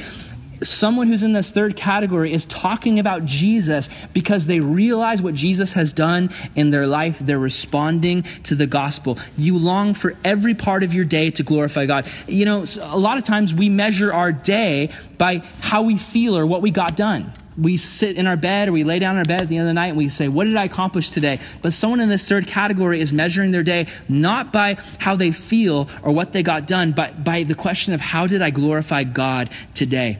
someone 0.61 1.07
who's 1.07 1.23
in 1.23 1.33
this 1.33 1.51
third 1.51 1.75
category 1.75 2.33
is 2.33 2.45
talking 2.45 2.99
about 2.99 3.25
Jesus 3.25 3.89
because 4.13 4.47
they 4.47 4.59
realize 4.59 5.21
what 5.21 5.33
Jesus 5.33 5.73
has 5.73 5.93
done 5.93 6.31
in 6.55 6.71
their 6.71 6.87
life. 6.87 7.19
They're 7.19 7.39
responding 7.39 8.23
to 8.43 8.55
the 8.55 8.67
gospel. 8.67 9.17
You 9.37 9.57
long 9.57 9.93
for 9.93 10.15
every 10.23 10.53
part 10.53 10.83
of 10.83 10.93
your 10.93 11.05
day 11.05 11.31
to 11.31 11.43
glorify 11.43 11.85
God. 11.85 12.07
You 12.27 12.45
know, 12.45 12.65
a 12.81 12.97
lot 12.97 13.17
of 13.17 13.23
times 13.23 13.53
we 13.53 13.69
measure 13.69 14.13
our 14.13 14.31
day 14.31 14.91
by 15.17 15.43
how 15.61 15.83
we 15.83 15.97
feel 15.97 16.37
or 16.37 16.45
what 16.45 16.61
we 16.61 16.71
got 16.71 16.95
done. 16.95 17.33
We 17.57 17.77
sit 17.77 18.17
in 18.17 18.27
our 18.27 18.37
bed 18.37 18.67
or 18.67 18.71
we 18.71 18.83
lay 18.83 18.99
down 18.99 19.15
in 19.15 19.19
our 19.19 19.25
bed 19.25 19.41
at 19.41 19.49
the 19.49 19.57
end 19.57 19.63
of 19.63 19.69
the 19.69 19.73
night 19.73 19.87
and 19.87 19.97
we 19.97 20.09
say, 20.09 20.27
What 20.27 20.43
did 20.43 20.55
I 20.55 20.65
accomplish 20.65 21.09
today? 21.09 21.39
But 21.63 21.73
someone 21.73 21.99
in 21.99 22.07
this 22.07 22.27
third 22.29 22.45
category 22.45 22.99
is 22.99 23.11
measuring 23.11 23.49
their 23.49 23.63
day 23.63 23.87
not 24.07 24.53
by 24.53 24.77
how 24.99 25.15
they 25.15 25.31
feel 25.31 25.89
or 26.03 26.11
what 26.11 26.33
they 26.33 26.43
got 26.43 26.67
done, 26.67 26.91
but 26.91 27.23
by 27.23 27.43
the 27.43 27.55
question 27.55 27.93
of 27.93 28.01
how 28.01 28.27
did 28.27 28.43
I 28.43 28.51
glorify 28.51 29.05
God 29.05 29.49
today? 29.73 30.19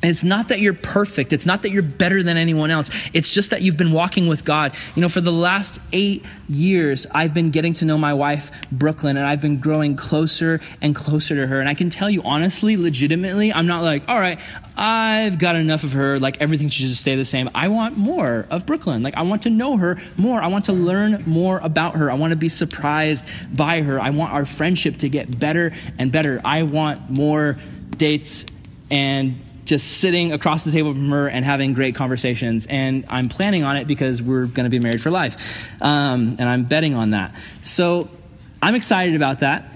And 0.00 0.10
it's 0.10 0.22
not 0.22 0.48
that 0.48 0.60
you're 0.60 0.74
perfect. 0.74 1.32
It's 1.32 1.46
not 1.46 1.62
that 1.62 1.70
you're 1.70 1.82
better 1.82 2.22
than 2.22 2.36
anyone 2.36 2.70
else. 2.70 2.88
It's 3.12 3.32
just 3.34 3.50
that 3.50 3.62
you've 3.62 3.76
been 3.76 3.90
walking 3.90 4.28
with 4.28 4.44
God. 4.44 4.76
You 4.94 5.02
know, 5.02 5.08
for 5.08 5.20
the 5.20 5.32
last 5.32 5.80
eight 5.92 6.24
years, 6.48 7.06
I've 7.12 7.34
been 7.34 7.50
getting 7.50 7.72
to 7.74 7.84
know 7.84 7.98
my 7.98 8.14
wife, 8.14 8.52
Brooklyn, 8.70 9.16
and 9.16 9.26
I've 9.26 9.40
been 9.40 9.58
growing 9.58 9.96
closer 9.96 10.60
and 10.80 10.94
closer 10.94 11.34
to 11.34 11.48
her. 11.48 11.58
And 11.58 11.68
I 11.68 11.74
can 11.74 11.90
tell 11.90 12.08
you 12.08 12.22
honestly, 12.22 12.76
legitimately, 12.76 13.52
I'm 13.52 13.66
not 13.66 13.82
like, 13.82 14.08
all 14.08 14.20
right, 14.20 14.38
I've 14.76 15.40
got 15.40 15.56
enough 15.56 15.82
of 15.82 15.92
her. 15.94 16.20
Like 16.20 16.40
everything 16.40 16.68
should 16.68 16.86
just 16.86 17.00
stay 17.00 17.16
the 17.16 17.24
same. 17.24 17.50
I 17.52 17.66
want 17.66 17.96
more 17.96 18.46
of 18.50 18.66
Brooklyn. 18.66 19.02
Like 19.02 19.16
I 19.16 19.22
want 19.22 19.42
to 19.42 19.50
know 19.50 19.78
her 19.78 20.00
more. 20.16 20.40
I 20.40 20.46
want 20.46 20.66
to 20.66 20.72
learn 20.72 21.24
more 21.26 21.58
about 21.58 21.96
her. 21.96 22.08
I 22.08 22.14
want 22.14 22.30
to 22.30 22.36
be 22.36 22.48
surprised 22.48 23.24
by 23.52 23.82
her. 23.82 24.00
I 24.00 24.10
want 24.10 24.32
our 24.32 24.46
friendship 24.46 24.98
to 24.98 25.08
get 25.08 25.40
better 25.40 25.72
and 25.98 26.12
better. 26.12 26.40
I 26.44 26.62
want 26.62 27.10
more 27.10 27.58
dates 27.96 28.46
and 28.90 29.40
just 29.68 29.98
sitting 29.98 30.32
across 30.32 30.64
the 30.64 30.72
table 30.72 30.92
from 30.92 31.10
her 31.10 31.28
and 31.28 31.44
having 31.44 31.74
great 31.74 31.94
conversations. 31.94 32.66
And 32.66 33.04
I'm 33.08 33.28
planning 33.28 33.64
on 33.64 33.76
it 33.76 33.86
because 33.86 34.22
we're 34.22 34.46
going 34.46 34.64
to 34.64 34.70
be 34.70 34.80
married 34.80 35.02
for 35.02 35.10
life. 35.10 35.36
Um, 35.82 36.36
and 36.38 36.48
I'm 36.48 36.64
betting 36.64 36.94
on 36.94 37.10
that. 37.10 37.34
So 37.60 38.08
I'm 38.62 38.74
excited 38.74 39.14
about 39.14 39.40
that. 39.40 39.70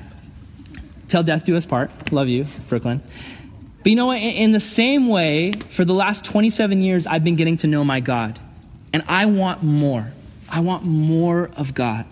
Tell 1.09 1.23
death 1.23 1.45
do 1.45 1.55
us 1.57 1.67
part. 1.67 2.11
Love 2.11 2.29
you, 2.29 2.47
Brooklyn. 2.69 3.03
But 3.83 3.91
you 3.91 3.97
know 3.97 4.07
what? 4.07 4.19
In 4.19 4.53
the 4.53 4.61
same 4.61 5.09
way, 5.09 5.53
for 5.53 5.85
the 5.85 5.93
last 5.93 6.25
27 6.25 6.81
years, 6.81 7.07
I've 7.07 7.23
been 7.23 7.37
getting 7.37 7.59
to 7.59 7.67
know 7.67 7.85
my 7.85 8.01
God. 8.01 8.41
And 8.95 9.05
I 9.09 9.27
want 9.27 9.63
more. 9.63 10.11
I 10.49 10.61
want 10.61 10.85
more 10.85 11.51
of 11.57 11.75
God. 11.75 12.07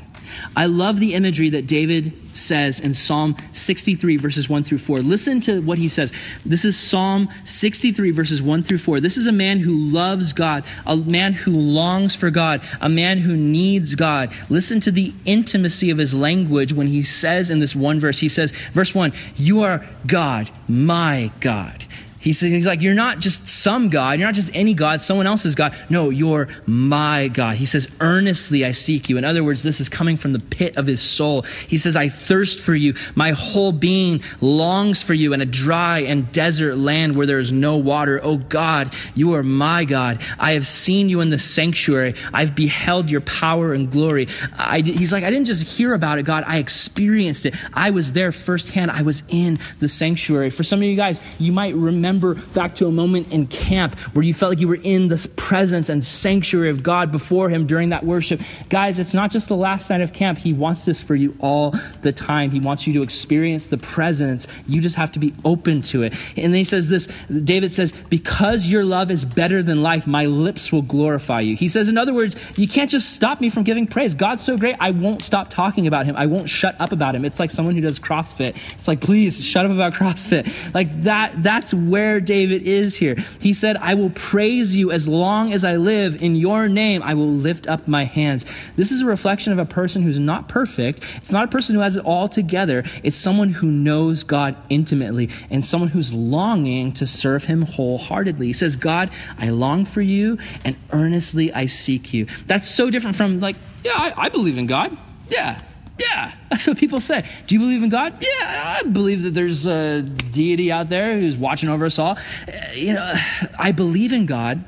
I 0.57 0.67
love 0.67 1.01
the 1.01 1.15
imagery 1.15 1.51
that 1.51 1.67
David 1.67 2.13
says 2.33 2.81
in 2.81 2.95
Psalm 2.95 3.37
63, 3.53 4.17
verses 4.17 4.49
1 4.49 4.65
through 4.65 4.79
4. 4.79 5.01
Listen 5.01 5.41
to 5.41 5.61
what 5.61 5.79
he 5.79 5.89
says. 5.89 6.13
This 6.45 6.65
is 6.65 6.79
Psalm 6.79 7.29
63, 7.45 8.11
verses 8.11 8.41
1 8.41 8.63
through 8.63 8.79
4. 8.79 9.01
This 9.01 9.17
is 9.17 9.27
a 9.27 9.33
man 9.33 9.59
who 9.59 9.77
loves 9.77 10.33
God, 10.33 10.65
a 10.87 10.97
man 10.97 11.33
who 11.33 11.53
longs 11.53 12.15
for 12.15 12.31
God, 12.31 12.63
a 12.81 12.89
man 12.89 13.19
who 13.19 13.37
needs 13.37 13.95
God. 13.95 14.33
Listen 14.49 14.81
to 14.81 14.91
the 14.91 15.13
intimacy 15.25 15.91
of 15.91 15.99
his 15.99 16.15
language 16.15 16.73
when 16.73 16.87
he 16.87 17.03
says 17.03 17.51
in 17.51 17.61
this 17.61 17.75
one 17.75 18.01
verse, 18.01 18.19
he 18.19 18.29
says, 18.29 18.51
verse 18.73 18.95
1, 18.95 19.13
You 19.37 19.63
are 19.63 19.89
God, 20.07 20.51
my 20.69 21.33
God. 21.41 21.85
He's, 22.21 22.41
he's 22.41 22.67
like, 22.67 22.83
You're 22.83 22.95
not 22.95 23.19
just 23.19 23.49
some 23.49 23.89
God. 23.89 24.19
You're 24.19 24.29
not 24.29 24.35
just 24.35 24.51
any 24.53 24.75
God, 24.75 25.01
someone 25.01 25.27
else's 25.27 25.55
God. 25.55 25.75
No, 25.89 26.11
you're 26.11 26.49
my 26.67 27.29
God. 27.29 27.57
He 27.57 27.65
says, 27.65 27.89
Earnestly 27.99 28.65
I 28.65 28.73
seek 28.73 29.09
you. 29.09 29.17
In 29.17 29.25
other 29.25 29.43
words, 29.43 29.63
this 29.63 29.81
is 29.81 29.89
coming 29.89 30.19
from 30.19 30.33
the 30.33 30.39
pit 30.39 30.77
of 30.77 30.87
his 30.87 31.01
soul. 31.01 31.43
He 31.67 31.79
says, 31.79 31.97
I 31.97 32.11
thirst 32.11 32.61
for 32.61 32.75
you. 32.75 32.95
My 33.15 33.31
whole 33.31 33.73
being 33.73 34.23
longs 34.43 35.03
for 35.03 35.15
you 35.15 35.33
in 35.33 35.41
a 35.41 35.47
dry 35.47 36.01
and 36.01 36.31
desert 36.31 36.77
land 36.77 37.17
where 37.17 37.27
there 37.27 37.39
is 37.39 37.53
no 37.53 37.77
water. 37.79 38.21
Oh 38.23 38.37
God, 38.37 38.95
you 39.15 39.33
are 39.33 39.43
my 39.43 39.87
God. 39.87 40.21
I 40.39 40.53
have 40.53 40.67
seen 40.67 41.09
you 41.09 41.23
in 41.23 41.31
the 41.31 41.39
sanctuary. 41.39 42.17
I've 42.35 42.55
beheld 42.55 43.11
your 43.11 43.23
power 43.23 43.73
and 43.73 43.91
glory. 43.91 44.29
I, 44.59 44.83
he's 44.83 45.13
like, 45.13 45.25
I 45.25 45.31
didn't 45.31 45.47
just 45.47 45.67
hear 45.67 45.95
about 45.95 46.19
it, 46.19 46.25
God. 46.25 46.45
I 46.47 46.59
experienced 46.59 47.47
it. 47.47 47.55
I 47.73 47.93
was 47.93 48.13
there 48.13 48.31
firsthand. 48.31 48.91
I 48.91 49.01
was 49.01 49.23
in 49.29 49.59
the 49.79 49.89
sanctuary. 49.89 50.51
For 50.51 50.65
some 50.65 50.81
of 50.81 50.85
you 50.85 50.97
guys, 50.97 51.19
you 51.39 51.53
might 51.53 51.75
remember 51.75 52.10
remember 52.11 52.35
back 52.55 52.75
to 52.75 52.89
a 52.89 52.91
moment 52.91 53.33
in 53.33 53.47
camp 53.47 53.97
where 54.15 54.25
you 54.25 54.35
felt 54.35 54.51
like 54.51 54.59
you 54.59 54.67
were 54.67 54.81
in 54.83 55.07
the 55.07 55.31
presence 55.37 55.89
and 55.89 56.05
sanctuary 56.05 56.69
of 56.69 56.83
God 56.83 57.13
before 57.13 57.49
Him 57.49 57.67
during 57.67 57.91
that 57.91 58.05
worship. 58.05 58.41
Guys, 58.69 58.99
it's 58.99 59.15
not 59.15 59.31
just 59.31 59.49
the 59.49 59.57
last 59.57 59.91
night 59.91 60.01
of 60.01 60.13
camp. 60.13 60.39
He 60.39 60.53
wants 60.53 60.85
this 60.85 61.01
for 61.03 61.15
you 61.15 61.37
all 61.39 61.73
the 62.03 62.11
time. 62.11 62.51
He 62.51 62.59
wants 62.59 62.87
you 62.87 62.93
to 62.95 63.03
experience 63.03 63.69
the 63.69 63.79
presence. 63.79 64.49
You 64.67 64.81
just 64.81 64.97
have 64.97 65.13
to 65.13 65.21
be 65.21 65.33
open 65.45 65.83
to 65.83 66.03
it. 66.03 66.15
And 66.37 66.53
then 66.53 66.55
he 66.55 66.65
says 66.65 66.89
this 66.89 67.07
David 67.29 67.73
says, 67.73 67.93
Because 67.93 68.67
your 68.67 68.85
love 68.85 69.11
is 69.11 69.25
better 69.25 69.63
than 69.63 69.83
life, 69.83 70.07
my 70.09 70.27
lips 70.27 70.73
will 70.73 70.83
glorify 70.83 71.41
you. 71.41 71.55
He 71.55 71.69
says, 71.69 71.89
in 71.89 71.97
other 71.97 72.13
words, 72.13 72.35
you 72.59 72.67
can't 72.67 72.91
just 72.91 73.13
stop 73.15 73.41
me 73.41 73.51
from 73.51 73.63
giving 73.63 73.87
praise. 73.87 74.15
God's 74.15 74.43
so 74.43 74.59
great, 74.59 74.77
I 74.81 74.91
won't 74.91 75.23
stop 75.23 75.49
talking 75.49 75.87
about 75.87 76.07
Him. 76.07 76.17
I 76.17 76.27
won't 76.27 76.49
shut 76.49 76.75
up 76.81 76.93
about 76.93 77.15
Him. 77.15 77.25
It's 77.25 77.39
like 77.39 77.53
someone 77.53 77.77
who 77.77 77.81
does 77.81 78.01
CrossFit. 78.01 78.57
It's 78.75 78.89
like, 78.89 79.01
please 79.01 79.45
shut 79.45 79.65
up 79.65 79.71
about 79.71 79.95
CrossFit. 80.01 80.75
Like 80.75 81.05
that, 81.05 81.43
that's 81.43 81.73
where 81.73 82.00
David 82.21 82.63
is 82.63 82.97
here. 82.97 83.17
He 83.41 83.53
said, 83.53 83.77
I 83.77 83.95
will 83.95 84.11
praise 84.11 84.77
you 84.77 84.91
as 84.91 85.07
long 85.07 85.53
as 85.53 85.65
I 85.65 85.77
live. 85.77 86.23
In 86.23 86.37
your 86.37 86.69
name, 86.69 87.03
I 87.03 87.15
will 87.15 87.33
lift 87.33 87.67
up 87.67 87.87
my 87.87 88.05
hands. 88.05 88.45
This 88.77 88.91
is 88.91 89.03
a 89.03 89.07
reflection 89.07 89.53
of 89.53 89.59
a 89.59 89.65
person 89.65 90.03
who's 90.03 90.19
not 90.19 90.49
perfect. 90.49 91.03
It's 91.17 91.33
not 91.33 91.45
a 91.45 91.49
person 91.49 91.75
who 91.75 91.83
has 91.83 91.97
it 91.97 92.05
all 92.05 92.29
together. 92.29 92.85
It's 93.03 93.17
someone 93.17 93.51
who 93.51 93.71
knows 93.71 94.23
God 94.23 94.57
intimately 94.71 95.29
and 95.51 95.65
someone 95.65 95.91
who's 95.91 96.13
longing 96.13 96.93
to 96.95 97.07
serve 97.07 97.45
him 97.45 97.63
wholeheartedly. 97.63 98.47
He 98.47 98.53
says, 98.53 98.77
God, 98.77 99.11
I 99.39 99.51
long 99.51 99.85
for 99.85 100.01
you 100.01 100.39
and 100.65 100.77
earnestly 100.91 101.53
I 101.53 101.67
seek 101.67 102.15
you. 102.15 102.27
That's 102.47 102.69
so 102.69 102.91
different 102.91 103.17
from 103.17 103.41
like, 103.41 103.57
yeah, 103.85 103.93
I, 103.95 104.15
I 104.17 104.29
believe 104.29 104.59
in 104.59 104.67
God. 104.67 104.97
Yeah, 105.29 105.61
yeah, 106.01 106.33
that's 106.49 106.67
what 106.67 106.79
people 106.79 107.01
say. 107.01 107.25
Do 107.47 107.55
you 107.55 107.61
believe 107.61 107.83
in 107.83 107.89
God? 107.89 108.15
Yeah, 108.21 108.81
I 108.81 108.83
believe 108.83 109.23
that 109.23 109.35
there's 109.35 109.67
a 109.67 110.03
deity 110.03 110.73
out 110.73 110.89
there 110.89 111.19
who's 111.19 111.37
watching 111.37 111.69
over 111.69 111.85
us 111.85 111.99
all. 111.99 112.17
Uh, 112.49 112.73
you 112.75 112.93
know, 112.93 113.15
I 113.59 113.73
believe 113.73 114.13
in 114.13 114.27
God, 114.27 114.65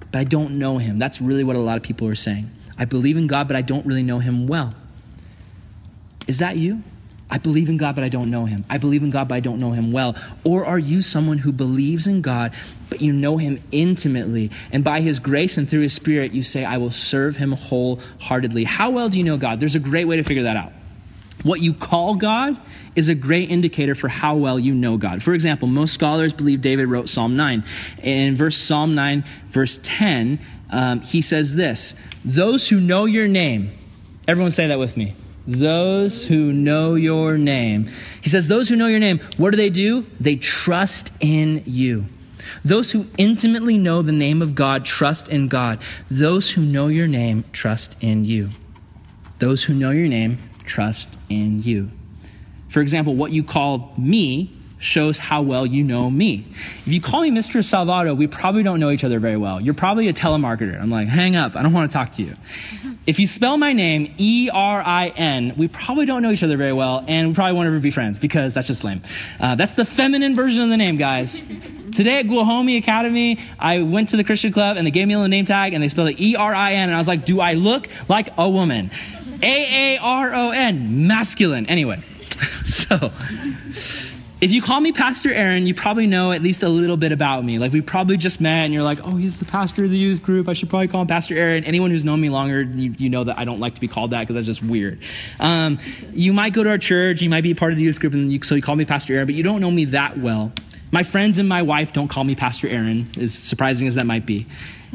but 0.00 0.18
I 0.18 0.24
don't 0.24 0.58
know 0.58 0.78
him. 0.78 0.98
That's 0.98 1.20
really 1.20 1.44
what 1.44 1.56
a 1.56 1.60
lot 1.60 1.76
of 1.76 1.82
people 1.82 2.08
are 2.08 2.14
saying. 2.14 2.50
I 2.78 2.84
believe 2.84 3.16
in 3.16 3.26
God, 3.26 3.48
but 3.48 3.56
I 3.56 3.62
don't 3.62 3.86
really 3.86 4.02
know 4.02 4.18
him 4.18 4.46
well. 4.46 4.74
Is 6.26 6.38
that 6.38 6.56
you? 6.56 6.82
I 7.28 7.38
believe 7.38 7.68
in 7.68 7.76
God, 7.76 7.96
but 7.96 8.04
I 8.04 8.08
don't 8.08 8.30
know 8.30 8.44
him. 8.44 8.64
I 8.70 8.78
believe 8.78 9.02
in 9.02 9.10
God, 9.10 9.28
but 9.28 9.34
I 9.34 9.40
don't 9.40 9.58
know 9.58 9.72
him 9.72 9.90
well. 9.90 10.14
Or 10.44 10.64
are 10.64 10.78
you 10.78 11.02
someone 11.02 11.38
who 11.38 11.50
believes 11.50 12.06
in 12.06 12.22
God, 12.22 12.54
but 12.88 13.00
you 13.00 13.12
know 13.12 13.36
him 13.36 13.60
intimately? 13.72 14.52
And 14.70 14.84
by 14.84 15.00
his 15.00 15.18
grace 15.18 15.58
and 15.58 15.68
through 15.68 15.80
his 15.80 15.92
spirit, 15.92 16.32
you 16.32 16.44
say, 16.44 16.64
I 16.64 16.78
will 16.78 16.92
serve 16.92 17.36
him 17.36 17.52
wholeheartedly. 17.52 18.64
How 18.64 18.90
well 18.90 19.08
do 19.08 19.18
you 19.18 19.24
know 19.24 19.38
God? 19.38 19.58
There's 19.58 19.74
a 19.74 19.80
great 19.80 20.04
way 20.04 20.16
to 20.16 20.22
figure 20.22 20.44
that 20.44 20.56
out. 20.56 20.72
What 21.42 21.60
you 21.60 21.74
call 21.74 22.14
God 22.14 22.56
is 22.94 23.08
a 23.08 23.14
great 23.14 23.50
indicator 23.50 23.96
for 23.96 24.08
how 24.08 24.36
well 24.36 24.58
you 24.58 24.72
know 24.72 24.96
God. 24.96 25.20
For 25.22 25.34
example, 25.34 25.66
most 25.66 25.94
scholars 25.94 26.32
believe 26.32 26.60
David 26.60 26.88
wrote 26.88 27.08
Psalm 27.08 27.36
9. 27.36 27.64
In 28.04 28.36
verse 28.36 28.56
Psalm 28.56 28.94
9, 28.94 29.24
verse 29.50 29.80
10, 29.82 30.38
um, 30.70 31.00
he 31.02 31.22
says 31.22 31.56
this 31.56 31.94
Those 32.24 32.68
who 32.68 32.78
know 32.78 33.04
your 33.04 33.26
name, 33.26 33.72
everyone 34.28 34.52
say 34.52 34.68
that 34.68 34.78
with 34.78 34.96
me 34.96 35.14
those 35.46 36.24
who 36.24 36.52
know 36.52 36.94
your 36.94 37.38
name. 37.38 37.88
He 38.20 38.28
says, 38.28 38.48
Those 38.48 38.68
who 38.68 38.76
know 38.76 38.86
your 38.86 38.98
name, 38.98 39.20
what 39.36 39.50
do 39.50 39.56
they 39.56 39.70
do? 39.70 40.06
They 40.18 40.36
trust 40.36 41.10
in 41.20 41.62
you. 41.66 42.06
Those 42.64 42.90
who 42.90 43.06
intimately 43.18 43.78
know 43.78 44.02
the 44.02 44.12
name 44.12 44.42
of 44.42 44.54
God 44.54 44.84
trust 44.84 45.28
in 45.28 45.48
God. 45.48 45.80
Those 46.10 46.50
who 46.50 46.62
know 46.62 46.88
your 46.88 47.06
name 47.06 47.44
trust 47.52 47.96
in 48.00 48.24
you. 48.24 48.50
Those 49.38 49.62
who 49.62 49.74
know 49.74 49.90
your 49.90 50.08
name 50.08 50.38
trust 50.64 51.08
in 51.28 51.62
you. 51.62 51.90
For 52.68 52.80
example, 52.80 53.14
what 53.14 53.32
you 53.32 53.44
call 53.44 53.92
me 53.96 54.55
shows 54.86 55.18
how 55.18 55.42
well 55.42 55.66
you 55.66 55.82
know 55.82 56.08
me. 56.08 56.46
If 56.86 56.92
you 56.92 57.00
call 57.00 57.22
me 57.22 57.30
Mr. 57.30 57.60
Salvato, 57.62 58.16
we 58.16 58.26
probably 58.26 58.62
don't 58.62 58.80
know 58.80 58.90
each 58.90 59.04
other 59.04 59.18
very 59.18 59.36
well. 59.36 59.60
You're 59.60 59.74
probably 59.74 60.08
a 60.08 60.12
telemarketer. 60.12 60.80
I'm 60.80 60.90
like, 60.90 61.08
hang 61.08 61.36
up. 61.36 61.56
I 61.56 61.62
don't 61.62 61.72
want 61.72 61.90
to 61.90 61.96
talk 61.96 62.12
to 62.12 62.22
you. 62.22 62.34
If 63.06 63.20
you 63.20 63.28
spell 63.28 63.56
my 63.56 63.72
name 63.72 64.12
E 64.18 64.50
R 64.52 64.82
I 64.84 65.08
N, 65.10 65.54
we 65.56 65.68
probably 65.68 66.06
don't 66.06 66.22
know 66.22 66.32
each 66.32 66.42
other 66.42 66.56
very 66.56 66.72
well, 66.72 67.04
and 67.06 67.28
we 67.28 67.34
probably 67.34 67.52
won't 67.52 67.68
ever 67.68 67.78
be 67.78 67.92
friends 67.92 68.18
because 68.18 68.52
that's 68.52 68.66
just 68.66 68.82
lame. 68.82 69.00
Uh, 69.38 69.54
that's 69.54 69.74
the 69.74 69.84
feminine 69.84 70.34
version 70.34 70.64
of 70.64 70.70
the 70.70 70.76
name, 70.76 70.96
guys. 70.96 71.40
Today 71.94 72.18
at 72.18 72.26
Guajome 72.26 72.76
Academy, 72.78 73.38
I 73.60 73.82
went 73.82 74.08
to 74.08 74.16
the 74.16 74.24
Christian 74.24 74.52
club 74.52 74.76
and 74.76 74.84
they 74.84 74.90
gave 74.90 75.06
me 75.06 75.14
a 75.14 75.18
little 75.18 75.28
name 75.28 75.44
tag 75.44 75.72
and 75.72 75.80
they 75.80 75.88
spelled 75.88 76.08
it 76.08 76.20
E 76.20 76.34
R 76.34 76.52
I 76.52 76.72
N, 76.72 76.88
and 76.88 76.96
I 76.96 76.98
was 76.98 77.06
like, 77.06 77.24
do 77.24 77.38
I 77.38 77.54
look 77.54 77.86
like 78.08 78.30
a 78.36 78.50
woman? 78.50 78.90
A 79.40 79.94
A 79.94 79.98
R 79.98 80.34
O 80.34 80.50
N, 80.50 81.06
masculine. 81.06 81.66
Anyway, 81.66 82.02
so 82.64 83.12
if 84.46 84.52
you 84.52 84.62
call 84.62 84.80
me 84.80 84.92
Pastor 84.92 85.32
Aaron, 85.32 85.66
you 85.66 85.74
probably 85.74 86.06
know 86.06 86.30
at 86.30 86.40
least 86.40 86.62
a 86.62 86.68
little 86.68 86.96
bit 86.96 87.10
about 87.10 87.44
me. 87.44 87.58
Like 87.58 87.72
we 87.72 87.80
probably 87.80 88.16
just 88.16 88.40
met 88.40 88.64
and 88.64 88.72
you're 88.72 88.84
like, 88.84 89.00
oh, 89.02 89.16
he's 89.16 89.40
the 89.40 89.44
pastor 89.44 89.82
of 89.82 89.90
the 89.90 89.96
youth 89.96 90.22
group. 90.22 90.48
I 90.48 90.52
should 90.52 90.70
probably 90.70 90.86
call 90.86 91.00
him 91.00 91.08
Pastor 91.08 91.36
Aaron. 91.36 91.64
Anyone 91.64 91.90
who's 91.90 92.04
known 92.04 92.20
me 92.20 92.30
longer, 92.30 92.62
you, 92.62 92.94
you 92.96 93.08
know 93.08 93.24
that 93.24 93.40
I 93.40 93.44
don't 93.44 93.58
like 93.58 93.74
to 93.74 93.80
be 93.80 93.88
called 93.88 94.12
that 94.12 94.20
because 94.20 94.34
that's 94.34 94.46
just 94.46 94.62
weird. 94.62 95.02
Um, 95.40 95.80
you 96.12 96.32
might 96.32 96.52
go 96.52 96.62
to 96.62 96.70
our 96.70 96.78
church, 96.78 97.22
you 97.22 97.28
might 97.28 97.40
be 97.40 97.54
part 97.54 97.72
of 97.72 97.76
the 97.76 97.82
youth 97.82 97.98
group, 97.98 98.12
and 98.12 98.32
you, 98.32 98.40
so 98.44 98.54
you 98.54 98.62
call 98.62 98.76
me 98.76 98.84
Pastor 98.84 99.14
Aaron, 99.14 99.26
but 99.26 99.34
you 99.34 99.42
don't 99.42 99.60
know 99.60 99.72
me 99.72 99.86
that 99.86 100.16
well. 100.16 100.52
My 100.92 101.02
friends 101.02 101.40
and 101.40 101.48
my 101.48 101.62
wife 101.62 101.92
don't 101.92 102.06
call 102.06 102.22
me 102.22 102.36
Pastor 102.36 102.68
Aaron, 102.68 103.10
as 103.18 103.34
surprising 103.34 103.88
as 103.88 103.96
that 103.96 104.06
might 104.06 104.26
be. 104.26 104.46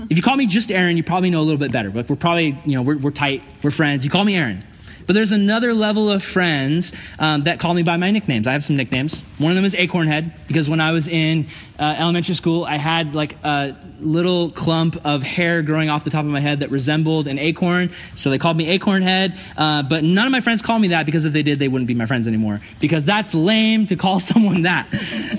If 0.09 0.15
you 0.15 0.23
call 0.23 0.37
me 0.37 0.47
just 0.47 0.71
Aaron, 0.71 0.95
you 0.95 1.03
probably 1.03 1.29
know 1.29 1.41
a 1.41 1.43
little 1.43 1.59
bit 1.59 1.73
better. 1.73 1.89
Like 1.89 2.09
we're 2.09 2.15
probably, 2.15 2.57
you 2.63 2.75
know, 2.75 2.83
we're, 2.83 2.97
we're 2.97 3.11
tight, 3.11 3.43
we're 3.63 3.71
friends. 3.71 4.05
You 4.05 4.11
call 4.11 4.23
me 4.23 4.37
Aaron. 4.37 4.63
But 5.11 5.15
there's 5.15 5.33
another 5.33 5.73
level 5.73 6.09
of 6.09 6.23
friends 6.23 6.93
um, 7.19 7.43
that 7.43 7.59
call 7.59 7.73
me 7.73 7.83
by 7.83 7.97
my 7.97 8.11
nicknames. 8.11 8.47
I 8.47 8.53
have 8.53 8.63
some 8.63 8.77
nicknames. 8.77 9.19
One 9.39 9.51
of 9.51 9.57
them 9.57 9.65
is 9.65 9.75
Acornhead 9.75 10.31
because 10.47 10.69
when 10.69 10.79
I 10.79 10.93
was 10.93 11.09
in 11.09 11.47
uh, 11.77 11.95
elementary 11.97 12.33
school, 12.33 12.63
I 12.63 12.77
had 12.77 13.13
like 13.13 13.35
a 13.43 13.75
little 13.99 14.51
clump 14.51 15.05
of 15.05 15.21
hair 15.21 15.63
growing 15.63 15.89
off 15.89 16.05
the 16.05 16.11
top 16.11 16.23
of 16.23 16.31
my 16.31 16.39
head 16.39 16.61
that 16.61 16.71
resembled 16.71 17.27
an 17.27 17.39
acorn. 17.39 17.91
So 18.15 18.29
they 18.29 18.37
called 18.37 18.55
me 18.55 18.79
Acornhead. 18.79 19.37
Uh, 19.57 19.83
but 19.83 20.05
none 20.05 20.27
of 20.27 20.31
my 20.31 20.39
friends 20.39 20.61
call 20.61 20.79
me 20.79 20.87
that 20.87 21.05
because 21.05 21.25
if 21.25 21.33
they 21.33 21.43
did, 21.43 21.59
they 21.59 21.67
wouldn't 21.67 21.89
be 21.89 21.93
my 21.93 22.05
friends 22.05 22.25
anymore. 22.25 22.61
Because 22.79 23.03
that's 23.03 23.33
lame 23.33 23.87
to 23.87 23.97
call 23.97 24.19
someone 24.21 24.61
that. 24.61 24.87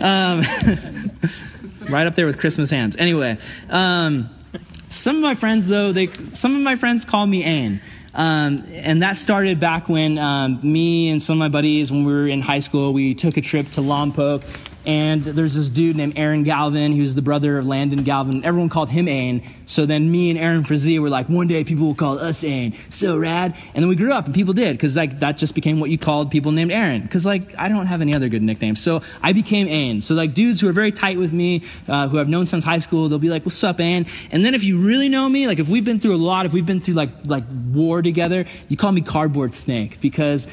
Um, 0.02 1.10
right 1.90 2.06
up 2.06 2.14
there 2.14 2.26
with 2.26 2.38
Christmas 2.38 2.68
hams. 2.68 2.94
Anyway. 2.98 3.38
Um, 3.70 4.28
some 4.92 5.16
of 5.16 5.22
my 5.22 5.34
friends, 5.34 5.68
though, 5.68 5.92
they 5.92 6.10
some 6.34 6.54
of 6.54 6.60
my 6.60 6.76
friends 6.76 7.06
call 7.06 7.26
me 7.26 7.42
Ain. 7.44 7.80
Um, 8.14 8.64
and 8.72 9.02
that 9.02 9.16
started 9.16 9.58
back 9.58 9.88
when 9.88 10.18
um, 10.18 10.60
me 10.62 11.10
and 11.10 11.22
some 11.22 11.34
of 11.34 11.38
my 11.38 11.48
buddies, 11.48 11.90
when 11.90 12.04
we 12.04 12.12
were 12.12 12.28
in 12.28 12.42
high 12.42 12.60
school, 12.60 12.92
we 12.92 13.14
took 13.14 13.36
a 13.36 13.40
trip 13.40 13.70
to 13.70 13.80
Lompoc 13.80 14.42
and 14.84 15.24
there's 15.24 15.54
this 15.54 15.68
dude 15.68 15.96
named 15.96 16.14
Aaron 16.16 16.42
Galvin, 16.42 16.92
who's 16.92 17.14
the 17.14 17.22
brother 17.22 17.58
of 17.58 17.66
Landon 17.66 18.02
Galvin. 18.02 18.44
Everyone 18.44 18.68
called 18.68 18.90
him 18.90 19.08
Ain. 19.08 19.42
So 19.66 19.86
then 19.86 20.10
me 20.10 20.30
and 20.30 20.38
Aaron 20.38 20.64
Frazee 20.64 20.98
were 20.98 21.08
like, 21.08 21.28
one 21.28 21.46
day 21.46 21.64
people 21.64 21.86
will 21.86 21.94
call 21.94 22.18
us 22.18 22.42
Ain. 22.44 22.74
So 22.88 23.16
rad. 23.16 23.56
And 23.74 23.82
then 23.82 23.88
we 23.88 23.96
grew 23.96 24.12
up 24.12 24.26
and 24.26 24.34
people 24.34 24.54
did, 24.54 24.76
because 24.76 24.96
like 24.96 25.20
that 25.20 25.36
just 25.36 25.54
became 25.54 25.80
what 25.80 25.90
you 25.90 25.98
called 25.98 26.30
people 26.30 26.52
named 26.52 26.72
Aaron. 26.72 27.02
Because 27.02 27.24
like 27.24 27.56
I 27.56 27.68
don't 27.68 27.86
have 27.86 28.00
any 28.00 28.14
other 28.14 28.28
good 28.28 28.42
nicknames. 28.42 28.80
So 28.80 29.02
I 29.22 29.32
became 29.32 29.68
Ain. 29.68 30.02
So 30.02 30.14
like 30.14 30.34
dudes 30.34 30.60
who 30.60 30.68
are 30.68 30.72
very 30.72 30.92
tight 30.92 31.18
with 31.18 31.32
me, 31.32 31.62
uh, 31.88 32.08
who 32.08 32.18
I've 32.18 32.28
known 32.28 32.46
since 32.46 32.64
high 32.64 32.80
school, 32.80 33.08
they'll 33.08 33.18
be 33.18 33.30
like, 33.30 33.44
what's 33.44 33.62
up, 33.62 33.80
Ain? 33.80 34.06
And 34.30 34.44
then 34.44 34.54
if 34.54 34.64
you 34.64 34.78
really 34.78 35.08
know 35.08 35.28
me, 35.28 35.46
like 35.46 35.58
if 35.58 35.68
we've 35.68 35.84
been 35.84 36.00
through 36.00 36.16
a 36.16 36.22
lot, 36.22 36.44
if 36.46 36.52
we've 36.52 36.66
been 36.66 36.80
through 36.80 36.94
like 36.94 37.10
like 37.24 37.44
war 37.72 38.02
together, 38.02 38.46
you 38.68 38.76
call 38.76 38.92
me 38.92 39.00
Cardboard 39.00 39.54
Snake 39.54 40.00
because 40.00 40.46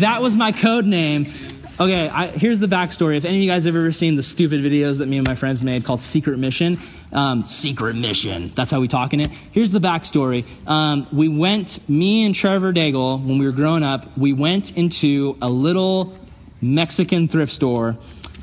that 0.00 0.22
was 0.22 0.36
my 0.36 0.52
code 0.52 0.86
name 0.86 1.32
Okay, 1.80 2.08
I, 2.08 2.28
here's 2.28 2.60
the 2.60 2.68
backstory. 2.68 3.16
If 3.16 3.24
any 3.24 3.38
of 3.38 3.42
you 3.42 3.50
guys 3.50 3.64
have 3.64 3.74
ever 3.74 3.90
seen 3.90 4.14
the 4.14 4.22
stupid 4.22 4.60
videos 4.60 4.98
that 4.98 5.06
me 5.06 5.18
and 5.18 5.26
my 5.26 5.34
friends 5.34 5.60
made 5.60 5.84
called 5.84 6.02
Secret 6.02 6.38
Mission, 6.38 6.78
um, 7.10 7.44
Secret 7.46 7.96
Mission, 7.96 8.52
that's 8.54 8.70
how 8.70 8.78
we 8.78 8.86
talk 8.86 9.12
in 9.12 9.18
it. 9.18 9.32
Here's 9.50 9.72
the 9.72 9.80
backstory. 9.80 10.44
Um, 10.68 11.08
we 11.10 11.26
went, 11.26 11.80
me 11.88 12.24
and 12.24 12.32
Trevor 12.32 12.72
Daigle, 12.72 13.18
when 13.18 13.38
we 13.38 13.44
were 13.44 13.50
growing 13.50 13.82
up, 13.82 14.16
we 14.16 14.32
went 14.32 14.76
into 14.76 15.36
a 15.42 15.50
little 15.50 16.16
Mexican 16.60 17.26
thrift 17.26 17.52
store, 17.52 17.96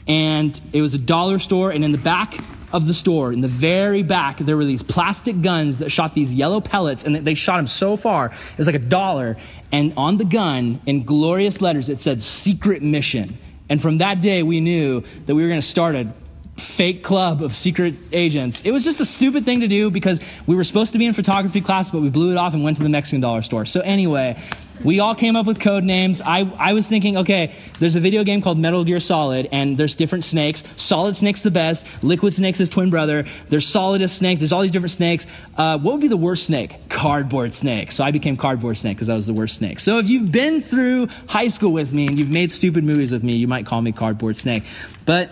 and 0.10 0.60
it 0.74 0.82
was 0.82 0.94
a 0.94 1.00
dollar 1.00 1.40
store, 1.40 1.72
and 1.72 1.86
in 1.86 1.94
the 1.94 1.98
back 1.98 2.34
of 2.74 2.86
the 2.86 2.94
store, 2.94 3.32
in 3.32 3.40
the 3.40 3.48
very 3.48 4.04
back, 4.04 4.40
there 4.40 4.58
were 4.58 4.66
these 4.66 4.84
plastic 4.84 5.42
guns 5.42 5.80
that 5.80 5.90
shot 5.90 6.16
these 6.16 6.34
yellow 6.34 6.60
pellets, 6.60 7.04
and 7.04 7.16
they 7.16 7.36
shot 7.36 7.58
them 7.58 7.68
so 7.68 7.96
far, 7.96 8.26
it 8.26 8.58
was 8.58 8.68
like 8.68 8.76
a 8.76 8.80
dollar. 8.80 9.38
And 9.72 9.94
on 9.96 10.18
the 10.18 10.26
gun, 10.26 10.82
in 10.86 11.04
glorious 11.04 11.62
letters, 11.62 11.88
it 11.90 12.02
said 12.02 12.22
secret 12.22 12.82
mission. 12.82 13.38
And 13.70 13.82
from 13.82 14.00
that 14.00 14.22
day, 14.22 14.44
we 14.44 14.60
knew 14.60 15.04
that 15.26 15.36
we 15.36 15.42
were 15.44 15.48
going 15.48 15.62
to 15.62 15.68
start 15.68 15.96
a 15.96 16.14
fake 16.58 17.04
club 17.04 17.42
of 17.42 17.56
secret 17.56 17.96
agents. 18.12 18.62
It 18.62 18.72
was 18.72 18.84
just 18.84 19.00
a 19.00 19.06
stupid 19.06 19.46
thing 19.46 19.62
to 19.62 19.68
do 19.68 19.90
because 19.92 20.20
we 20.48 20.56
were 20.56 20.64
supposed 20.64 20.94
to 20.94 21.00
be 21.00 21.06
in 21.06 21.14
photography 21.14 21.62
class, 21.62 21.92
but 21.92 22.02
we 22.02 22.10
blew 22.10 22.32
it 22.32 22.38
off 22.38 22.54
and 22.54 22.64
went 22.64 22.78
to 22.78 22.84
the 22.84 22.90
Mexican 22.90 23.22
dollar 23.22 23.42
store. 23.42 23.66
So, 23.66 23.82
anyway, 23.82 24.42
we 24.84 25.00
all 25.00 25.14
came 25.14 25.36
up 25.36 25.46
with 25.46 25.60
code 25.60 25.84
names. 25.84 26.22
I, 26.22 26.52
I 26.58 26.74
was 26.74 26.88
thinking, 26.88 27.18
okay, 27.18 27.54
there's 27.80 27.96
a 27.96 28.00
video 28.00 28.24
game 28.24 28.42
called 28.42 28.58
Metal 28.58 28.84
Gear 28.84 29.00
Solid, 29.00 29.48
and 29.52 29.78
there's 29.78 29.96
different 29.96 30.24
snakes. 30.24 30.64
Solid 30.76 31.16
Snake's 31.16 31.42
the 31.42 31.52
best. 31.52 31.86
Liquid 32.02 32.34
Snake's 32.34 32.58
his 32.58 32.70
twin 32.70 32.90
brother. 32.90 33.26
There's 33.50 33.68
Solidus 33.68 34.12
Snake. 34.12 34.40
There's 34.40 34.52
all 34.52 34.62
these 34.62 34.72
different 34.72 34.92
snakes. 34.92 35.28
Uh, 35.56 35.78
what 35.78 35.94
would 35.94 36.02
be 36.02 36.08
the 36.08 36.18
worst 36.18 36.46
snake? 36.46 36.90
Cardboard 36.90 37.54
Snake. 37.54 37.92
So 37.92 38.04
I 38.04 38.12
became 38.12 38.38
Cardboard 38.38 38.78
Snake 38.78 38.98
because 38.98 39.10
I 39.10 39.16
was 39.16 39.28
the 39.28 39.34
worst 39.34 39.56
snake. 39.58 39.80
So 39.80 40.00
if 40.00 40.10
you've 40.10 40.32
been 40.32 40.62
through 40.62 41.10
high 41.28 41.50
school 41.50 41.72
with 41.72 41.94
me 41.94 42.08
and 42.08 42.18
you've 42.18 42.30
made 42.30 42.52
stupid 42.52 42.84
movies 42.84 43.12
with 43.12 43.24
me, 43.24 43.36
you 43.36 43.48
might 43.48 43.66
call 43.66 43.82
me 43.82 43.92
Cardboard 43.92 44.38
Snake. 44.38 44.64
But 45.06 45.30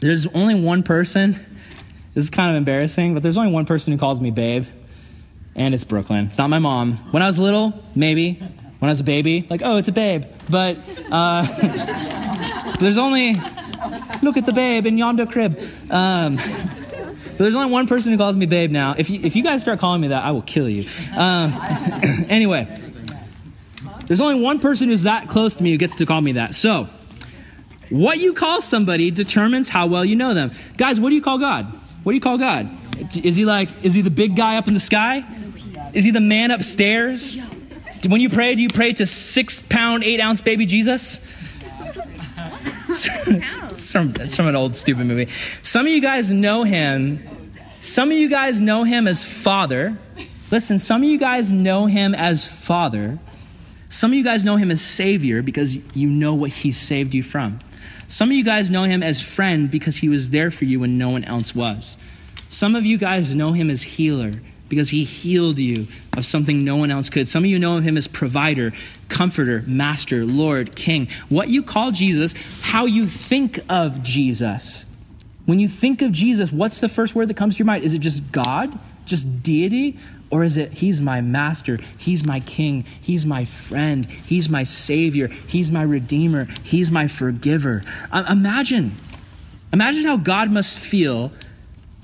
There's 0.00 0.26
only 0.28 0.60
one 0.60 0.82
person. 0.82 1.32
This 2.14 2.24
is 2.24 2.30
kind 2.30 2.50
of 2.50 2.56
embarrassing, 2.56 3.14
but 3.14 3.22
there's 3.22 3.36
only 3.36 3.52
one 3.52 3.66
person 3.66 3.92
who 3.92 3.98
calls 3.98 4.20
me 4.20 4.30
babe, 4.30 4.66
and 5.54 5.74
it's 5.74 5.84
Brooklyn. 5.84 6.26
It's 6.26 6.38
not 6.38 6.48
my 6.48 6.58
mom. 6.58 6.96
When 7.10 7.22
I 7.22 7.26
was 7.26 7.38
little, 7.38 7.72
maybe. 7.94 8.34
When 8.34 8.88
I 8.88 8.92
was 8.92 9.00
a 9.00 9.04
baby, 9.04 9.46
like, 9.48 9.62
oh, 9.64 9.78
it's 9.78 9.88
a 9.88 9.92
babe. 9.92 10.24
But, 10.50 10.76
uh, 11.10 12.74
there's 12.80 12.98
only, 12.98 13.34
look 14.22 14.36
at 14.36 14.44
the 14.44 14.52
babe 14.52 14.84
in 14.84 14.98
yonder 14.98 15.26
crib. 15.26 15.58
Um, 15.90 16.36
but 16.36 17.38
there's 17.38 17.54
only 17.54 17.72
one 17.72 17.86
person 17.86 18.12
who 18.12 18.18
calls 18.18 18.36
me 18.36 18.46
babe 18.46 18.70
now. 18.70 18.94
If 18.96 19.10
you, 19.10 19.20
if 19.22 19.34
you 19.34 19.42
guys 19.42 19.60
start 19.60 19.80
calling 19.80 20.00
me 20.00 20.08
that, 20.08 20.22
I 20.22 20.30
will 20.32 20.42
kill 20.42 20.68
you. 20.68 20.88
Um, 21.16 21.52
anyway, 22.28 22.68
there's 24.06 24.20
only 24.20 24.40
one 24.40 24.60
person 24.60 24.88
who's 24.88 25.02
that 25.02 25.28
close 25.28 25.56
to 25.56 25.62
me 25.62 25.72
who 25.72 25.78
gets 25.78 25.96
to 25.96 26.06
call 26.06 26.20
me 26.20 26.32
that. 26.32 26.54
So, 26.54 26.88
what 27.90 28.18
you 28.18 28.34
call 28.34 28.60
somebody 28.60 29.10
determines 29.10 29.68
how 29.68 29.86
well 29.86 30.04
you 30.04 30.16
know 30.16 30.34
them. 30.34 30.52
Guys, 30.76 31.00
what 31.00 31.10
do 31.10 31.14
you 31.14 31.22
call 31.22 31.38
God? 31.38 31.66
What 32.02 32.12
do 32.12 32.16
you 32.16 32.20
call 32.20 32.38
God? 32.38 32.68
Is 33.16 33.36
he 33.36 33.44
like, 33.44 33.68
is 33.84 33.94
he 33.94 34.02
the 34.02 34.10
big 34.10 34.36
guy 34.36 34.56
up 34.56 34.68
in 34.68 34.74
the 34.74 34.80
sky? 34.80 35.24
Is 35.92 36.04
he 36.04 36.10
the 36.10 36.20
man 36.20 36.50
upstairs? 36.50 37.36
When 38.08 38.20
you 38.20 38.28
pray, 38.28 38.54
do 38.54 38.62
you 38.62 38.68
pray 38.68 38.92
to 38.94 39.06
six 39.06 39.60
pound, 39.60 40.04
eight 40.04 40.20
ounce 40.20 40.42
baby 40.42 40.66
Jesus? 40.66 41.18
it's, 42.88 43.92
from, 43.92 44.14
it's 44.20 44.36
from 44.36 44.46
an 44.46 44.56
old 44.56 44.76
stupid 44.76 45.06
movie. 45.06 45.28
Some 45.62 45.86
of 45.86 45.92
you 45.92 46.00
guys 46.00 46.30
know 46.30 46.64
him. 46.64 47.52
Some 47.80 48.10
of 48.10 48.16
you 48.16 48.28
guys 48.28 48.60
know 48.60 48.84
him 48.84 49.08
as 49.08 49.24
Father. 49.24 49.96
Listen, 50.50 50.78
some 50.78 51.02
of 51.02 51.08
you 51.08 51.18
guys 51.18 51.50
know 51.52 51.86
him 51.86 52.14
as 52.14 52.46
Father. 52.46 53.18
Some 53.88 54.12
of 54.12 54.14
you 54.14 54.24
guys 54.24 54.44
know 54.44 54.56
him 54.56 54.70
as 54.70 54.82
Savior 54.82 55.42
because 55.42 55.76
you 55.96 56.08
know 56.08 56.34
what 56.34 56.50
he 56.50 56.72
saved 56.72 57.14
you 57.14 57.22
from. 57.22 57.60
Some 58.14 58.30
of 58.30 58.36
you 58.36 58.44
guys 58.44 58.70
know 58.70 58.84
him 58.84 59.02
as 59.02 59.20
friend 59.20 59.68
because 59.68 59.96
he 59.96 60.08
was 60.08 60.30
there 60.30 60.52
for 60.52 60.66
you 60.66 60.78
when 60.78 60.96
no 60.98 61.08
one 61.08 61.24
else 61.24 61.52
was. 61.52 61.96
Some 62.48 62.76
of 62.76 62.86
you 62.86 62.96
guys 62.96 63.34
know 63.34 63.50
him 63.50 63.68
as 63.70 63.82
healer 63.82 64.34
because 64.68 64.90
he 64.90 65.02
healed 65.02 65.58
you 65.58 65.88
of 66.12 66.24
something 66.24 66.62
no 66.62 66.76
one 66.76 66.92
else 66.92 67.10
could. 67.10 67.28
Some 67.28 67.42
of 67.42 67.50
you 67.50 67.58
know 67.58 67.78
him 67.78 67.96
as 67.96 68.06
provider, 68.06 68.72
comforter, 69.08 69.64
master, 69.66 70.24
Lord, 70.24 70.76
king. 70.76 71.08
What 71.28 71.48
you 71.48 71.64
call 71.64 71.90
Jesus, 71.90 72.34
how 72.60 72.86
you 72.86 73.08
think 73.08 73.58
of 73.68 74.00
Jesus. 74.04 74.86
When 75.46 75.58
you 75.58 75.66
think 75.66 76.00
of 76.00 76.12
Jesus, 76.12 76.52
what's 76.52 76.78
the 76.78 76.88
first 76.88 77.16
word 77.16 77.26
that 77.26 77.36
comes 77.36 77.56
to 77.56 77.58
your 77.58 77.66
mind? 77.66 77.82
Is 77.82 77.94
it 77.94 77.98
just 77.98 78.30
God? 78.30 78.78
Just 79.06 79.42
deity? 79.42 79.98
Or 80.34 80.42
is 80.42 80.56
it, 80.56 80.72
He's 80.72 81.00
my 81.00 81.20
master, 81.20 81.78
He's 81.96 82.26
my 82.26 82.40
king, 82.40 82.84
He's 83.00 83.24
my 83.24 83.44
friend, 83.44 84.04
He's 84.04 84.48
my 84.48 84.64
savior, 84.64 85.28
He's 85.28 85.70
my 85.70 85.82
redeemer, 85.82 86.48
He's 86.64 86.90
my 86.90 87.06
forgiver? 87.06 87.84
Uh, 88.10 88.24
imagine, 88.28 88.96
imagine 89.72 90.02
how 90.02 90.16
God 90.16 90.50
must 90.50 90.80
feel 90.80 91.30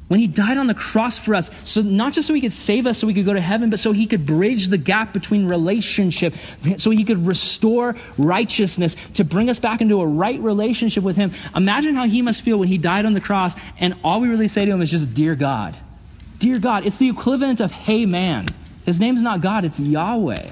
when 0.06 0.20
he 0.20 0.28
died 0.28 0.58
on 0.58 0.68
the 0.68 0.74
cross 0.74 1.18
for 1.18 1.34
us 1.34 1.50
so 1.64 1.82
not 1.82 2.12
just 2.12 2.28
so 2.28 2.34
he 2.34 2.40
could 2.40 2.52
save 2.52 2.86
us 2.86 2.98
so 2.98 3.06
we 3.08 3.14
could 3.14 3.24
go 3.24 3.32
to 3.32 3.40
heaven 3.40 3.68
but 3.68 3.80
so 3.80 3.90
he 3.90 4.06
could 4.06 4.26
bridge 4.26 4.68
the 4.68 4.78
gap 4.78 5.12
between 5.12 5.46
relationship 5.46 6.34
so 6.78 6.90
he 6.90 7.04
could 7.04 7.24
restore 7.26 7.94
righteousness 8.18 8.96
to 9.14 9.22
bring 9.22 9.48
us 9.48 9.60
back 9.60 9.80
into 9.80 10.00
a 10.00 10.06
right 10.06 10.40
relationship 10.40 11.04
with 11.04 11.16
him 11.16 11.30
imagine 11.54 11.94
how 11.94 12.06
he 12.06 12.22
must 12.22 12.42
feel 12.42 12.58
when 12.58 12.66
he 12.66 12.76
died 12.76 13.06
on 13.06 13.12
the 13.12 13.20
cross 13.20 13.54
and 13.78 13.94
all 14.02 14.20
we 14.20 14.26
really 14.26 14.48
say 14.48 14.64
to 14.64 14.70
him 14.72 14.82
is 14.82 14.90
just 14.90 15.14
dear 15.14 15.36
god 15.36 15.76
dear 16.40 16.58
god 16.58 16.84
it's 16.84 16.98
the 16.98 17.08
equivalent 17.08 17.60
of 17.60 17.70
hey 17.70 18.04
man 18.04 18.48
his 18.84 18.98
name's 18.98 19.22
not 19.22 19.40
god 19.40 19.64
it's 19.64 19.78
yahweh 19.78 20.50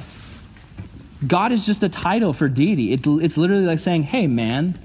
god 1.27 1.51
is 1.51 1.67
just 1.67 1.83
a 1.83 1.89
title 1.89 2.33
for 2.33 2.49
deity 2.49 2.93
it, 2.93 3.05
it's 3.05 3.37
literally 3.37 3.67
like 3.67 3.81
saying 3.81 4.05
hey 4.05 4.29
man 4.29 4.79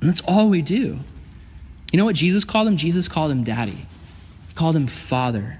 and 0.00 0.08
that's 0.08 0.20
all 0.22 0.48
we 0.48 0.62
do 0.62 1.00
you 1.92 1.98
know 1.98 2.06
what 2.06 2.16
Jesus 2.16 2.44
called 2.44 2.66
him? 2.66 2.76
Jesus 2.76 3.06
called 3.06 3.30
him 3.30 3.44
daddy. 3.44 3.86
He 4.48 4.54
called 4.54 4.74
him 4.74 4.86
father. 4.86 5.58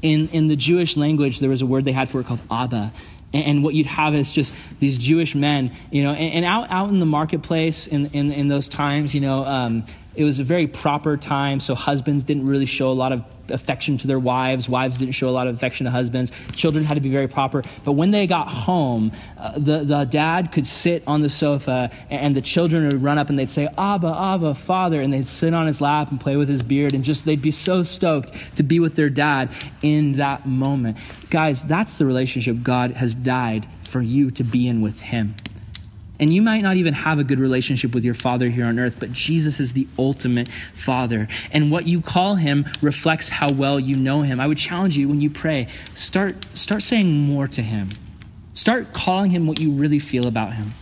In, 0.00 0.28
in 0.30 0.48
the 0.48 0.56
Jewish 0.56 0.96
language, 0.96 1.40
there 1.40 1.50
was 1.50 1.60
a 1.60 1.66
word 1.66 1.84
they 1.84 1.92
had 1.92 2.08
for 2.08 2.20
it 2.20 2.26
called 2.26 2.40
Abba. 2.50 2.92
And, 3.34 3.62
what 3.62 3.74
you'd 3.74 3.86
have 3.86 4.14
is 4.14 4.32
just 4.32 4.54
these 4.78 4.96
Jewish 4.96 5.34
men, 5.34 5.72
you 5.90 6.02
know, 6.02 6.12
and, 6.12 6.32
and 6.36 6.44
out, 6.46 6.70
out 6.70 6.88
in 6.88 6.98
the 6.98 7.04
marketplace 7.04 7.86
in, 7.86 8.06
in, 8.12 8.32
in 8.32 8.48
those 8.48 8.68
times, 8.68 9.14
you 9.14 9.20
know, 9.20 9.44
um, 9.44 9.84
it 10.18 10.24
was 10.24 10.40
a 10.40 10.44
very 10.44 10.66
proper 10.66 11.16
time, 11.16 11.60
so 11.60 11.76
husbands 11.76 12.24
didn't 12.24 12.44
really 12.44 12.66
show 12.66 12.90
a 12.90 12.92
lot 12.92 13.12
of 13.12 13.24
affection 13.50 13.96
to 13.98 14.08
their 14.08 14.18
wives. 14.18 14.68
Wives 14.68 14.98
didn't 14.98 15.12
show 15.12 15.28
a 15.28 15.30
lot 15.30 15.46
of 15.46 15.54
affection 15.54 15.84
to 15.84 15.92
husbands. 15.92 16.32
Children 16.54 16.84
had 16.84 16.94
to 16.94 17.00
be 17.00 17.08
very 17.08 17.28
proper. 17.28 17.62
But 17.84 17.92
when 17.92 18.10
they 18.10 18.26
got 18.26 18.48
home, 18.48 19.12
uh, 19.38 19.52
the, 19.52 19.84
the 19.84 20.04
dad 20.06 20.50
could 20.50 20.66
sit 20.66 21.04
on 21.06 21.20
the 21.20 21.30
sofa 21.30 21.92
and 22.10 22.34
the 22.34 22.40
children 22.40 22.84
would 22.86 23.00
run 23.00 23.16
up 23.16 23.30
and 23.30 23.38
they'd 23.38 23.48
say, 23.48 23.68
Abba, 23.78 24.08
Abba, 24.08 24.56
Father. 24.56 25.00
And 25.00 25.14
they'd 25.14 25.28
sit 25.28 25.54
on 25.54 25.68
his 25.68 25.80
lap 25.80 26.10
and 26.10 26.20
play 26.20 26.34
with 26.34 26.48
his 26.48 26.64
beard 26.64 26.94
and 26.94 27.04
just 27.04 27.24
they'd 27.24 27.40
be 27.40 27.52
so 27.52 27.84
stoked 27.84 28.32
to 28.56 28.64
be 28.64 28.80
with 28.80 28.96
their 28.96 29.10
dad 29.10 29.50
in 29.82 30.14
that 30.14 30.46
moment. 30.48 30.96
Guys, 31.30 31.62
that's 31.62 31.96
the 31.96 32.06
relationship 32.06 32.64
God 32.64 32.90
has 32.94 33.14
died 33.14 33.68
for 33.84 34.02
you 34.02 34.32
to 34.32 34.42
be 34.42 34.66
in 34.66 34.80
with 34.80 34.98
him. 34.98 35.36
And 36.20 36.32
you 36.32 36.42
might 36.42 36.62
not 36.62 36.76
even 36.76 36.94
have 36.94 37.18
a 37.18 37.24
good 37.24 37.38
relationship 37.38 37.94
with 37.94 38.04
your 38.04 38.14
father 38.14 38.48
here 38.48 38.66
on 38.66 38.78
earth, 38.78 38.96
but 38.98 39.12
Jesus 39.12 39.60
is 39.60 39.72
the 39.72 39.86
ultimate 39.98 40.48
father. 40.74 41.28
And 41.52 41.70
what 41.70 41.86
you 41.86 42.00
call 42.00 42.34
him 42.34 42.66
reflects 42.82 43.28
how 43.28 43.52
well 43.52 43.78
you 43.78 43.96
know 43.96 44.22
him. 44.22 44.40
I 44.40 44.46
would 44.46 44.58
challenge 44.58 44.96
you 44.96 45.08
when 45.08 45.20
you 45.20 45.30
pray, 45.30 45.68
start, 45.94 46.34
start 46.54 46.82
saying 46.82 47.10
more 47.10 47.46
to 47.48 47.62
him. 47.62 47.90
Start 48.54 48.92
calling 48.92 49.30
him 49.30 49.46
what 49.46 49.60
you 49.60 49.70
really 49.70 50.00
feel 50.00 50.26
about 50.26 50.54
him. 50.54 50.74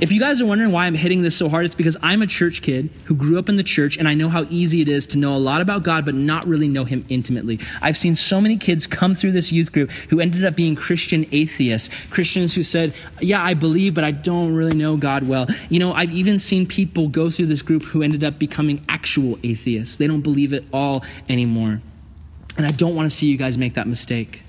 If 0.00 0.12
you 0.12 0.20
guys 0.20 0.40
are 0.40 0.46
wondering 0.46 0.70
why 0.70 0.86
I'm 0.86 0.94
hitting 0.94 1.22
this 1.22 1.36
so 1.36 1.48
hard, 1.48 1.64
it's 1.64 1.74
because 1.74 1.96
I'm 2.00 2.22
a 2.22 2.26
church 2.28 2.62
kid 2.62 2.88
who 3.06 3.16
grew 3.16 3.36
up 3.36 3.48
in 3.48 3.56
the 3.56 3.64
church 3.64 3.96
and 3.96 4.06
I 4.06 4.14
know 4.14 4.28
how 4.28 4.46
easy 4.48 4.80
it 4.80 4.88
is 4.88 5.06
to 5.06 5.18
know 5.18 5.34
a 5.34 5.38
lot 5.38 5.60
about 5.60 5.82
God 5.82 6.04
but 6.04 6.14
not 6.14 6.46
really 6.46 6.68
know 6.68 6.84
Him 6.84 7.04
intimately. 7.08 7.58
I've 7.82 7.98
seen 7.98 8.14
so 8.14 8.40
many 8.40 8.56
kids 8.58 8.86
come 8.86 9.16
through 9.16 9.32
this 9.32 9.50
youth 9.50 9.72
group 9.72 9.90
who 9.90 10.20
ended 10.20 10.44
up 10.44 10.54
being 10.54 10.76
Christian 10.76 11.26
atheists, 11.32 11.92
Christians 12.10 12.54
who 12.54 12.62
said, 12.62 12.94
Yeah, 13.20 13.42
I 13.42 13.54
believe, 13.54 13.94
but 13.94 14.04
I 14.04 14.12
don't 14.12 14.54
really 14.54 14.76
know 14.76 14.96
God 14.96 15.26
well. 15.26 15.48
You 15.68 15.80
know, 15.80 15.92
I've 15.92 16.12
even 16.12 16.38
seen 16.38 16.64
people 16.64 17.08
go 17.08 17.28
through 17.28 17.46
this 17.46 17.62
group 17.62 17.82
who 17.82 18.00
ended 18.00 18.22
up 18.22 18.38
becoming 18.38 18.84
actual 18.88 19.36
atheists. 19.42 19.96
They 19.96 20.06
don't 20.06 20.22
believe 20.22 20.52
it 20.52 20.64
all 20.72 21.04
anymore. 21.28 21.82
And 22.56 22.64
I 22.64 22.70
don't 22.70 22.94
want 22.94 23.10
to 23.10 23.16
see 23.16 23.26
you 23.26 23.36
guys 23.36 23.58
make 23.58 23.74
that 23.74 23.88
mistake. 23.88 24.44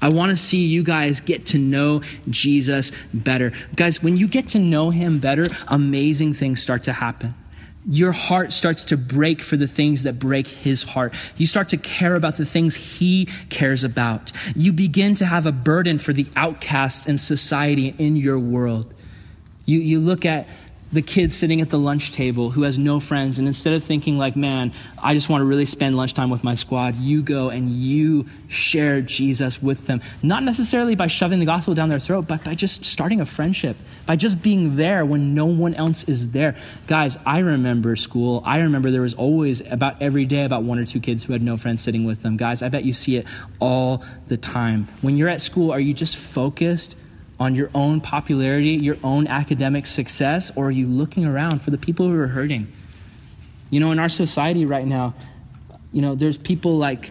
I 0.00 0.08
want 0.10 0.30
to 0.30 0.36
see 0.36 0.66
you 0.66 0.82
guys 0.82 1.20
get 1.20 1.46
to 1.46 1.58
know 1.58 2.02
Jesus 2.28 2.92
better. 3.14 3.52
Guys, 3.74 4.02
when 4.02 4.16
you 4.16 4.28
get 4.28 4.50
to 4.50 4.58
know 4.58 4.90
him 4.90 5.18
better, 5.18 5.48
amazing 5.68 6.34
things 6.34 6.60
start 6.60 6.82
to 6.84 6.92
happen. 6.92 7.34
Your 7.88 8.10
heart 8.12 8.52
starts 8.52 8.82
to 8.84 8.96
break 8.96 9.42
for 9.42 9.56
the 9.56 9.68
things 9.68 10.02
that 10.02 10.18
break 10.18 10.48
his 10.48 10.82
heart. 10.82 11.14
You 11.36 11.46
start 11.46 11.68
to 11.68 11.76
care 11.76 12.16
about 12.16 12.36
the 12.36 12.44
things 12.44 12.98
he 12.98 13.26
cares 13.48 13.84
about. 13.84 14.32
You 14.56 14.72
begin 14.72 15.14
to 15.16 15.26
have 15.26 15.46
a 15.46 15.52
burden 15.52 15.98
for 15.98 16.12
the 16.12 16.26
outcasts 16.34 17.06
in 17.06 17.16
society 17.16 17.94
in 17.96 18.16
your 18.16 18.40
world. 18.40 18.92
You, 19.66 19.78
you 19.78 20.00
look 20.00 20.26
at 20.26 20.48
the 20.92 21.02
kid 21.02 21.32
sitting 21.32 21.60
at 21.60 21.70
the 21.70 21.78
lunch 21.78 22.12
table 22.12 22.50
who 22.50 22.62
has 22.62 22.78
no 22.78 23.00
friends, 23.00 23.38
and 23.38 23.48
instead 23.48 23.72
of 23.72 23.82
thinking, 23.82 24.18
like, 24.18 24.36
man, 24.36 24.72
I 24.96 25.14
just 25.14 25.28
want 25.28 25.40
to 25.40 25.44
really 25.44 25.66
spend 25.66 25.96
lunchtime 25.96 26.30
with 26.30 26.44
my 26.44 26.54
squad, 26.54 26.94
you 26.96 27.22
go 27.22 27.48
and 27.50 27.70
you 27.70 28.26
share 28.48 29.00
Jesus 29.00 29.60
with 29.60 29.86
them. 29.86 30.00
Not 30.22 30.44
necessarily 30.44 30.94
by 30.94 31.08
shoving 31.08 31.40
the 31.40 31.46
gospel 31.46 31.74
down 31.74 31.88
their 31.88 31.98
throat, 31.98 32.28
but 32.28 32.44
by 32.44 32.54
just 32.54 32.84
starting 32.84 33.20
a 33.20 33.26
friendship, 33.26 33.76
by 34.06 34.16
just 34.16 34.42
being 34.42 34.76
there 34.76 35.04
when 35.04 35.34
no 35.34 35.46
one 35.46 35.74
else 35.74 36.04
is 36.04 36.30
there. 36.30 36.54
Guys, 36.86 37.16
I 37.26 37.40
remember 37.40 37.96
school. 37.96 38.42
I 38.46 38.60
remember 38.60 38.90
there 38.90 39.02
was 39.02 39.14
always 39.14 39.60
about 39.62 40.00
every 40.00 40.24
day 40.24 40.44
about 40.44 40.62
one 40.62 40.78
or 40.78 40.86
two 40.86 41.00
kids 41.00 41.24
who 41.24 41.32
had 41.32 41.42
no 41.42 41.56
friends 41.56 41.82
sitting 41.82 42.04
with 42.04 42.22
them. 42.22 42.36
Guys, 42.36 42.62
I 42.62 42.68
bet 42.68 42.84
you 42.84 42.92
see 42.92 43.16
it 43.16 43.26
all 43.58 44.04
the 44.28 44.36
time. 44.36 44.86
When 45.02 45.16
you're 45.16 45.28
at 45.28 45.40
school, 45.40 45.72
are 45.72 45.80
you 45.80 45.94
just 45.94 46.16
focused? 46.16 46.96
On 47.38 47.54
your 47.54 47.70
own 47.74 48.00
popularity, 48.00 48.70
your 48.70 48.96
own 49.04 49.26
academic 49.26 49.86
success, 49.86 50.50
or 50.56 50.68
are 50.68 50.70
you 50.70 50.86
looking 50.86 51.26
around 51.26 51.60
for 51.60 51.70
the 51.70 51.78
people 51.78 52.08
who 52.08 52.18
are 52.18 52.28
hurting? 52.28 52.72
You 53.70 53.80
know, 53.80 53.92
in 53.92 53.98
our 53.98 54.08
society 54.08 54.64
right 54.64 54.86
now, 54.86 55.14
you 55.92 56.00
know, 56.00 56.14
there's 56.14 56.38
people 56.38 56.78
like 56.78 57.10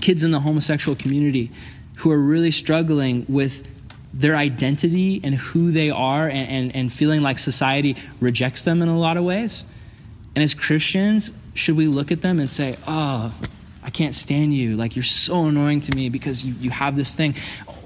kids 0.00 0.22
in 0.24 0.30
the 0.30 0.40
homosexual 0.40 0.96
community 0.96 1.50
who 1.96 2.10
are 2.10 2.18
really 2.18 2.50
struggling 2.50 3.26
with 3.28 3.68
their 4.12 4.36
identity 4.36 5.20
and 5.22 5.34
who 5.34 5.70
they 5.72 5.90
are 5.90 6.28
and, 6.28 6.48
and, 6.48 6.76
and 6.76 6.92
feeling 6.92 7.20
like 7.22 7.38
society 7.38 7.96
rejects 8.20 8.62
them 8.62 8.80
in 8.80 8.88
a 8.88 8.98
lot 8.98 9.16
of 9.16 9.24
ways. 9.24 9.64
And 10.34 10.42
as 10.42 10.54
Christians, 10.54 11.30
should 11.54 11.76
we 11.76 11.86
look 11.86 12.12
at 12.12 12.22
them 12.22 12.38
and 12.38 12.50
say, 12.50 12.76
oh, 12.86 13.34
I 13.86 13.90
can't 13.90 14.16
stand 14.16 14.52
you. 14.52 14.76
Like, 14.76 14.96
you're 14.96 15.04
so 15.04 15.46
annoying 15.46 15.80
to 15.82 15.94
me 15.94 16.08
because 16.08 16.44
you, 16.44 16.54
you 16.60 16.70
have 16.70 16.96
this 16.96 17.14
thing. 17.14 17.36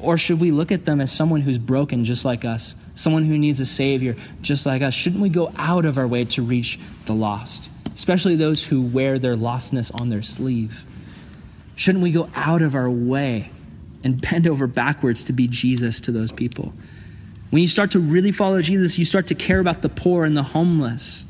Or 0.01 0.17
should 0.17 0.41
we 0.41 0.51
look 0.51 0.73
at 0.73 0.87
them 0.87 0.99
as 0.99 1.13
someone 1.13 1.43
who's 1.43 1.59
broken 1.59 2.07
just 2.07 2.25
like 2.25 2.43
us, 2.47 2.75
someone 2.95 3.27
who 3.27 3.37
needs 3.37 3.61
a 3.61 3.67
Savior 3.67 4.17
just 4.41 4.65
like 4.65 4.81
us? 4.81 4.95
Shouldn't 4.95 5.21
we 5.21 5.29
go 5.29 5.53
out 5.57 5.85
of 5.85 5.99
our 5.99 6.09
way 6.09 6.25
to 6.25 6.43
reach 6.43 6.81
the 7.05 7.13
lost, 7.13 7.69
especially 7.95 8.35
those 8.35 8.65
who 8.65 8.81
wear 8.81 9.19
their 9.19 9.37
lostness 9.37 9.91
on 10.01 10.09
their 10.09 10.23
sleeve? 10.23 10.85
Shouldn't 11.77 12.03
we 12.03 12.13
go 12.13 12.31
out 12.35 12.63
of 12.63 12.75
our 12.75 12.89
way 12.89 13.51
and 14.03 14.23
bend 14.23 14.47
over 14.47 14.67
backwards 14.67 15.25
to 15.25 15.35
be 15.35 15.49
Jesus 15.49 16.01
to 16.01 16.13
those 16.13 16.33
people? 16.33 16.73
When 17.51 17.61
you 17.61 17.69
start 17.69 17.91
to 17.91 17.99
really 17.99 18.33
follow 18.33 18.63
Jesus, 18.63 18.99
you 18.99 19.05
start 19.05 19.27
to 19.27 19.35
care 19.35 19.61
about 19.61 19.83
the 19.83 19.91
poor 19.91 20.25
and 20.25 20.35
the 20.35 20.45
homeless. 20.45 21.27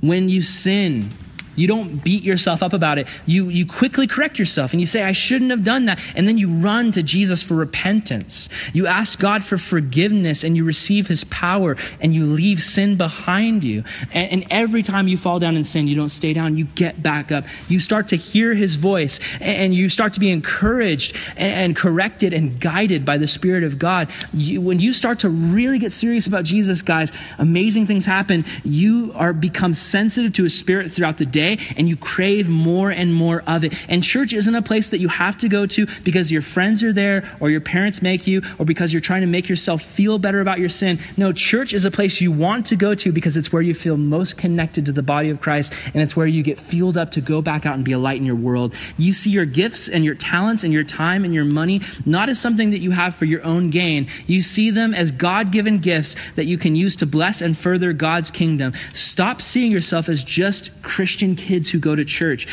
When 0.00 0.30
you 0.30 0.40
sin, 0.40 1.12
you 1.56 1.66
don't 1.66 2.02
beat 2.02 2.22
yourself 2.22 2.62
up 2.62 2.72
about 2.72 2.98
it. 2.98 3.06
You, 3.26 3.48
you 3.48 3.66
quickly 3.66 4.06
correct 4.06 4.38
yourself 4.38 4.72
and 4.72 4.80
you 4.80 4.86
say, 4.86 5.02
I 5.02 5.12
shouldn't 5.12 5.50
have 5.50 5.64
done 5.64 5.86
that. 5.86 6.00
And 6.14 6.26
then 6.26 6.38
you 6.38 6.48
run 6.48 6.92
to 6.92 7.02
Jesus 7.02 7.42
for 7.42 7.54
repentance. 7.54 8.48
You 8.72 8.86
ask 8.86 9.18
God 9.18 9.44
for 9.44 9.58
forgiveness 9.58 10.44
and 10.44 10.56
you 10.56 10.64
receive 10.64 11.08
his 11.08 11.24
power 11.24 11.76
and 12.00 12.14
you 12.14 12.24
leave 12.26 12.62
sin 12.62 12.96
behind 12.96 13.64
you. 13.64 13.84
And, 14.12 14.30
and 14.30 14.46
every 14.50 14.82
time 14.82 15.08
you 15.08 15.16
fall 15.16 15.38
down 15.38 15.56
in 15.56 15.64
sin, 15.64 15.88
you 15.88 15.94
don't 15.94 16.08
stay 16.08 16.32
down, 16.32 16.56
you 16.56 16.64
get 16.64 17.02
back 17.02 17.30
up. 17.30 17.44
You 17.68 17.80
start 17.80 18.08
to 18.08 18.16
hear 18.16 18.54
his 18.54 18.74
voice 18.74 19.20
and 19.40 19.74
you 19.74 19.88
start 19.88 20.14
to 20.14 20.20
be 20.20 20.30
encouraged 20.30 21.16
and, 21.36 21.54
and 21.54 21.76
corrected 21.76 22.32
and 22.34 22.60
guided 22.60 23.04
by 23.04 23.18
the 23.18 23.28
Spirit 23.28 23.64
of 23.64 23.78
God. 23.78 24.10
You, 24.32 24.60
when 24.60 24.80
you 24.80 24.92
start 24.92 25.20
to 25.20 25.28
really 25.28 25.78
get 25.78 25.92
serious 25.92 26.26
about 26.26 26.44
Jesus, 26.44 26.82
guys, 26.82 27.12
amazing 27.38 27.86
things 27.86 28.06
happen. 28.06 28.44
You 28.64 29.12
are 29.14 29.32
become 29.32 29.74
sensitive 29.74 30.32
to 30.34 30.44
his 30.44 30.58
spirit 30.58 30.92
throughout 30.92 31.18
the 31.18 31.26
day 31.26 31.43
day 31.44 31.58
and 31.76 31.88
you 31.88 31.96
crave 31.96 32.48
more 32.48 32.90
and 32.90 33.12
more 33.14 33.42
of 33.46 33.64
it. 33.64 33.72
And 33.88 34.02
church 34.02 34.32
isn't 34.32 34.54
a 34.54 34.62
place 34.62 34.88
that 34.90 34.98
you 34.98 35.08
have 35.08 35.36
to 35.38 35.48
go 35.48 35.66
to 35.66 35.86
because 36.02 36.32
your 36.32 36.42
friends 36.42 36.82
are 36.82 36.92
there 36.92 37.36
or 37.40 37.50
your 37.50 37.60
parents 37.60 38.02
make 38.02 38.26
you 38.26 38.42
or 38.58 38.64
because 38.64 38.92
you're 38.92 39.00
trying 39.00 39.20
to 39.20 39.26
make 39.26 39.48
yourself 39.48 39.82
feel 39.82 40.18
better 40.18 40.40
about 40.40 40.58
your 40.58 40.68
sin. 40.68 40.98
No, 41.16 41.32
church 41.32 41.72
is 41.72 41.84
a 41.84 41.90
place 41.90 42.20
you 42.20 42.32
want 42.32 42.66
to 42.66 42.76
go 42.76 42.94
to 42.94 43.12
because 43.12 43.36
it's 43.36 43.52
where 43.52 43.62
you 43.62 43.74
feel 43.74 43.96
most 43.96 44.36
connected 44.36 44.86
to 44.86 44.92
the 44.92 45.02
body 45.02 45.30
of 45.30 45.40
Christ 45.40 45.72
and 45.92 46.02
it's 46.02 46.16
where 46.16 46.26
you 46.26 46.42
get 46.42 46.58
fueled 46.58 46.96
up 46.96 47.10
to 47.12 47.20
go 47.20 47.42
back 47.42 47.66
out 47.66 47.74
and 47.74 47.84
be 47.84 47.92
a 47.92 47.98
light 47.98 48.18
in 48.18 48.26
your 48.26 48.36
world. 48.36 48.74
You 48.96 49.12
see 49.12 49.30
your 49.30 49.46
gifts 49.46 49.88
and 49.88 50.04
your 50.04 50.14
talents 50.14 50.64
and 50.64 50.72
your 50.72 50.84
time 50.84 51.24
and 51.24 51.34
your 51.34 51.44
money 51.44 51.80
not 52.06 52.28
as 52.28 52.40
something 52.40 52.70
that 52.70 52.80
you 52.80 52.92
have 52.92 53.14
for 53.14 53.24
your 53.24 53.44
own 53.44 53.70
gain. 53.70 54.08
You 54.26 54.42
see 54.42 54.70
them 54.70 54.94
as 54.94 55.10
God 55.10 55.52
given 55.52 55.78
gifts 55.78 56.16
that 56.36 56.46
you 56.46 56.58
can 56.58 56.74
use 56.74 56.96
to 56.96 57.06
bless 57.06 57.40
and 57.40 57.56
further 57.56 57.92
God's 57.92 58.30
kingdom. 58.30 58.72
Stop 58.92 59.42
seeing 59.42 59.70
yourself 59.70 60.08
as 60.08 60.24
just 60.24 60.70
Christian 60.82 61.33
kids 61.36 61.70
who 61.70 61.78
go 61.78 61.94
to 61.94 62.04
church 62.04 62.46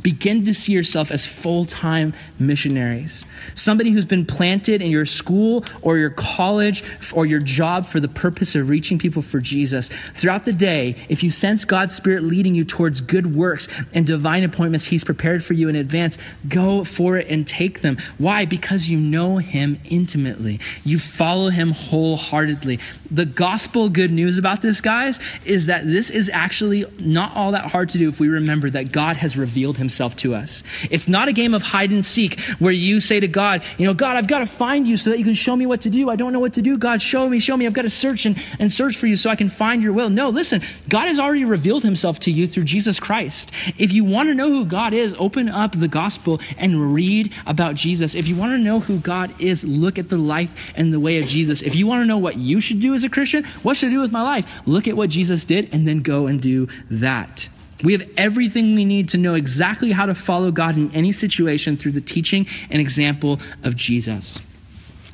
begin 0.00 0.44
to 0.44 0.54
see 0.54 0.72
yourself 0.72 1.10
as 1.10 1.26
full 1.26 1.64
time 1.64 2.14
missionaries. 2.38 3.24
Somebody 3.54 3.90
who's 3.90 4.06
been 4.06 4.24
planted 4.24 4.80
in 4.80 4.90
your 4.90 5.04
school 5.04 5.64
or 5.82 5.98
your 5.98 6.10
college 6.10 6.82
or 7.12 7.26
your 7.26 7.40
job 7.40 7.84
for 7.84 8.00
the 8.00 8.08
purpose 8.08 8.54
of 8.54 8.68
reaching 8.68 8.98
people 8.98 9.22
for 9.22 9.40
Jesus. 9.40 9.88
Throughout 9.88 10.44
the 10.44 10.52
day, 10.52 10.96
if 11.08 11.22
you 11.22 11.30
sense 11.30 11.64
God's 11.64 11.94
Spirit 11.94 12.22
leading 12.22 12.54
you 12.54 12.64
towards 12.64 13.00
good 13.00 13.34
works 13.34 13.68
and 13.92 14.06
divine 14.06 14.44
appointments 14.44 14.86
He's 14.86 15.04
prepared 15.04 15.44
for 15.44 15.54
you 15.54 15.68
in 15.68 15.76
advance, 15.76 16.18
go 16.48 16.84
for 16.84 17.16
it 17.16 17.28
and 17.28 17.46
take 17.46 17.82
them. 17.82 17.98
Why? 18.18 18.44
Because 18.44 18.88
you 18.88 18.98
know 18.98 19.38
Him 19.38 19.80
intimately, 19.84 20.60
you 20.84 20.98
follow 20.98 21.50
Him 21.50 21.72
wholeheartedly. 21.72 22.78
The 23.10 23.26
gospel 23.26 23.88
good 23.88 24.12
news 24.12 24.38
about 24.38 24.62
this, 24.62 24.80
guys, 24.80 25.20
is 25.44 25.66
that 25.66 25.84
this 25.84 26.08
is 26.10 26.30
actually 26.32 26.86
not 26.98 27.36
all 27.36 27.52
that 27.52 27.70
hard 27.70 27.90
to 27.90 27.98
do 27.98 28.08
if 28.08 28.18
we 28.18 28.28
remember 28.28 28.70
that 28.70 28.92
God 28.92 29.16
has 29.16 29.36
revealed 29.36 29.76
himself 29.82 30.16
to 30.16 30.34
us. 30.34 30.62
It's 30.90 31.08
not 31.08 31.28
a 31.28 31.32
game 31.32 31.54
of 31.54 31.62
hide 31.62 31.90
and 31.90 32.06
seek 32.06 32.38
where 32.58 32.72
you 32.72 33.00
say 33.00 33.18
to 33.20 33.28
God, 33.28 33.62
you 33.78 33.86
know, 33.86 33.94
God, 33.94 34.16
I've 34.16 34.28
got 34.28 34.38
to 34.38 34.46
find 34.46 34.86
you 34.86 34.96
so 34.96 35.10
that 35.10 35.18
you 35.18 35.24
can 35.24 35.34
show 35.34 35.56
me 35.56 35.66
what 35.66 35.80
to 35.82 35.90
do. 35.90 36.08
I 36.08 36.16
don't 36.16 36.32
know 36.32 36.38
what 36.38 36.54
to 36.54 36.62
do. 36.62 36.78
God, 36.78 37.02
show 37.02 37.28
me, 37.28 37.40
show 37.40 37.56
me. 37.56 37.66
I've 37.66 37.72
got 37.72 37.82
to 37.82 37.90
search 37.90 38.24
and, 38.24 38.40
and 38.58 38.70
search 38.70 38.96
for 38.96 39.06
you 39.06 39.16
so 39.16 39.28
I 39.28 39.36
can 39.36 39.48
find 39.48 39.82
your 39.82 39.92
will. 39.92 40.08
No, 40.08 40.28
listen, 40.30 40.62
God 40.88 41.08
has 41.08 41.18
already 41.18 41.44
revealed 41.44 41.82
himself 41.82 42.20
to 42.20 42.30
you 42.30 42.46
through 42.46 42.64
Jesus 42.64 43.00
Christ. 43.00 43.50
If 43.78 43.92
you 43.92 44.04
want 44.04 44.28
to 44.28 44.34
know 44.34 44.48
who 44.48 44.64
God 44.64 44.94
is, 44.94 45.14
open 45.18 45.48
up 45.48 45.78
the 45.78 45.88
gospel 45.88 46.40
and 46.56 46.94
read 46.94 47.32
about 47.46 47.74
Jesus. 47.74 48.14
If 48.14 48.28
you 48.28 48.36
want 48.36 48.52
to 48.52 48.58
know 48.58 48.80
who 48.80 48.98
God 48.98 49.34
is, 49.40 49.64
look 49.64 49.98
at 49.98 50.08
the 50.08 50.18
life 50.18 50.72
and 50.76 50.92
the 50.92 51.00
way 51.00 51.18
of 51.18 51.26
Jesus. 51.26 51.62
If 51.62 51.74
you 51.74 51.86
want 51.86 52.02
to 52.02 52.06
know 52.06 52.18
what 52.18 52.36
you 52.36 52.60
should 52.60 52.80
do 52.80 52.94
as 52.94 53.04
a 53.04 53.08
Christian, 53.08 53.44
what 53.62 53.76
should 53.76 53.88
I 53.88 53.92
do 53.92 54.00
with 54.00 54.12
my 54.12 54.22
life? 54.22 54.48
Look 54.66 54.86
at 54.86 54.96
what 54.96 55.10
Jesus 55.10 55.44
did 55.44 55.68
and 55.72 55.86
then 55.86 56.02
go 56.02 56.26
and 56.26 56.40
do 56.40 56.68
that. 56.90 57.48
We 57.82 57.92
have 57.92 58.08
everything 58.16 58.74
we 58.74 58.84
need 58.84 59.08
to 59.10 59.18
know 59.18 59.34
exactly 59.34 59.92
how 59.92 60.06
to 60.06 60.14
follow 60.14 60.50
God 60.50 60.76
in 60.76 60.92
any 60.94 61.12
situation 61.12 61.76
through 61.76 61.92
the 61.92 62.00
teaching 62.00 62.46
and 62.70 62.80
example 62.80 63.40
of 63.62 63.76
Jesus. 63.76 64.38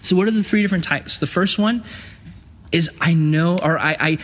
So, 0.02 0.16
what 0.16 0.28
are 0.28 0.32
the 0.32 0.42
three 0.42 0.62
different 0.62 0.84
types? 0.84 1.20
The 1.20 1.26
first 1.26 1.58
one 1.58 1.84
is 2.72 2.90
I 3.00 3.14
know, 3.14 3.58
or 3.58 3.78
I, 3.78 3.96
I, 3.98 4.18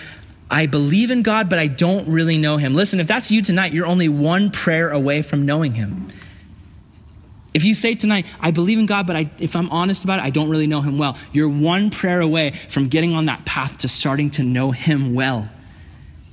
I 0.51 0.67
believe 0.67 1.11
in 1.11 1.23
God, 1.23 1.49
but 1.49 1.59
I 1.59 1.67
don't 1.67 2.09
really 2.09 2.39
know 2.39 2.57
Him. 2.57 2.75
Listen, 2.75 3.01
if 3.01 3.07
that's 3.07 3.31
you 3.31 3.43
tonight, 3.43 3.73
you're 3.73 3.87
only 3.87 4.09
one 4.09 4.51
prayer 4.51 4.91
away 4.91 5.23
from 5.23 5.47
knowing 5.47 5.75
Him. 5.75 6.09
If 7.55 7.65
you 7.65 7.75
say 7.75 7.95
tonight, 7.95 8.27
I 8.41 8.51
believe 8.51 8.79
in 8.79 8.87
God, 8.87 9.07
but 9.07 9.15
I, 9.17 9.31
if 9.39 9.55
I'm 9.55 9.71
honest 9.71 10.05
about 10.05 10.19
it, 10.19 10.23
I 10.23 10.31
don't 10.31 10.51
really 10.51 10.67
know 10.67 10.81
Him 10.81 10.99
well, 10.99 11.17
you're 11.33 11.49
one 11.49 11.91
prayer 11.91 12.21
away 12.21 12.55
from 12.69 12.89
getting 12.89 13.15
on 13.15 13.27
that 13.27 13.45
path 13.45 13.79
to 13.79 13.89
starting 13.89 14.31
to 14.33 14.43
know 14.43 14.71
Him 14.71 15.15
well. 15.15 15.49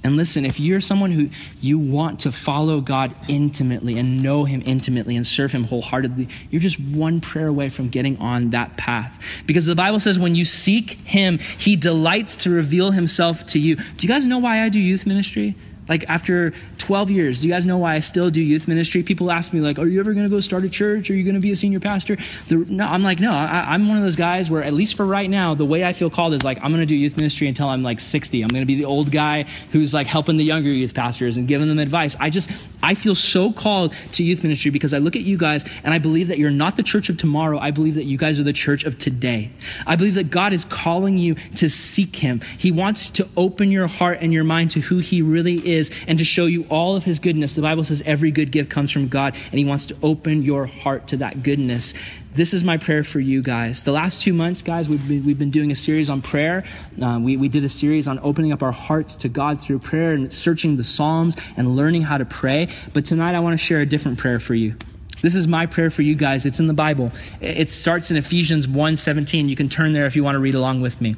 And 0.04 0.18
listen, 0.18 0.46
if 0.46 0.60
you're 0.60 0.82
someone 0.82 1.12
who 1.12 1.30
you 1.62 1.78
want 1.78 2.22
to 2.22 2.32
follow 2.32 2.82
God 2.82 3.14
intimately 3.28 4.00
and 4.00 4.24
know 4.24 4.46
Him 4.46 4.64
intimately 4.66 5.16
and 5.16 5.26
serve 5.26 5.52
Him 5.52 5.66
wholeheartedly, 5.66 6.28
you're 6.50 6.62
just 6.62 6.80
one 6.80 7.22
prayer 7.22 7.48
away 7.48 7.70
from 7.70 7.90
getting 7.90 8.18
on 8.18 8.50
that 8.50 8.78
path. 8.78 9.24
Because 9.46 9.68
the 9.68 9.76
Bible 9.76 10.00
says 10.00 10.18
when 10.18 10.34
you 10.34 10.44
seek 10.44 10.92
Him, 11.06 11.38
He 11.38 11.76
delights 11.76 12.36
to 12.38 12.50
reveal 12.50 12.92
Himself 12.92 13.46
to 13.48 13.60
you. 13.60 13.76
Do 13.76 13.84
you 14.00 14.08
guys 14.08 14.26
know 14.26 14.40
why 14.40 14.64
I 14.64 14.70
do 14.70 14.80
youth 14.80 15.06
ministry? 15.06 15.56
Like 15.92 16.06
after 16.08 16.54
12 16.78 17.12
years, 17.12 17.42
do 17.42 17.50
you 17.50 17.54
guys 17.54 17.66
know 17.66 17.78
why 17.78 17.96
I 17.96 18.00
still 18.00 18.30
do 18.30 18.42
youth 18.42 18.66
ministry? 18.66 19.04
People 19.04 19.30
ask 19.30 19.52
me 19.52 19.60
like, 19.60 19.78
"Are 19.78 19.86
you 19.86 20.00
ever 20.00 20.14
going 20.14 20.24
to 20.24 20.30
go 20.30 20.40
start 20.40 20.64
a 20.64 20.70
church? 20.70 21.10
Are 21.10 21.14
you 21.14 21.26
going 21.26 21.36
to 21.36 21.42
be 21.42 21.52
a 21.52 21.56
senior 21.58 21.82
pastor?" 21.82 22.16
The, 22.48 22.56
no, 22.56 22.88
I'm 22.88 23.04
like, 23.04 23.20
no. 23.20 23.30
I, 23.30 23.76
am 23.76 23.90
one 23.90 23.98
of 23.98 24.04
those 24.04 24.16
guys 24.16 24.50
where, 24.50 24.64
at 24.64 24.74
least 24.74 24.96
for 24.96 25.06
right 25.06 25.30
now, 25.30 25.54
the 25.54 25.66
way 25.66 25.84
I 25.84 25.92
feel 25.92 26.10
called 26.10 26.34
is 26.34 26.46
like 26.46 26.60
I'm 26.64 26.72
going 26.72 26.80
to 26.80 26.86
do 26.86 26.96
youth 26.96 27.18
ministry 27.18 27.50
until 27.50 27.68
I'm 27.68 27.84
like 27.84 28.00
60. 28.00 28.42
I'm 28.42 28.48
going 28.48 28.62
to 28.62 28.66
be 28.66 28.76
the 28.76 28.86
old 28.86 29.12
guy 29.12 29.44
who's 29.74 29.94
like 29.94 30.08
helping 30.08 30.38
the 30.38 30.46
younger 30.46 30.70
youth 30.70 30.94
pastors 30.94 31.36
and 31.36 31.46
giving 31.46 31.68
them 31.68 31.78
advice. 31.78 32.16
I 32.22 32.30
just 32.30 32.50
I 32.82 32.94
feel 32.94 33.14
so 33.14 33.52
called 33.52 33.94
to 34.14 34.24
youth 34.24 34.44
ministry 34.44 34.72
because 34.72 34.94
I 34.94 35.00
look 35.00 35.18
at 35.18 35.24
you 35.24 35.36
guys 35.38 35.66
and 35.84 35.94
I 35.94 35.98
believe 35.98 36.30
that 36.30 36.38
you're 36.38 36.52
not 36.52 36.78
the 36.78 36.84
church 36.84 37.10
of 37.10 37.18
tomorrow. 37.18 37.60
I 37.60 37.72
believe 37.72 37.96
that 37.96 38.06
you 38.06 38.18
guys 38.18 38.40
are 38.40 38.44
the 38.44 38.54
church 38.54 38.86
of 38.86 38.98
today. 38.98 39.52
I 39.86 39.98
believe 39.98 40.16
that 40.16 40.30
God 40.32 40.54
is 40.54 40.64
calling 40.64 41.18
you 41.18 41.36
to 41.56 41.70
seek 41.70 42.16
Him. 42.16 42.40
He 42.58 42.72
wants 42.72 43.10
to 43.10 43.28
open 43.36 43.72
your 43.72 43.88
heart 43.88 44.20
and 44.22 44.32
your 44.32 44.46
mind 44.46 44.72
to 44.72 44.80
who 44.80 45.00
He 45.00 45.22
really 45.22 45.58
is 45.70 45.81
and 46.08 46.20
to 46.20 46.26
show 46.26 46.46
you 46.46 46.66
all 46.70 46.96
of 46.96 47.04
His 47.04 47.20
goodness. 47.20 47.56
The 47.56 47.62
Bible 47.62 47.84
says 47.84 48.04
every 48.06 48.32
good 48.32 48.52
gift 48.52 48.70
comes 48.70 48.92
from 48.92 49.08
God, 49.08 49.36
and 49.52 49.60
He 49.60 49.66
wants 49.66 49.88
to 49.88 49.96
open 50.04 50.44
your 50.44 50.66
heart 50.66 51.08
to 51.08 51.18
that 51.18 51.42
goodness. 51.42 51.94
This 52.34 52.54
is 52.54 52.64
my 52.64 52.78
prayer 52.78 53.04
for 53.04 53.20
you 53.20 53.42
guys. 53.42 53.84
The 53.84 53.92
last 53.92 54.22
two 54.22 54.34
months, 54.34 54.62
guys, 54.62 54.88
we've 54.88 55.06
been, 55.06 55.26
we've 55.26 55.40
been 55.40 55.52
doing 55.52 55.72
a 55.72 55.76
series 55.76 56.10
on 56.10 56.22
prayer. 56.22 56.64
Uh, 57.02 57.20
we, 57.22 57.36
we 57.36 57.50
did 57.50 57.64
a 57.66 57.70
series 57.70 58.08
on 58.08 58.20
opening 58.20 58.54
up 58.54 58.64
our 58.64 58.72
hearts 58.72 59.16
to 59.16 59.30
God 59.30 59.62
through 59.62 59.80
prayer 59.80 60.14
and 60.14 60.32
searching 60.32 60.78
the 60.78 60.84
Psalms 60.84 61.36
and 61.58 61.76
learning 61.76 62.04
how 62.04 62.18
to 62.18 62.26
pray. 62.26 62.70
But 62.94 63.06
tonight, 63.06 63.36
I 63.36 63.42
want 63.42 63.54
to 63.54 63.58
share 63.58 63.82
a 63.82 63.86
different 63.86 64.18
prayer 64.18 64.40
for 64.40 64.56
you. 64.56 64.76
This 65.22 65.36
is 65.36 65.48
my 65.48 65.66
prayer 65.66 65.90
for 65.90 66.02
you 66.02 66.16
guys. 66.16 66.46
It's 66.46 66.60
in 66.60 66.68
the 66.68 66.74
Bible. 66.74 67.12
It 67.42 67.70
starts 67.70 68.12
in 68.12 68.18
Ephesians 68.18 68.68
1:17. 68.68 69.50
You 69.50 69.56
can 69.56 69.70
turn 69.70 69.94
there 69.94 70.06
if 70.06 70.16
you 70.16 70.24
want 70.24 70.36
to 70.36 70.40
read 70.40 70.56
along 70.56 70.82
with 70.82 71.00
me. 71.00 71.16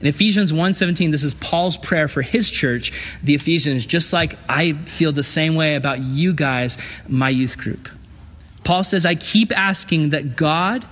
In 0.00 0.06
Ephesians 0.06 0.52
1:17, 0.52 1.10
this 1.10 1.24
is 1.24 1.34
Paul's 1.34 1.76
prayer 1.76 2.08
for 2.08 2.22
his 2.22 2.50
church, 2.50 2.92
the 3.22 3.34
Ephesians, 3.34 3.86
just 3.86 4.12
like 4.12 4.36
I 4.48 4.72
feel 4.72 5.12
the 5.12 5.22
same 5.22 5.54
way 5.54 5.74
about 5.74 6.00
you 6.00 6.32
guys, 6.32 6.78
my 7.08 7.28
youth 7.28 7.58
group. 7.58 7.88
Paul 8.64 8.84
says, 8.84 9.06
I 9.06 9.14
keep 9.14 9.56
asking 9.56 10.10
that 10.10 10.36
God 10.36 10.84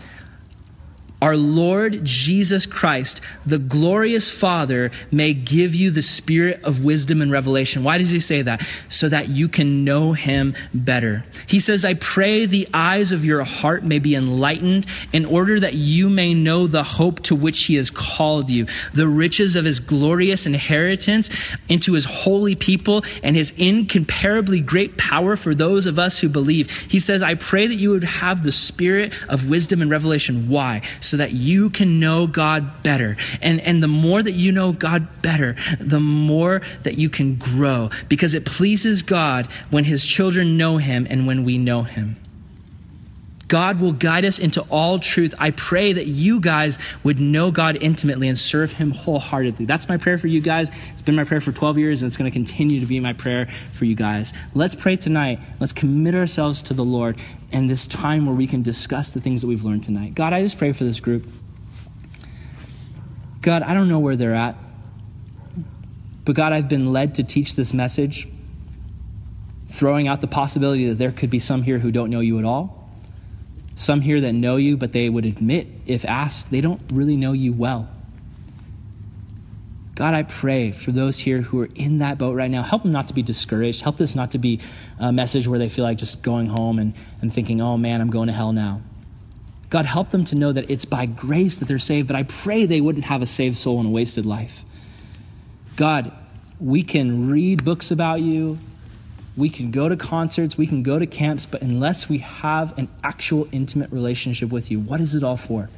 our 1.26 1.36
Lord 1.36 2.04
Jesus 2.04 2.66
Christ, 2.66 3.20
the 3.44 3.58
glorious 3.58 4.30
Father, 4.30 4.92
may 5.10 5.34
give 5.34 5.74
you 5.74 5.90
the 5.90 6.00
spirit 6.00 6.62
of 6.62 6.84
wisdom 6.84 7.20
and 7.20 7.32
revelation. 7.32 7.82
Why 7.82 7.98
does 7.98 8.10
he 8.10 8.20
say 8.20 8.42
that? 8.42 8.64
So 8.88 9.08
that 9.08 9.28
you 9.28 9.48
can 9.48 9.82
know 9.82 10.12
him 10.12 10.54
better. 10.72 11.24
He 11.48 11.58
says, 11.58 11.84
I 11.84 11.94
pray 11.94 12.46
the 12.46 12.68
eyes 12.72 13.10
of 13.10 13.24
your 13.24 13.42
heart 13.42 13.82
may 13.82 13.98
be 13.98 14.14
enlightened 14.14 14.86
in 15.12 15.24
order 15.24 15.58
that 15.58 15.74
you 15.74 16.08
may 16.08 16.32
know 16.32 16.68
the 16.68 16.84
hope 16.84 17.18
to 17.24 17.34
which 17.34 17.64
he 17.64 17.74
has 17.74 17.90
called 17.90 18.48
you, 18.48 18.68
the 18.94 19.08
riches 19.08 19.56
of 19.56 19.64
his 19.64 19.80
glorious 19.80 20.46
inheritance 20.46 21.28
into 21.68 21.94
his 21.94 22.04
holy 22.04 22.54
people 22.54 23.02
and 23.24 23.34
his 23.34 23.52
incomparably 23.56 24.60
great 24.60 24.96
power 24.96 25.34
for 25.34 25.56
those 25.56 25.86
of 25.86 25.98
us 25.98 26.20
who 26.20 26.28
believe. 26.28 26.70
He 26.70 27.00
says, 27.00 27.20
I 27.20 27.34
pray 27.34 27.66
that 27.66 27.74
you 27.74 27.90
would 27.90 28.04
have 28.04 28.44
the 28.44 28.52
spirit 28.52 29.12
of 29.28 29.50
wisdom 29.50 29.82
and 29.82 29.90
revelation. 29.90 30.48
Why? 30.48 30.82
That 31.16 31.32
you 31.32 31.70
can 31.70 32.00
know 32.00 32.26
God 32.26 32.82
better. 32.82 33.16
And, 33.40 33.60
and 33.60 33.82
the 33.82 33.88
more 33.88 34.22
that 34.22 34.32
you 34.32 34.52
know 34.52 34.72
God 34.72 35.22
better, 35.22 35.56
the 35.78 36.00
more 36.00 36.62
that 36.82 36.98
you 36.98 37.08
can 37.08 37.36
grow 37.36 37.90
because 38.08 38.34
it 38.34 38.44
pleases 38.44 39.02
God 39.02 39.46
when 39.70 39.84
his 39.84 40.04
children 40.04 40.56
know 40.56 40.78
him 40.78 41.06
and 41.08 41.26
when 41.26 41.44
we 41.44 41.58
know 41.58 41.82
him. 41.82 42.16
God 43.48 43.80
will 43.80 43.92
guide 43.92 44.24
us 44.24 44.38
into 44.38 44.62
all 44.62 44.98
truth. 44.98 45.34
I 45.38 45.50
pray 45.52 45.92
that 45.92 46.06
you 46.06 46.40
guys 46.40 46.78
would 47.04 47.20
know 47.20 47.50
God 47.50 47.78
intimately 47.80 48.28
and 48.28 48.38
serve 48.38 48.72
Him 48.72 48.90
wholeheartedly. 48.90 49.66
That's 49.66 49.88
my 49.88 49.96
prayer 49.96 50.18
for 50.18 50.26
you 50.26 50.40
guys. 50.40 50.70
It's 50.92 51.02
been 51.02 51.14
my 51.14 51.24
prayer 51.24 51.40
for 51.40 51.52
12 51.52 51.78
years, 51.78 52.02
and 52.02 52.08
it's 52.08 52.16
going 52.16 52.30
to 52.30 52.34
continue 52.34 52.80
to 52.80 52.86
be 52.86 52.98
my 52.98 53.12
prayer 53.12 53.48
for 53.74 53.84
you 53.84 53.94
guys. 53.94 54.32
Let's 54.54 54.74
pray 54.74 54.96
tonight. 54.96 55.40
Let's 55.60 55.72
commit 55.72 56.14
ourselves 56.14 56.62
to 56.62 56.74
the 56.74 56.84
Lord 56.84 57.18
and 57.52 57.70
this 57.70 57.86
time 57.86 58.26
where 58.26 58.34
we 58.34 58.46
can 58.46 58.62
discuss 58.62 59.12
the 59.12 59.20
things 59.20 59.42
that 59.42 59.46
we've 59.46 59.64
learned 59.64 59.84
tonight. 59.84 60.14
God, 60.14 60.32
I 60.32 60.42
just 60.42 60.58
pray 60.58 60.72
for 60.72 60.84
this 60.84 60.98
group. 60.98 61.28
God, 63.42 63.62
I 63.62 63.74
don't 63.74 63.88
know 63.88 64.00
where 64.00 64.16
they're 64.16 64.34
at. 64.34 64.56
But 66.24 66.34
God, 66.34 66.52
I've 66.52 66.68
been 66.68 66.92
led 66.92 67.14
to 67.14 67.22
teach 67.22 67.54
this 67.54 67.72
message, 67.72 68.26
throwing 69.68 70.08
out 70.08 70.20
the 70.20 70.26
possibility 70.26 70.88
that 70.88 70.96
there 70.96 71.12
could 71.12 71.30
be 71.30 71.38
some 71.38 71.62
here 71.62 71.78
who 71.78 71.92
don't 71.92 72.10
know 72.10 72.18
you 72.18 72.40
at 72.40 72.44
all, 72.44 72.85
some 73.76 74.00
here 74.00 74.20
that 74.22 74.32
know 74.32 74.56
you, 74.56 74.76
but 74.76 74.92
they 74.92 75.08
would 75.08 75.24
admit, 75.24 75.68
if 75.86 76.04
asked, 76.04 76.50
they 76.50 76.60
don't 76.60 76.80
really 76.90 77.16
know 77.16 77.32
you 77.32 77.52
well. 77.52 77.88
God, 79.94 80.12
I 80.12 80.24
pray 80.24 80.72
for 80.72 80.92
those 80.92 81.18
here 81.18 81.42
who 81.42 81.60
are 81.60 81.68
in 81.74 81.98
that 81.98 82.18
boat 82.18 82.34
right 82.34 82.50
now. 82.50 82.62
Help 82.62 82.82
them 82.82 82.92
not 82.92 83.08
to 83.08 83.14
be 83.14 83.22
discouraged. 83.22 83.82
Help 83.82 83.96
this 83.96 84.14
not 84.14 84.32
to 84.32 84.38
be 84.38 84.60
a 84.98 85.12
message 85.12 85.46
where 85.46 85.58
they 85.58 85.68
feel 85.68 85.84
like 85.84 85.96
just 85.96 86.22
going 86.22 86.48
home 86.48 86.78
and, 86.78 86.92
and 87.22 87.32
thinking, 87.32 87.60
oh 87.60 87.78
man, 87.78 88.00
I'm 88.00 88.10
going 88.10 88.26
to 88.26 88.32
hell 88.32 88.52
now. 88.52 88.82
God, 89.70 89.86
help 89.86 90.10
them 90.10 90.24
to 90.26 90.36
know 90.36 90.52
that 90.52 90.70
it's 90.70 90.84
by 90.84 91.06
grace 91.06 91.56
that 91.58 91.66
they're 91.66 91.78
saved, 91.78 92.08
but 92.08 92.16
I 92.16 92.22
pray 92.24 92.66
they 92.66 92.80
wouldn't 92.80 93.06
have 93.06 93.22
a 93.22 93.26
saved 93.26 93.56
soul 93.56 93.78
and 93.78 93.88
a 93.88 93.90
wasted 93.90 94.26
life. 94.26 94.64
God, 95.76 96.12
we 96.60 96.82
can 96.82 97.30
read 97.30 97.64
books 97.64 97.90
about 97.90 98.20
you, 98.20 98.58
we 99.36 99.50
can 99.50 99.70
go 99.70 99.88
to 99.88 99.96
concerts, 99.96 100.56
we 100.56 100.66
can 100.66 100.82
go 100.82 100.98
to 100.98 101.06
camps, 101.06 101.44
but 101.44 101.60
unless 101.60 102.08
we 102.08 102.18
have 102.18 102.76
an 102.78 102.88
actual 103.04 103.46
intimate 103.52 103.92
relationship 103.92 104.50
with 104.50 104.70
you, 104.70 104.80
what 104.80 105.00
is 105.00 105.14
it 105.14 105.22
all 105.22 105.36
for? 105.36 105.68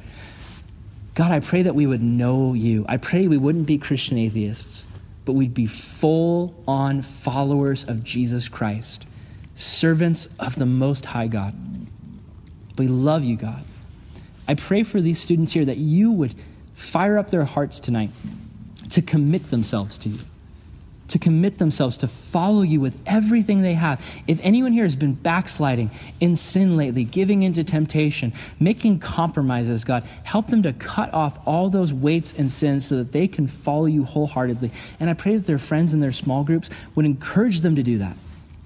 God, 1.13 1.31
I 1.31 1.41
pray 1.41 1.63
that 1.63 1.75
we 1.75 1.85
would 1.85 2.01
know 2.01 2.53
you. 2.53 2.85
I 2.87 2.97
pray 2.97 3.27
we 3.27 3.37
wouldn't 3.37 3.65
be 3.65 3.77
Christian 3.77 4.17
atheists, 4.17 4.87
but 5.25 5.33
we'd 5.33 5.53
be 5.53 5.65
full 5.65 6.55
on 6.65 7.01
followers 7.01 7.83
of 7.83 8.03
Jesus 8.03 8.47
Christ, 8.47 9.05
servants 9.55 10.29
of 10.39 10.55
the 10.55 10.65
Most 10.65 11.05
High 11.05 11.27
God. 11.27 11.53
We 12.77 12.87
love 12.87 13.25
you, 13.25 13.35
God. 13.35 13.63
I 14.47 14.55
pray 14.55 14.83
for 14.83 15.01
these 15.01 15.19
students 15.19 15.51
here 15.51 15.65
that 15.65 15.77
you 15.77 16.13
would 16.13 16.33
fire 16.73 17.17
up 17.17 17.29
their 17.29 17.43
hearts 17.43 17.81
tonight 17.81 18.11
to 18.91 19.01
commit 19.01 19.51
themselves 19.51 19.97
to 19.99 20.09
you 20.09 20.19
to 21.09 21.19
commit 21.19 21.57
themselves 21.57 21.97
to 21.97 22.07
follow 22.07 22.61
you 22.61 22.79
with 22.79 22.99
everything 23.05 23.61
they 23.61 23.73
have. 23.73 24.03
If 24.27 24.39
anyone 24.41 24.71
here 24.73 24.83
has 24.83 24.95
been 24.95 25.13
backsliding 25.13 25.91
in 26.19 26.35
sin 26.35 26.77
lately, 26.77 27.03
giving 27.03 27.43
into 27.43 27.63
temptation, 27.63 28.33
making 28.59 28.99
compromises, 28.99 29.83
God, 29.83 30.03
help 30.23 30.47
them 30.47 30.63
to 30.63 30.73
cut 30.73 31.13
off 31.13 31.37
all 31.45 31.69
those 31.69 31.93
weights 31.93 32.33
and 32.37 32.51
sins 32.51 32.85
so 32.85 32.97
that 32.97 33.11
they 33.11 33.27
can 33.27 33.47
follow 33.47 33.85
you 33.85 34.03
wholeheartedly. 34.03 34.71
And 34.99 35.09
I 35.09 35.13
pray 35.13 35.35
that 35.35 35.45
their 35.45 35.57
friends 35.57 35.93
in 35.93 35.99
their 35.99 36.11
small 36.11 36.43
groups 36.43 36.69
would 36.95 37.05
encourage 37.05 37.61
them 37.61 37.75
to 37.75 37.83
do 37.83 37.97
that, 37.99 38.15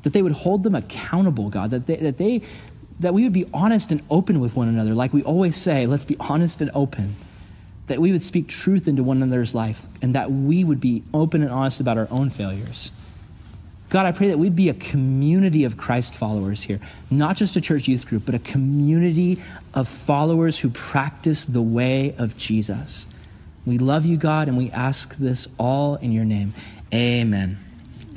that 0.04 0.14
they 0.14 0.22
would 0.22 0.34
hold 0.34 0.64
them 0.64 0.76
accountable, 0.76 1.50
God, 1.50 1.72
that 1.72 1.88
they, 1.88 1.98
that 1.98 2.18
they 2.18 2.42
that 3.00 3.14
we 3.14 3.24
would 3.24 3.34
be 3.34 3.46
honest 3.54 3.92
and 3.92 4.02
open 4.10 4.40
with 4.40 4.56
one 4.56 4.68
another. 4.68 4.94
Like 4.94 5.14
we 5.14 5.24
always 5.24 5.58
say, 5.58 5.88
let's 5.88 6.06
be 6.06 6.16
honest 6.20 6.62
and 6.62 6.70
open 6.76 7.16
that 7.88 8.00
we 8.00 8.12
would 8.12 8.24
speak 8.24 8.48
truth 8.48 8.88
into 8.88 9.04
one 9.04 9.22
another's 9.22 9.54
life 9.54 9.88
and 10.02 10.16
that 10.16 10.32
we 10.32 10.64
would 10.64 10.80
be 10.80 11.04
open 11.14 11.42
and 11.42 11.52
honest 11.52 11.80
about 11.80 11.98
our 11.98 12.08
own 12.10 12.30
failures. 12.30 12.92
God, 13.90 14.06
I 14.08 14.12
pray 14.12 14.30
that 14.30 14.40
we'd 14.40 14.56
be 14.56 14.70
a 14.70 14.74
community 14.74 15.66
of 15.66 15.78
Christ 15.78 16.16
followers 16.16 16.64
here, 16.64 16.80
not 17.12 17.36
just 17.38 17.56
a 17.56 17.62
church 17.62 17.88
youth 17.88 18.08
group, 18.08 18.26
but 18.26 18.34
a 18.34 18.40
community 18.40 19.40
of 19.74 19.88
followers 19.88 20.58
who 20.58 20.70
practice 20.70 21.46
the 21.46 21.62
way 21.62 22.16
of 22.18 22.36
Jesus. 22.36 23.06
We 23.66 23.78
love 23.78 24.06
you, 24.06 24.18
God, 24.18 24.48
and 24.48 24.58
we 24.58 24.72
ask 24.72 25.16
this 25.18 25.48
all 25.60 25.96
in 25.96 26.12
your 26.12 26.26
name. 26.26 26.54
Amen. 26.92 27.60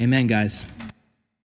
Amen, 0.00 0.26
guys. 0.26 0.64